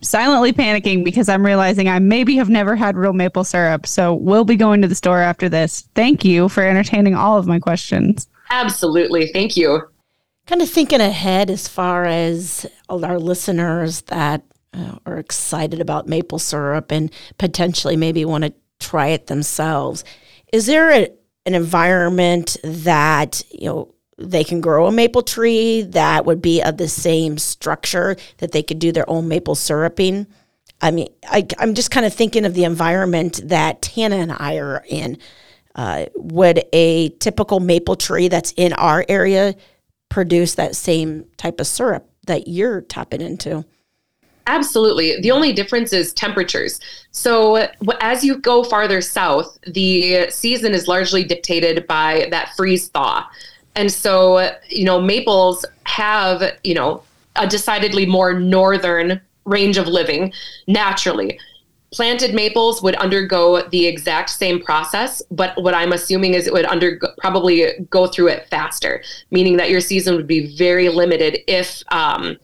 Silently 0.00 0.52
panicking 0.52 1.04
because 1.04 1.28
I'm 1.28 1.44
realizing 1.44 1.88
I 1.88 1.98
maybe 1.98 2.36
have 2.36 2.48
never 2.48 2.74
had 2.74 2.96
real 2.96 3.12
maple 3.12 3.44
syrup. 3.44 3.86
So 3.86 4.14
we'll 4.14 4.44
be 4.44 4.56
going 4.56 4.82
to 4.82 4.88
the 4.88 4.94
store 4.94 5.20
after 5.20 5.48
this. 5.48 5.88
Thank 5.94 6.24
you 6.24 6.48
for 6.48 6.62
entertaining 6.62 7.14
all 7.14 7.38
of 7.38 7.46
my 7.46 7.60
questions. 7.60 8.26
Absolutely. 8.50 9.28
Thank 9.28 9.56
you. 9.56 9.82
Kind 10.46 10.60
of 10.60 10.68
thinking 10.68 11.00
ahead 11.00 11.50
as 11.50 11.68
far 11.68 12.04
as 12.04 12.66
our 12.88 13.18
listeners 13.18 14.00
that 14.02 14.42
uh, 14.74 14.96
are 15.06 15.18
excited 15.18 15.80
about 15.80 16.08
maple 16.08 16.38
syrup 16.38 16.90
and 16.90 17.12
potentially 17.38 17.96
maybe 17.96 18.24
want 18.24 18.44
to 18.44 18.52
try 18.80 19.08
it 19.08 19.28
themselves. 19.28 20.04
Is 20.52 20.66
there 20.66 20.90
a, 20.90 21.08
an 21.46 21.54
environment 21.54 22.56
that, 22.62 23.42
you 23.50 23.66
know, 23.66 23.94
they 24.18 24.44
can 24.44 24.60
grow 24.60 24.86
a 24.86 24.92
maple 24.92 25.22
tree 25.22 25.82
that 25.82 26.24
would 26.24 26.40
be 26.40 26.62
of 26.62 26.76
the 26.76 26.88
same 26.88 27.38
structure 27.38 28.16
that 28.38 28.52
they 28.52 28.62
could 28.62 28.78
do 28.78 28.92
their 28.92 29.08
own 29.08 29.28
maple 29.28 29.54
syruping? 29.54 30.26
I 30.80 30.90
mean, 30.90 31.08
I, 31.28 31.46
am 31.58 31.74
just 31.74 31.90
kind 31.90 32.04
of 32.04 32.12
thinking 32.12 32.44
of 32.44 32.54
the 32.54 32.64
environment 32.64 33.40
that 33.44 33.82
Tana 33.82 34.16
and 34.16 34.32
I 34.32 34.56
are 34.56 34.84
in. 34.88 35.18
Uh, 35.74 36.06
would 36.16 36.64
a 36.72 37.08
typical 37.10 37.60
maple 37.60 37.96
tree 37.96 38.28
that's 38.28 38.52
in 38.56 38.74
our 38.74 39.04
area 39.08 39.54
produce 40.10 40.56
that 40.56 40.76
same 40.76 41.24
type 41.38 41.60
of 41.60 41.66
syrup 41.66 42.10
that 42.26 42.46
you're 42.48 42.82
tapping 42.82 43.22
into? 43.22 43.64
Absolutely. 44.46 45.20
The 45.20 45.30
only 45.30 45.52
difference 45.52 45.92
is 45.92 46.12
temperatures. 46.12 46.80
So, 47.12 47.68
as 48.00 48.24
you 48.24 48.38
go 48.38 48.64
farther 48.64 49.00
south, 49.00 49.58
the 49.66 50.30
season 50.30 50.72
is 50.72 50.88
largely 50.88 51.22
dictated 51.22 51.86
by 51.86 52.28
that 52.30 52.54
freeze 52.56 52.88
thaw. 52.88 53.28
And 53.74 53.90
so, 53.90 54.54
you 54.68 54.84
know, 54.84 55.00
maples 55.00 55.64
have, 55.84 56.42
you 56.64 56.74
know, 56.74 57.02
a 57.36 57.46
decidedly 57.46 58.04
more 58.04 58.38
northern 58.38 59.20
range 59.44 59.78
of 59.78 59.86
living 59.86 60.32
naturally. 60.66 61.38
Planted 61.92 62.34
maples 62.34 62.82
would 62.82 62.94
undergo 62.96 63.62
the 63.68 63.86
exact 63.86 64.30
same 64.30 64.62
process, 64.62 65.22
but 65.30 65.60
what 65.62 65.74
I'm 65.74 65.92
assuming 65.92 66.34
is 66.34 66.46
it 66.46 66.52
would 66.52 66.64
under 66.64 66.98
probably 67.18 67.70
go 67.90 68.06
through 68.06 68.28
it 68.28 68.48
faster, 68.48 69.02
meaning 69.30 69.58
that 69.58 69.68
your 69.68 69.80
season 69.80 70.16
would 70.16 70.26
be 70.26 70.56
very 70.56 70.88
limited 70.88 71.38
if 71.46 71.82
um, 71.88 72.38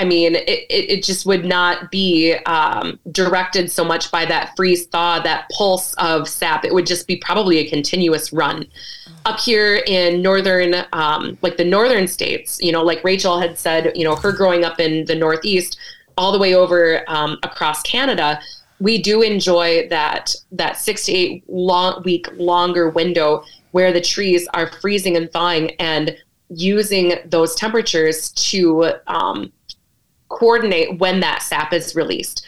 I 0.00 0.04
mean, 0.04 0.34
it, 0.34 0.64
it, 0.70 1.04
just 1.04 1.26
would 1.26 1.44
not 1.44 1.90
be 1.90 2.32
um, 2.46 2.98
directed 3.12 3.70
so 3.70 3.84
much 3.84 4.10
by 4.10 4.24
that 4.24 4.56
freeze 4.56 4.86
thaw, 4.86 5.20
that 5.20 5.50
pulse 5.50 5.92
of 5.98 6.26
sap. 6.26 6.64
It 6.64 6.72
would 6.72 6.86
just 6.86 7.06
be 7.06 7.16
probably 7.16 7.58
a 7.58 7.68
continuous 7.68 8.32
run. 8.32 8.66
Up 9.26 9.38
here 9.38 9.82
in 9.86 10.22
northern, 10.22 10.86
um, 10.94 11.36
like 11.42 11.58
the 11.58 11.66
northern 11.66 12.08
states, 12.08 12.58
you 12.62 12.72
know, 12.72 12.82
like 12.82 13.04
Rachel 13.04 13.38
had 13.38 13.58
said, 13.58 13.92
you 13.94 14.04
know, 14.04 14.16
her 14.16 14.32
growing 14.32 14.64
up 14.64 14.80
in 14.80 15.04
the 15.04 15.14
Northeast, 15.14 15.78
all 16.16 16.32
the 16.32 16.38
way 16.38 16.54
over 16.54 17.04
um, 17.06 17.36
across 17.42 17.82
Canada, 17.82 18.40
we 18.78 18.96
do 19.02 19.20
enjoy 19.20 19.86
that 19.90 20.34
that 20.50 20.78
six 20.78 21.04
to 21.04 21.12
eight 21.12 21.44
long 21.46 22.02
week 22.04 22.26
longer 22.38 22.88
window 22.88 23.44
where 23.72 23.92
the 23.92 24.00
trees 24.00 24.48
are 24.54 24.72
freezing 24.80 25.18
and 25.18 25.30
thawing 25.30 25.72
and 25.72 26.16
using 26.48 27.16
those 27.26 27.54
temperatures 27.54 28.30
to 28.30 28.92
um, 29.06 29.52
coordinate 30.30 30.98
when 30.98 31.20
that 31.20 31.42
sap 31.42 31.72
is 31.72 31.94
released. 31.94 32.44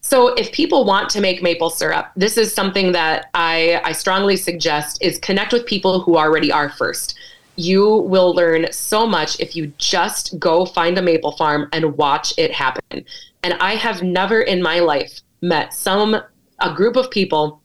So 0.00 0.34
if 0.34 0.52
people 0.52 0.84
want 0.84 1.08
to 1.10 1.20
make 1.20 1.42
maple 1.42 1.70
syrup, 1.70 2.10
this 2.16 2.36
is 2.36 2.52
something 2.52 2.92
that 2.92 3.30
I, 3.34 3.80
I 3.84 3.92
strongly 3.92 4.36
suggest 4.36 4.98
is 5.00 5.18
connect 5.18 5.52
with 5.52 5.64
people 5.64 6.00
who 6.00 6.18
already 6.18 6.52
are 6.52 6.68
first. 6.68 7.16
You 7.56 7.88
will 7.88 8.34
learn 8.34 8.66
so 8.72 9.06
much 9.06 9.38
if 9.40 9.54
you 9.54 9.72
just 9.78 10.38
go 10.38 10.66
find 10.66 10.98
a 10.98 11.02
maple 11.02 11.32
farm 11.32 11.68
and 11.72 11.96
watch 11.96 12.34
it 12.36 12.52
happen. 12.52 13.04
And 13.42 13.54
I 13.54 13.76
have 13.76 14.02
never 14.02 14.42
in 14.42 14.60
my 14.60 14.80
life 14.80 15.20
met 15.40 15.72
some 15.72 16.20
a 16.58 16.74
group 16.74 16.96
of 16.96 17.10
people 17.10 17.60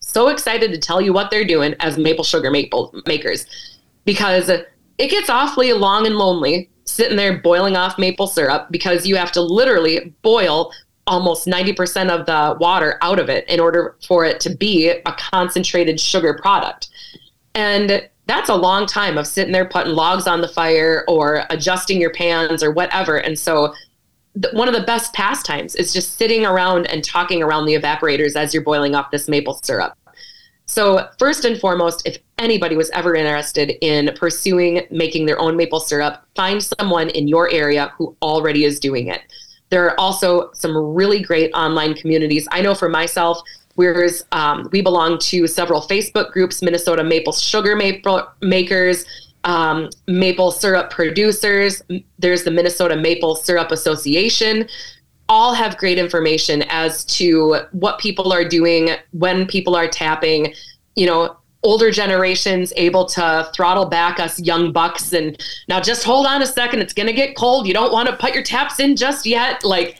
so 0.00 0.28
excited 0.28 0.70
to 0.70 0.78
tell 0.78 1.00
you 1.00 1.12
what 1.12 1.30
they're 1.30 1.44
doing 1.44 1.74
as 1.80 1.96
maple 1.96 2.24
sugar 2.24 2.50
maple 2.50 2.94
makers 3.06 3.46
because 4.04 4.48
it 4.48 4.68
gets 4.98 5.30
awfully 5.30 5.72
long 5.72 6.06
and 6.06 6.16
lonely 6.16 6.70
sitting 6.84 7.16
there 7.16 7.38
boiling 7.38 7.76
off 7.76 7.98
maple 7.98 8.26
syrup 8.26 8.68
because 8.70 9.06
you 9.06 9.16
have 9.16 9.32
to 9.32 9.40
literally 9.40 10.14
boil 10.22 10.72
almost 11.06 11.46
90% 11.46 12.08
of 12.08 12.26
the 12.26 12.56
water 12.58 12.98
out 13.02 13.18
of 13.18 13.28
it 13.28 13.46
in 13.48 13.60
order 13.60 13.96
for 14.06 14.24
it 14.24 14.40
to 14.40 14.54
be 14.54 14.88
a 14.88 15.12
concentrated 15.18 16.00
sugar 16.00 16.38
product. 16.40 16.88
And 17.54 18.08
that's 18.26 18.48
a 18.48 18.54
long 18.54 18.86
time 18.86 19.18
of 19.18 19.26
sitting 19.26 19.52
there 19.52 19.66
putting 19.66 19.92
logs 19.92 20.26
on 20.26 20.40
the 20.40 20.48
fire 20.48 21.04
or 21.08 21.44
adjusting 21.50 22.00
your 22.00 22.12
pans 22.12 22.62
or 22.62 22.70
whatever. 22.70 23.18
And 23.18 23.38
so 23.38 23.74
one 24.52 24.66
of 24.66 24.74
the 24.74 24.82
best 24.82 25.12
pastimes 25.12 25.74
is 25.74 25.92
just 25.92 26.16
sitting 26.16 26.44
around 26.44 26.86
and 26.86 27.04
talking 27.04 27.42
around 27.42 27.66
the 27.66 27.74
evaporators 27.74 28.34
as 28.34 28.52
you're 28.52 28.62
boiling 28.64 28.94
off 28.94 29.10
this 29.10 29.28
maple 29.28 29.60
syrup. 29.62 29.96
So, 30.66 31.08
first 31.18 31.44
and 31.44 31.60
foremost, 31.60 32.06
if 32.06 32.18
anybody 32.38 32.76
was 32.76 32.90
ever 32.90 33.14
interested 33.14 33.72
in 33.84 34.14
pursuing 34.16 34.86
making 34.90 35.26
their 35.26 35.38
own 35.38 35.56
maple 35.56 35.80
syrup, 35.80 36.24
find 36.34 36.62
someone 36.62 37.10
in 37.10 37.28
your 37.28 37.50
area 37.50 37.92
who 37.98 38.16
already 38.22 38.64
is 38.64 38.80
doing 38.80 39.08
it. 39.08 39.20
There 39.70 39.84
are 39.84 39.98
also 40.00 40.50
some 40.52 40.76
really 40.76 41.22
great 41.22 41.50
online 41.52 41.94
communities. 41.94 42.48
I 42.50 42.62
know 42.62 42.74
for 42.74 42.88
myself, 42.88 43.40
we're, 43.76 44.08
um, 44.32 44.68
we 44.72 44.80
belong 44.80 45.18
to 45.18 45.46
several 45.46 45.82
Facebook 45.82 46.30
groups 46.30 46.62
Minnesota 46.62 47.02
Maple 47.02 47.32
Sugar 47.32 47.74
Maple 47.76 48.26
Makers, 48.40 49.04
um, 49.42 49.90
Maple 50.06 50.50
Syrup 50.50 50.90
Producers. 50.90 51.82
There's 52.18 52.44
the 52.44 52.50
Minnesota 52.50 52.96
Maple 52.96 53.34
Syrup 53.34 53.70
Association 53.70 54.68
all 55.28 55.54
have 55.54 55.76
great 55.76 55.98
information 55.98 56.62
as 56.68 57.04
to 57.04 57.56
what 57.72 57.98
people 57.98 58.32
are 58.32 58.46
doing, 58.46 58.90
when 59.12 59.46
people 59.46 59.74
are 59.74 59.88
tapping. 59.88 60.54
You 60.96 61.06
know, 61.06 61.36
older 61.64 61.90
generations 61.90 62.72
able 62.76 63.06
to 63.06 63.50
throttle 63.54 63.86
back 63.86 64.20
us 64.20 64.38
young 64.38 64.70
bucks 64.70 65.12
and 65.12 65.42
now 65.66 65.80
just 65.80 66.04
hold 66.04 66.26
on 66.26 66.42
a 66.42 66.46
second 66.46 66.80
it's 66.80 66.92
going 66.92 67.06
to 67.06 67.12
get 67.12 67.34
cold 67.36 67.66
you 67.66 67.72
don't 67.72 67.90
want 67.90 68.06
to 68.06 68.14
put 68.16 68.34
your 68.34 68.42
taps 68.42 68.78
in 68.78 68.94
just 68.94 69.24
yet 69.24 69.64
like 69.64 69.96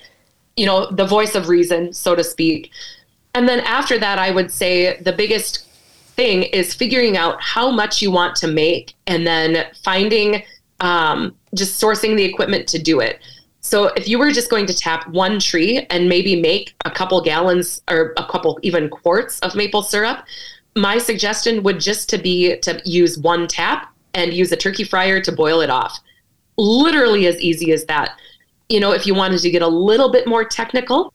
you 0.57 0.67
know 0.67 0.91
the 0.91 1.07
voice 1.07 1.35
of 1.35 1.49
reason 1.49 1.91
so 1.93 2.15
to 2.15 2.23
speak 2.23 2.71
and 3.35 3.49
then 3.49 3.61
after 3.61 3.99
that 3.99 4.19
i 4.19 4.31
would 4.31 4.51
say 4.51 5.01
the 5.01 5.13
biggest 5.13 5.67
thing 6.17 6.43
is 6.45 6.75
figuring 6.75 7.17
out 7.17 7.41
how 7.41 7.71
much 7.71 8.03
you 8.03 8.11
want 8.11 8.37
to 8.37 8.47
make 8.47 8.93
and 9.07 9.27
then 9.27 9.67
finding 9.83 10.43
um, 10.81 11.35
just 11.55 11.81
sourcing 11.81 12.15
the 12.15 12.25
equipment 12.25 12.69
to 12.69 12.79
do 12.79 13.01
it 13.01 13.21
so 13.67 13.87
if 13.97 14.07
you 14.09 14.19
were 14.19 14.31
just 14.31 14.51
going 14.51 14.67
to 14.67 14.75
tap 14.75 15.09
one 15.09 15.41
tree 15.41 15.87
and 15.91 16.09
maybe 16.09 16.41
make 16.41 16.75
a 16.85 16.91
couple 16.91 17.21
gallons 17.21 17.83
or 17.91 18.13
a 18.17 18.27
couple 18.27 18.59
even 18.63 18.89
quarts 18.89 19.41
of 19.41 19.55
maple 19.55 19.83
syrup 19.83 20.25
my 20.77 20.99
suggestion 20.99 21.63
would 21.63 21.81
just 21.81 22.09
to 22.11 22.19
be 22.19 22.57
to 22.59 22.81
use 22.85 23.19
one 23.19 23.47
tap 23.47 23.93
and 24.15 24.33
use 24.33 24.51
a 24.53 24.57
turkey 24.57 24.85
fryer 24.85 25.21
to 25.21 25.33
boil 25.33 25.61
it 25.61 25.71
off. 25.71 25.99
Literally 26.57 27.27
as 27.27 27.41
easy 27.41 27.73
as 27.73 27.85
that. 27.87 28.17
You 28.69 28.81
know, 28.81 28.93
if 28.93 29.07
you 29.07 29.15
wanted 29.15 29.41
to 29.41 29.51
get 29.51 29.63
a 29.63 29.69
little 29.69 30.11
bit 30.11 30.27
more 30.27 30.45
technical, 30.45 31.13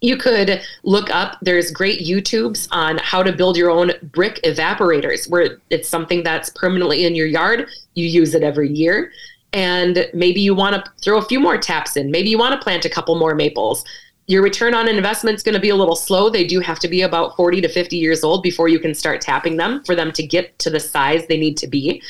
you 0.00 0.16
could 0.16 0.62
look 0.84 1.10
up 1.10 1.36
there's 1.42 1.72
great 1.72 2.00
YouTubes 2.00 2.68
on 2.70 2.98
how 2.98 3.22
to 3.22 3.32
build 3.32 3.56
your 3.56 3.70
own 3.70 3.90
brick 4.12 4.40
evaporators 4.44 5.28
where 5.28 5.58
it's 5.70 5.88
something 5.88 6.22
that's 6.22 6.50
permanently 6.50 7.04
in 7.04 7.16
your 7.16 7.26
yard, 7.26 7.68
you 7.94 8.06
use 8.06 8.34
it 8.34 8.44
every 8.44 8.72
year 8.72 9.10
and 9.52 10.08
maybe 10.14 10.40
you 10.40 10.54
want 10.54 10.74
to 10.76 10.90
throw 11.02 11.18
a 11.18 11.24
few 11.24 11.40
more 11.40 11.58
taps 11.58 11.96
in. 11.96 12.10
Maybe 12.10 12.30
you 12.30 12.38
want 12.38 12.58
to 12.58 12.62
plant 12.62 12.84
a 12.84 12.90
couple 12.90 13.18
more 13.18 13.34
maples 13.34 13.84
your 14.28 14.42
return 14.42 14.74
on 14.74 14.88
investment 14.88 15.36
is 15.36 15.42
going 15.42 15.54
to 15.54 15.60
be 15.60 15.70
a 15.70 15.74
little 15.74 15.96
slow. 15.96 16.28
They 16.28 16.46
do 16.46 16.60
have 16.60 16.78
to 16.80 16.88
be 16.88 17.00
about 17.00 17.34
40 17.34 17.62
to 17.62 17.68
50 17.68 17.96
years 17.96 18.22
old 18.22 18.42
before 18.42 18.68
you 18.68 18.78
can 18.78 18.94
start 18.94 19.22
tapping 19.22 19.56
them 19.56 19.82
for 19.84 19.94
them 19.94 20.12
to 20.12 20.22
get 20.22 20.56
to 20.60 20.70
the 20.70 20.78
size 20.78 21.26
they 21.26 21.38
need 21.38 21.56
to 21.56 21.66
be. 21.66 22.02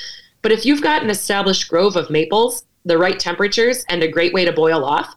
But 0.42 0.50
if 0.50 0.66
you've 0.66 0.82
got 0.82 1.02
an 1.02 1.10
established 1.10 1.68
grove 1.68 1.96
of 1.96 2.10
maples, 2.10 2.64
the 2.84 2.98
right 2.98 3.18
temperatures, 3.18 3.84
and 3.88 4.02
a 4.02 4.08
great 4.08 4.34
way 4.34 4.44
to 4.44 4.52
boil 4.52 4.84
off, 4.84 5.14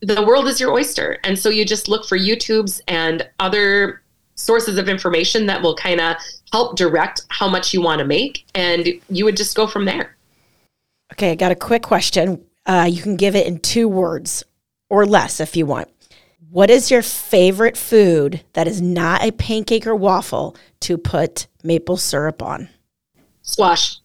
the 0.00 0.22
world 0.22 0.46
is 0.46 0.60
your 0.60 0.70
oyster. 0.70 1.18
And 1.24 1.38
so 1.38 1.48
you 1.48 1.64
just 1.64 1.88
look 1.88 2.06
for 2.06 2.18
YouTubes 2.18 2.82
and 2.88 3.26
other 3.40 4.02
sources 4.34 4.76
of 4.76 4.86
information 4.86 5.46
that 5.46 5.62
will 5.62 5.76
kind 5.76 6.00
of 6.00 6.16
help 6.52 6.76
direct 6.76 7.22
how 7.28 7.48
much 7.48 7.72
you 7.72 7.80
want 7.80 8.00
to 8.00 8.04
make. 8.04 8.44
And 8.54 8.86
you 9.08 9.24
would 9.24 9.36
just 9.38 9.56
go 9.56 9.66
from 9.66 9.86
there. 9.86 10.13
Okay, 11.14 11.30
I 11.30 11.34
got 11.36 11.52
a 11.52 11.56
quick 11.56 11.82
question. 11.82 12.44
Uh, 12.66 12.88
you 12.90 13.00
can 13.00 13.14
give 13.14 13.36
it 13.36 13.46
in 13.46 13.60
two 13.60 13.86
words 13.86 14.42
or 14.90 15.06
less 15.06 15.38
if 15.38 15.54
you 15.56 15.64
want. 15.64 15.88
What 16.50 16.70
is 16.70 16.90
your 16.90 17.02
favorite 17.02 17.76
food 17.76 18.42
that 18.54 18.66
is 18.66 18.82
not 18.82 19.22
a 19.22 19.30
pancake 19.30 19.86
or 19.86 19.94
waffle 19.94 20.56
to 20.80 20.98
put 20.98 21.46
maple 21.62 21.96
syrup 21.96 22.42
on? 22.42 22.68
Squash. 23.42 23.98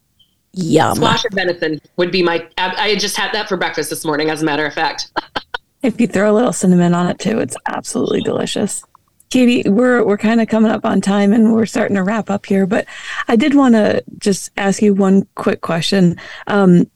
Yum. 0.53 0.97
Squash 0.97 1.26
and 1.26 1.34
venison 1.34 1.82
would 1.97 2.12
be 2.12 2.22
my. 2.22 2.47
I 2.57 2.95
just 2.95 3.18
had 3.18 3.32
that 3.34 3.49
for 3.49 3.57
breakfast 3.57 3.89
this 3.89 4.05
morning, 4.05 4.30
as 4.30 4.43
a 4.43 4.45
matter 4.45 4.66
of 4.68 4.74
fact. 4.76 5.12
if 5.82 5.99
you 5.99 6.05
throw 6.05 6.32
a 6.32 6.36
little 6.36 6.53
cinnamon 6.53 6.93
on 6.93 7.07
it 7.07 7.18
too, 7.18 7.39
it's 7.39 7.57
absolutely 7.68 8.22
delicious. 8.22 8.84
Katie, 9.30 9.68
we're 9.70 10.03
we're 10.03 10.18
kind 10.18 10.41
of 10.41 10.47
coming 10.47 10.72
up 10.72 10.86
on 10.86 11.01
time 11.01 11.34
and 11.34 11.53
we're 11.53 11.68
starting 11.68 11.95
to 11.95 12.03
wrap 12.03 12.30
up 12.30 12.45
here, 12.45 12.66
but 12.66 12.88
I 13.28 13.36
did 13.36 13.53
want 13.53 13.76
to 13.76 14.03
just 14.18 14.51
ask 14.57 14.82
you 14.82 14.93
one 14.93 15.28
quick 15.36 15.62
question. 15.62 16.18
Um, 16.47 16.89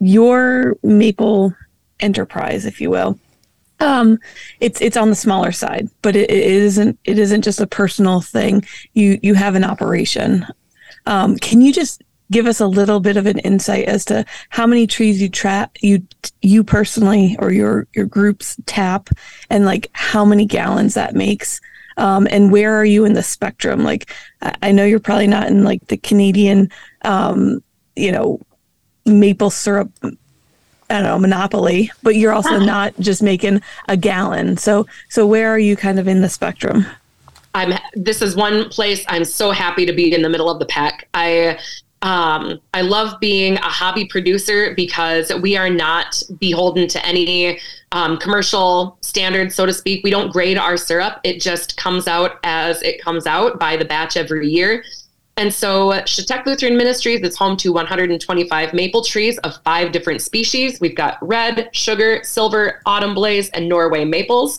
your 0.00 0.76
maple 0.82 1.54
enterprise, 2.00 2.66
if 2.66 2.80
you 2.80 2.90
will, 2.90 3.18
um, 3.80 4.18
it's 4.60 4.80
it's 4.80 4.96
on 4.96 5.10
the 5.10 5.16
smaller 5.16 5.52
side, 5.52 5.88
but 6.02 6.16
it, 6.16 6.30
it 6.30 6.44
isn't 6.44 6.98
it 7.04 7.18
isn't 7.18 7.42
just 7.42 7.60
a 7.60 7.66
personal 7.66 8.20
thing. 8.20 8.64
You 8.94 9.18
you 9.22 9.34
have 9.34 9.54
an 9.54 9.64
operation. 9.64 10.46
Um, 11.06 11.36
can 11.36 11.60
you 11.60 11.72
just 11.72 12.02
give 12.30 12.46
us 12.46 12.60
a 12.60 12.66
little 12.66 13.00
bit 13.00 13.16
of 13.16 13.26
an 13.26 13.38
insight 13.40 13.84
as 13.84 14.04
to 14.06 14.24
how 14.48 14.66
many 14.66 14.86
trees 14.86 15.20
you 15.20 15.28
trap 15.28 15.76
you 15.80 16.04
you 16.42 16.64
personally 16.64 17.36
or 17.38 17.52
your 17.52 17.86
your 17.94 18.06
groups 18.06 18.56
tap 18.66 19.10
and 19.50 19.64
like 19.64 19.88
how 19.92 20.24
many 20.24 20.44
gallons 20.44 20.94
that 20.94 21.14
makes 21.14 21.60
um, 21.98 22.26
and 22.30 22.50
where 22.50 22.74
are 22.74 22.84
you 22.84 23.04
in 23.04 23.12
the 23.12 23.22
spectrum 23.22 23.84
like 23.84 24.12
i 24.62 24.72
know 24.72 24.84
you're 24.84 24.98
probably 24.98 25.28
not 25.28 25.46
in 25.46 25.62
like 25.62 25.86
the 25.86 25.96
canadian 25.96 26.68
um, 27.02 27.62
you 27.94 28.10
know 28.10 28.40
maple 29.06 29.50
syrup 29.50 29.90
I 30.88 30.94
don't 30.94 31.02
know, 31.04 31.18
monopoly, 31.18 31.90
but 32.02 32.14
you're 32.14 32.32
also 32.32 32.58
not 32.58 32.94
just 33.00 33.22
making 33.22 33.60
a 33.88 33.96
gallon. 33.96 34.56
So 34.56 34.86
so 35.08 35.26
where 35.26 35.48
are 35.48 35.58
you 35.58 35.76
kind 35.76 35.98
of 35.98 36.06
in 36.06 36.20
the 36.20 36.28
spectrum? 36.28 36.86
I'm 37.54 37.78
this 37.94 38.22
is 38.22 38.36
one 38.36 38.68
place 38.68 39.04
I'm 39.08 39.24
so 39.24 39.50
happy 39.50 39.86
to 39.86 39.92
be 39.92 40.14
in 40.14 40.22
the 40.22 40.28
middle 40.28 40.50
of 40.50 40.58
the 40.58 40.66
pack. 40.66 41.08
I 41.14 41.58
um, 42.02 42.60
I 42.74 42.82
love 42.82 43.18
being 43.20 43.54
a 43.56 43.68
hobby 43.68 44.04
producer 44.04 44.74
because 44.74 45.32
we 45.40 45.56
are 45.56 45.70
not 45.70 46.22
beholden 46.38 46.86
to 46.88 47.04
any 47.04 47.58
um, 47.90 48.18
commercial 48.18 48.98
standards, 49.00 49.54
so 49.54 49.64
to 49.64 49.72
speak. 49.72 50.04
We 50.04 50.10
don't 50.10 50.30
grade 50.30 50.58
our 50.58 50.76
syrup; 50.76 51.20
it 51.24 51.40
just 51.40 51.76
comes 51.76 52.06
out 52.06 52.38
as 52.44 52.82
it 52.82 53.00
comes 53.00 53.26
out 53.26 53.58
by 53.58 53.76
the 53.76 53.84
batch 53.84 54.16
every 54.16 54.48
year. 54.48 54.84
And 55.38 55.52
so 55.52 55.90
Shetek 55.90 56.46
Lutheran 56.46 56.78
Ministries 56.78 57.20
is 57.20 57.36
home 57.36 57.58
to 57.58 57.70
125 57.70 58.72
maple 58.72 59.04
trees 59.04 59.36
of 59.38 59.58
five 59.64 59.92
different 59.92 60.22
species. 60.22 60.80
We've 60.80 60.94
got 60.94 61.18
red, 61.20 61.68
sugar, 61.72 62.20
silver, 62.24 62.80
autumn 62.86 63.14
blaze, 63.14 63.50
and 63.50 63.68
Norway 63.68 64.06
maples. 64.06 64.58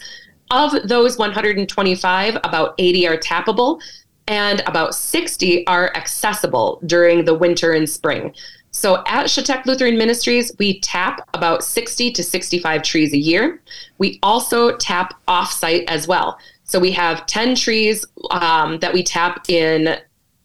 Of 0.51 0.87
those 0.87 1.17
125, 1.17 2.35
about 2.43 2.75
80 2.77 3.07
are 3.07 3.17
tappable 3.17 3.81
and 4.27 4.61
about 4.67 4.93
60 4.93 5.65
are 5.65 5.91
accessible 5.95 6.79
during 6.85 7.25
the 7.25 7.33
winter 7.33 7.71
and 7.71 7.89
spring. 7.89 8.35
So 8.69 8.97
at 9.07 9.25
Shetek 9.25 9.65
Lutheran 9.65 9.97
Ministries, 9.97 10.51
we 10.59 10.79
tap 10.81 11.27
about 11.33 11.63
60 11.63 12.11
to 12.11 12.23
65 12.23 12.83
trees 12.83 13.13
a 13.13 13.17
year. 13.17 13.61
We 13.97 14.19
also 14.21 14.75
tap 14.77 15.15
offsite 15.27 15.85
as 15.87 16.07
well. 16.07 16.37
So 16.65 16.79
we 16.79 16.91
have 16.91 17.25
10 17.25 17.55
trees 17.55 18.05
um, 18.29 18.77
that 18.79 18.93
we 18.93 19.01
tap 19.01 19.49
in 19.49 19.97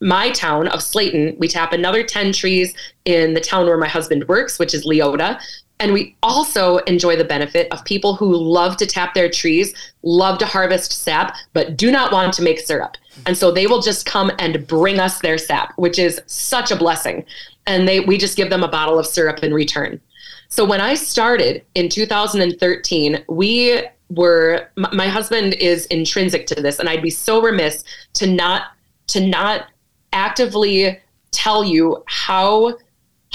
my 0.03 0.31
town 0.31 0.69
of 0.69 0.83
Slayton, 0.83 1.37
we 1.39 1.49
tap 1.49 1.73
another 1.73 2.03
10 2.03 2.33
trees 2.33 2.75
in 3.05 3.35
the 3.35 3.41
town 3.41 3.67
where 3.67 3.79
my 3.79 3.89
husband 3.89 4.27
works, 4.27 4.59
which 4.59 4.75
is 4.75 4.85
Leota. 4.85 5.41
And 5.79 5.93
we 5.93 6.17
also 6.23 6.79
enjoy 6.79 7.17
the 7.17 7.25
benefit 7.25 7.69
of 7.73 7.85
people 7.85 8.15
who 8.15 8.37
love 8.37 8.77
to 8.79 8.87
tap 8.87 9.15
their 9.15 9.29
trees, 9.29 9.75
love 10.03 10.39
to 10.39 10.47
harvest 10.47 10.93
sap, 10.93 11.37
but 11.53 11.77
do 11.77 11.91
not 11.91 12.13
want 12.13 12.33
to 12.35 12.43
make 12.43 12.61
syrup. 12.61 12.97
And 13.27 13.39
so 13.39 13.51
they 13.51 13.67
will 13.67 13.81
just 13.81 14.05
come 14.05 14.31
and 14.39 14.67
bring 14.67 14.99
us 14.99 15.21
their 15.21 15.39
sap, 15.39 15.73
which 15.77 15.99
is 15.99 16.21
such 16.27 16.71
a 16.71 16.77
blessing. 16.77 17.25
And 17.67 17.87
they 17.87 18.01
we 18.01 18.19
just 18.19 18.37
give 18.37 18.51
them 18.51 18.63
a 18.63 18.69
bottle 18.69 18.99
of 18.99 19.07
syrup 19.07 19.43
in 19.43 19.55
return. 19.55 20.01
So 20.49 20.65
when 20.65 20.81
I 20.81 20.95
started 20.95 21.65
in 21.75 21.89
2013, 21.89 23.25
we 23.29 23.83
were 24.11 24.69
my 24.77 25.09
husband 25.09 25.55
is 25.55 25.87
intrinsic 25.87 26.47
to 26.49 26.55
this 26.57 26.79
and 26.79 26.89
I'd 26.89 27.03
be 27.03 27.11
so 27.11 27.41
remiss 27.41 27.83
to 28.15 28.27
not 28.27 28.73
to 29.09 29.27
not 29.27 29.67
actively 30.13 31.01
tell 31.31 31.65
you 31.65 32.03
how 32.07 32.77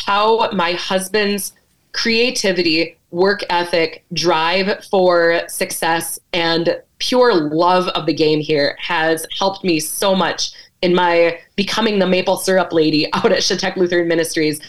how 0.06 0.50
my 0.52 0.74
husband's 0.74 1.54
creativity, 1.92 2.96
work 3.10 3.42
ethic, 3.50 4.06
drive 4.14 4.86
for 4.92 5.42
success, 5.48 6.20
and 6.34 6.80
pure 7.00 7.34
love 7.34 7.88
of 7.90 8.06
the 8.06 8.14
game 8.14 8.40
here 8.40 8.78
has 8.80 9.26
helped 9.38 9.64
me 9.64 9.80
so 9.80 10.16
much 10.16 10.52
in 10.82 10.94
my 10.94 11.40
becoming 11.56 12.00
the 12.00 12.08
maple 12.08 12.38
syrup 12.38 12.72
lady 12.72 13.12
out 13.14 13.32
at 13.32 13.40
Shetek 13.40 13.76
Lutheran 13.76 14.08
Ministries. 14.08 14.60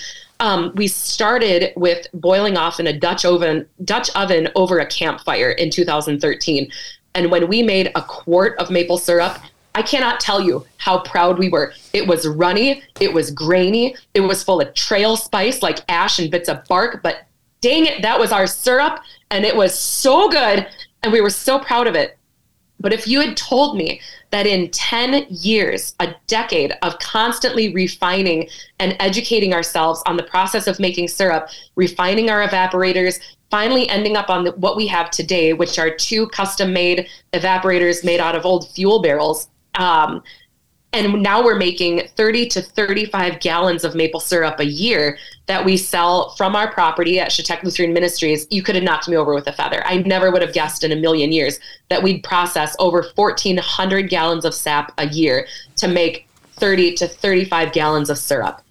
Um, 0.40 0.72
we 0.76 0.86
started 0.86 1.72
with 1.76 2.06
boiling 2.14 2.56
off 2.56 2.78
in 2.78 2.86
a 2.86 2.98
Dutch 2.98 3.24
oven, 3.24 3.66
Dutch 3.84 4.08
oven 4.14 4.48
over 4.54 4.78
a 4.78 4.86
campfire 4.86 5.50
in 5.50 5.68
2013. 5.68 6.70
And 7.14 7.30
when 7.30 7.48
we 7.48 7.62
made 7.62 7.90
a 7.94 8.02
quart 8.02 8.56
of 8.58 8.70
maple 8.70 8.98
syrup, 8.98 9.38
I 9.74 9.82
cannot 9.82 10.20
tell 10.20 10.40
you 10.40 10.66
how 10.78 11.00
proud 11.00 11.38
we 11.38 11.48
were. 11.48 11.72
It 11.92 12.06
was 12.06 12.26
runny, 12.26 12.82
it 13.00 13.12
was 13.12 13.30
grainy, 13.30 13.96
it 14.14 14.20
was 14.20 14.42
full 14.42 14.60
of 14.60 14.74
trail 14.74 15.16
spice 15.16 15.62
like 15.62 15.78
ash 15.88 16.18
and 16.18 16.30
bits 16.30 16.48
of 16.48 16.64
bark, 16.64 17.02
but 17.02 17.26
dang 17.60 17.86
it, 17.86 18.02
that 18.02 18.18
was 18.18 18.32
our 18.32 18.46
syrup 18.46 19.00
and 19.30 19.44
it 19.44 19.56
was 19.56 19.78
so 19.78 20.28
good 20.28 20.66
and 21.02 21.12
we 21.12 21.20
were 21.20 21.30
so 21.30 21.58
proud 21.58 21.86
of 21.86 21.94
it. 21.94 22.18
But 22.80 22.92
if 22.92 23.08
you 23.08 23.20
had 23.20 23.36
told 23.36 23.76
me 23.76 24.00
that 24.30 24.46
in 24.46 24.70
10 24.70 25.26
years, 25.30 25.94
a 26.00 26.14
decade 26.26 26.72
of 26.82 26.98
constantly 27.00 27.74
refining 27.74 28.48
and 28.78 28.96
educating 29.00 29.52
ourselves 29.52 30.02
on 30.06 30.16
the 30.16 30.22
process 30.22 30.66
of 30.66 30.78
making 30.78 31.08
syrup, 31.08 31.48
refining 31.74 32.30
our 32.30 32.46
evaporators, 32.46 33.18
finally 33.50 33.88
ending 33.88 34.16
up 34.16 34.30
on 34.30 34.44
the, 34.44 34.52
what 34.52 34.76
we 34.76 34.86
have 34.86 35.10
today, 35.10 35.52
which 35.52 35.78
are 35.78 35.90
two 35.90 36.28
custom 36.28 36.72
made 36.72 37.08
evaporators 37.32 38.04
made 38.04 38.20
out 38.20 38.36
of 38.36 38.44
old 38.44 38.68
fuel 38.70 39.00
barrels, 39.02 39.48
um, 39.78 40.22
and 40.92 41.22
now 41.22 41.44
we're 41.44 41.56
making 41.56 42.08
30 42.16 42.48
to 42.48 42.62
35 42.62 43.40
gallons 43.40 43.84
of 43.84 43.94
maple 43.94 44.20
syrup 44.20 44.58
a 44.58 44.64
year 44.64 45.18
that 45.46 45.62
we 45.62 45.76
sell 45.76 46.30
from 46.30 46.56
our 46.56 46.72
property 46.72 47.20
at 47.20 47.30
Shetek 47.30 47.62
Lutheran 47.62 47.92
Ministries. 47.92 48.46
You 48.50 48.62
could 48.62 48.74
have 48.74 48.84
knocked 48.84 49.06
me 49.06 49.16
over 49.16 49.34
with 49.34 49.46
a 49.46 49.52
feather. 49.52 49.82
I 49.86 49.98
never 49.98 50.30
would 50.30 50.40
have 50.40 50.54
guessed 50.54 50.84
in 50.84 50.92
a 50.92 50.96
million 50.96 51.30
years 51.30 51.60
that 51.90 52.02
we'd 52.02 52.22
process 52.22 52.74
over 52.78 53.06
1,400 53.14 54.08
gallons 54.08 54.46
of 54.46 54.54
sap 54.54 54.92
a 54.96 55.06
year 55.08 55.46
to 55.76 55.88
make 55.88 56.26
30 56.52 56.94
to 56.94 57.06
35 57.06 57.72
gallons 57.72 58.08
of 58.08 58.16
syrup. 58.16 58.62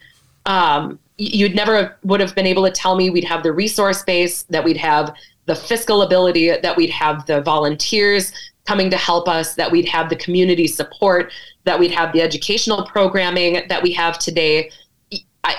Um, 0.47 0.97
you'd 1.20 1.55
never 1.55 1.97
would 2.03 2.20
have 2.20 2.34
been 2.34 2.47
able 2.47 2.66
to 2.66 2.72
tell 2.72 2.95
me 2.95 3.12
we'd 3.12 3.24
have 3.26 3.43
the 3.43 3.51
resource 3.51 4.03
base, 4.03 4.43
that 4.43 4.64
we'd 4.64 4.78
have 4.78 5.14
the 5.45 5.55
fiscal 5.55 6.01
ability, 6.01 6.49
that 6.49 6.76
we'd 6.76 6.89
have 6.89 7.26
the 7.28 7.41
volunteers 7.41 8.32
coming 8.68 8.89
to 8.89 8.97
help 8.97 9.28
us, 9.28 9.55
that 9.55 9.72
we'd 9.72 9.88
have 9.88 10.09
the 10.09 10.15
community 10.18 10.68
support, 10.68 11.32
that 11.63 11.80
we'd 11.80 11.91
have 11.91 12.11
the 12.13 12.22
educational 12.22 12.86
programming 12.86 13.63
that 13.70 13.82
we 13.82 13.91
have 13.93 14.20
today. 14.20 14.70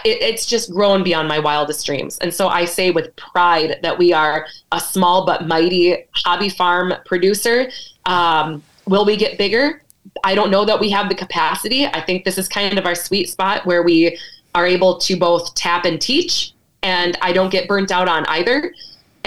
it's 0.04 0.44
just 0.44 0.70
grown 0.70 1.02
beyond 1.02 1.26
my 1.26 1.38
wildest 1.38 1.86
dreams. 1.86 2.18
And 2.18 2.32
so 2.32 2.48
I 2.48 2.66
say 2.66 2.90
with 2.90 3.16
pride 3.16 3.78
that 3.82 3.96
we 3.96 4.12
are 4.12 4.46
a 4.70 4.78
small 4.78 5.24
but 5.24 5.46
mighty 5.46 6.04
hobby 6.14 6.50
farm 6.50 6.92
producer. 7.06 7.70
Um, 8.04 8.62
will 8.86 9.06
we 9.06 9.16
get 9.16 9.38
bigger? 9.38 9.82
I 10.24 10.34
don't 10.34 10.50
know 10.50 10.66
that 10.66 10.78
we 10.78 10.90
have 10.90 11.08
the 11.08 11.14
capacity. 11.14 11.86
I 11.86 12.02
think 12.02 12.24
this 12.24 12.36
is 12.36 12.48
kind 12.48 12.78
of 12.78 12.84
our 12.84 12.94
sweet 12.94 13.30
spot 13.30 13.64
where 13.64 13.82
we 13.82 14.18
are 14.54 14.66
able 14.66 14.98
to 14.98 15.16
both 15.16 15.54
tap 15.54 15.84
and 15.86 16.00
teach, 16.00 16.52
and 16.82 17.16
I 17.22 17.32
don't 17.32 17.50
get 17.50 17.68
burnt 17.68 17.90
out 17.90 18.08
on 18.08 18.26
either. 18.26 18.74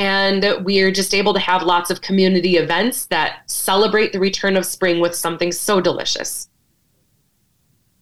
And 0.01 0.65
we're 0.65 0.89
just 0.89 1.13
able 1.13 1.31
to 1.31 1.39
have 1.39 1.61
lots 1.61 1.91
of 1.91 2.01
community 2.01 2.57
events 2.57 3.05
that 3.05 3.47
celebrate 3.47 4.11
the 4.11 4.19
return 4.19 4.57
of 4.57 4.65
spring 4.65 4.99
with 4.99 5.13
something 5.13 5.51
so 5.51 5.79
delicious. 5.79 6.49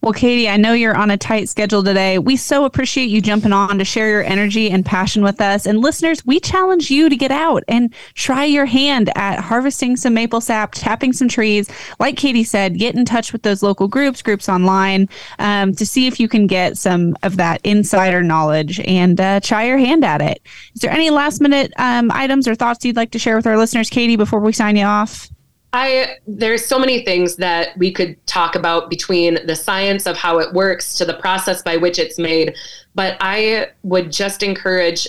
Well, 0.01 0.13
Katie, 0.13 0.47
I 0.47 0.55
know 0.55 0.71
you're 0.71 0.95
on 0.95 1.11
a 1.11 1.17
tight 1.17 1.49
schedule 1.49 1.83
today. 1.83 2.19
We 2.19 2.37
so 2.37 2.63
appreciate 2.63 3.09
you 3.09 3.19
jumping 3.19 3.51
on 3.51 3.77
to 3.79 3.83
share 3.83 4.09
your 4.09 4.23
energy 4.23 4.71
and 4.71 4.85
passion 4.85 5.23
with 5.23 5.41
us. 5.41 5.65
And 5.65 5.81
listeners, 5.81 6.25
we 6.25 6.39
challenge 6.39 6.89
you 6.89 7.09
to 7.09 7.17
get 7.17 7.31
out 7.31 7.63
and 7.67 7.93
try 8.13 8.45
your 8.45 8.65
hand 8.65 9.11
at 9.17 9.41
harvesting 9.41 9.97
some 9.97 10.13
maple 10.13 10.39
sap, 10.39 10.71
tapping 10.73 11.11
some 11.11 11.27
trees. 11.27 11.69
Like 11.99 12.15
Katie 12.15 12.45
said, 12.45 12.79
get 12.79 12.95
in 12.95 13.03
touch 13.03 13.33
with 13.33 13.41
those 13.41 13.61
local 13.61 13.89
groups, 13.89 14.21
groups 14.21 14.47
online, 14.47 15.09
um, 15.37 15.73
to 15.75 15.85
see 15.85 16.07
if 16.07 16.17
you 16.17 16.29
can 16.29 16.47
get 16.47 16.77
some 16.77 17.17
of 17.23 17.35
that 17.35 17.59
insider 17.65 18.23
knowledge 18.23 18.79
and 18.79 19.19
uh, 19.19 19.41
try 19.41 19.65
your 19.65 19.77
hand 19.77 20.05
at 20.05 20.21
it. 20.21 20.41
Is 20.75 20.81
there 20.81 20.91
any 20.91 21.09
last 21.09 21.41
minute 21.41 21.73
um, 21.75 22.09
items 22.11 22.47
or 22.47 22.55
thoughts 22.55 22.85
you'd 22.85 22.95
like 22.95 23.11
to 23.11 23.19
share 23.19 23.35
with 23.35 23.47
our 23.47 23.57
listeners, 23.57 23.89
Katie, 23.89 24.15
before 24.15 24.39
we 24.39 24.53
sign 24.53 24.77
you 24.77 24.85
off? 24.85 25.29
I 25.71 26.17
there's 26.25 26.65
so 26.65 26.79
many 26.79 27.05
things 27.05 27.35
that 27.35 27.77
we 27.77 27.91
could 27.91 28.25
talk 28.25 28.55
about 28.55 28.89
between 28.89 29.45
the 29.45 29.55
science 29.55 30.07
of 30.07 30.17
how 30.17 30.39
it 30.39 30.53
works 30.53 30.95
to 30.97 31.05
the 31.05 31.13
process 31.15 31.61
by 31.61 31.77
which 31.77 31.99
it's 31.99 32.17
made, 32.17 32.55
but 32.95 33.17
I 33.21 33.67
would 33.83 34.11
just 34.11 34.41
encourage 34.41 35.07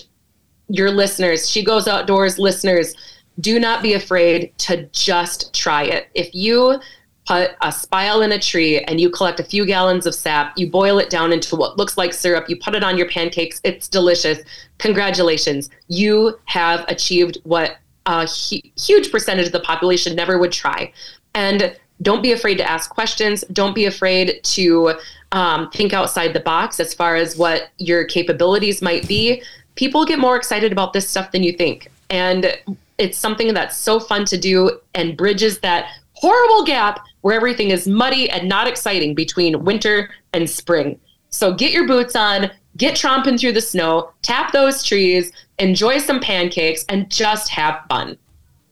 your 0.69 0.91
listeners, 0.91 1.51
she 1.51 1.65
goes 1.65 1.89
outdoors 1.89 2.39
listeners, 2.39 2.95
do 3.41 3.59
not 3.59 3.83
be 3.83 3.95
afraid 3.95 4.57
to 4.59 4.87
just 4.93 5.53
try 5.55 5.85
it. 5.85 6.09
If 6.15 6.35
you 6.35 6.79
put 7.27 7.53
a 7.63 7.73
spile 7.73 8.23
in 8.23 8.33
a 8.33 8.39
tree 8.39 8.81
and 8.81 9.01
you 9.01 9.11
collect 9.11 9.41
a 9.41 9.45
few 9.45 9.65
gallons 9.65 10.07
of 10.07 10.15
sap, 10.15 10.53
you 10.57 10.71
boil 10.71 10.99
it 10.99 11.11
down 11.11 11.33
into 11.33 11.57
what 11.57 11.77
looks 11.77 11.97
like 11.97 12.13
syrup, 12.13 12.49
you 12.49 12.57
put 12.57 12.75
it 12.75 12.85
on 12.85 12.99
your 12.99 13.09
pancakes, 13.09 13.61
it's 13.65 13.89
delicious. 13.89 14.41
Congratulations. 14.79 15.71
You 15.89 16.39
have 16.47 16.85
achieved 16.89 17.39
what 17.45 17.77
a 18.07 18.27
hu- 18.27 18.61
huge 18.79 19.11
percentage 19.11 19.47
of 19.47 19.53
the 19.53 19.61
population 19.61 20.15
never 20.17 20.39
would 20.39 20.53
try. 20.53 20.93
And 21.35 21.77
don't 22.03 22.23
be 22.23 22.33
afraid 22.33 22.57
to 22.59 22.71
ask 22.71 22.91
questions. 22.91 23.45
Don't 23.53 23.75
be 23.75 23.85
afraid 23.85 24.41
to 24.43 24.95
um, 25.33 25.71
think 25.71 25.93
outside 25.93 26.33
the 26.33 26.41
box 26.41 26.81
as 26.81 26.95
far 26.95 27.17
as 27.17 27.37
what 27.37 27.71
your 27.79 28.05
capabilities 28.05 28.81
might 28.81 29.07
be. 29.07 29.43
People 29.75 30.05
get 30.05 30.19
more 30.19 30.37
excited 30.37 30.73
about 30.73 30.93
this 30.93 31.09
stuff 31.09 31.31
than 31.33 31.43
you 31.43 31.53
think. 31.53 31.91
And 32.09 32.59
it's 32.99 33.19
something 33.19 33.53
that's 33.55 33.77
so 33.77 34.01
fun 34.01 34.25
to 34.27 34.37
do 34.37 34.81
and 34.95 35.17
bridges 35.17 35.61
that 35.61 35.89
horrible 36.15 36.65
gap 36.65 37.01
where 37.23 37.35
everything 37.35 37.71
is 37.71 37.87
muddy 37.87 38.29
and 38.31 38.49
not 38.49 38.67
exciting 38.67 39.15
between 39.15 39.65
winter 39.65 40.11
and 40.33 40.49
spring. 40.49 40.99
So 41.31 41.55
get 41.55 41.73
your 41.73 41.87
boots 41.87 42.17
on, 42.17 42.51
get 42.77 42.95
tromping 42.95 43.39
through 43.39 43.53
the 43.53 43.61
snow, 43.61 44.11
tap 44.23 44.53
those 44.53 44.83
trees, 44.83 45.33
enjoy 45.61 45.99
some 45.99 46.21
pancakes, 46.21 46.85
and 46.89 47.11
just 47.11 47.51
have 47.51 47.85
fun. 47.89 48.17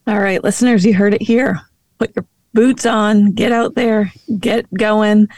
All 0.07 0.19
right, 0.19 0.43
listeners, 0.43 0.85
you 0.85 0.93
heard 0.93 1.13
it 1.13 1.21
here. 1.21 1.61
Put 1.99 2.15
your 2.15 2.25
boots 2.53 2.85
on, 2.85 3.31
get 3.33 3.51
out 3.51 3.75
there, 3.75 4.11
get 4.39 4.71
going. 4.73 5.29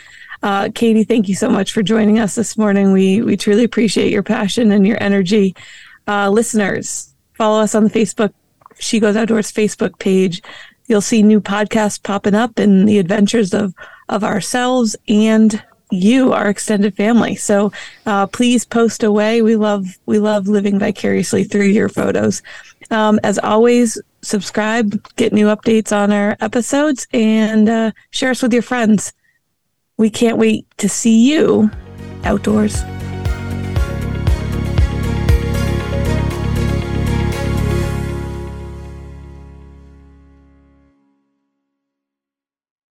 Uh, 0.44 0.70
Katie, 0.74 1.04
thank 1.04 1.28
you 1.30 1.36
so 1.36 1.50
much 1.50 1.72
for 1.72 1.84
joining 1.84 2.20
us 2.20 2.36
this 2.36 2.58
morning. 2.58 2.92
We 2.92 3.22
we 3.22 3.38
truly 3.38 3.64
appreciate 3.64 4.12
your 4.12 4.24
passion 4.24 4.72
and 4.72 4.88
your 4.88 5.02
energy. 5.02 5.56
Uh, 6.08 6.30
listeners, 6.30 7.14
follow 7.34 7.62
us 7.62 7.76
on 7.76 7.84
the 7.84 7.90
Facebook 7.90 8.34
She 8.80 9.00
Goes 9.00 9.16
Outdoors 9.16 9.52
Facebook 9.52 10.00
page. 10.00 10.42
You'll 10.88 11.02
see 11.02 11.22
new 11.22 11.40
podcasts 11.42 12.02
popping 12.02 12.34
up 12.34 12.58
and 12.58 12.88
the 12.88 12.98
adventures 12.98 13.54
of 13.54 13.74
of 14.10 14.24
ourselves 14.24 14.96
and 15.08 15.64
you, 15.92 16.34
our 16.34 16.50
extended 16.50 16.96
family. 16.96 17.36
So 17.36 17.72
uh, 18.06 18.28
please 18.28 18.66
post 18.66 19.04
away. 19.04 19.42
We 19.42 19.56
love 19.56 19.86
we 20.06 20.20
love 20.20 20.48
living 20.48 20.80
vicariously 20.80 21.44
through 21.44 21.68
your 21.68 21.90
photos. 21.90 22.42
Um, 22.90 23.20
as 23.24 23.40
always, 23.40 24.02
subscribe, 24.22 25.02
get 25.16 25.34
new 25.34 25.48
updates 25.48 25.96
on 25.96 26.12
our 26.12 26.36
episodes, 26.42 27.08
and 27.14 27.70
uh, 27.70 27.92
share 28.12 28.32
us 28.32 28.42
with 28.42 28.54
your 28.54 28.64
friends. 28.64 29.14
We 29.98 30.10
can't 30.10 30.38
wait 30.38 30.66
to 30.78 30.90
see 30.90 31.32
you 31.32 31.70
outdoors. 32.24 32.84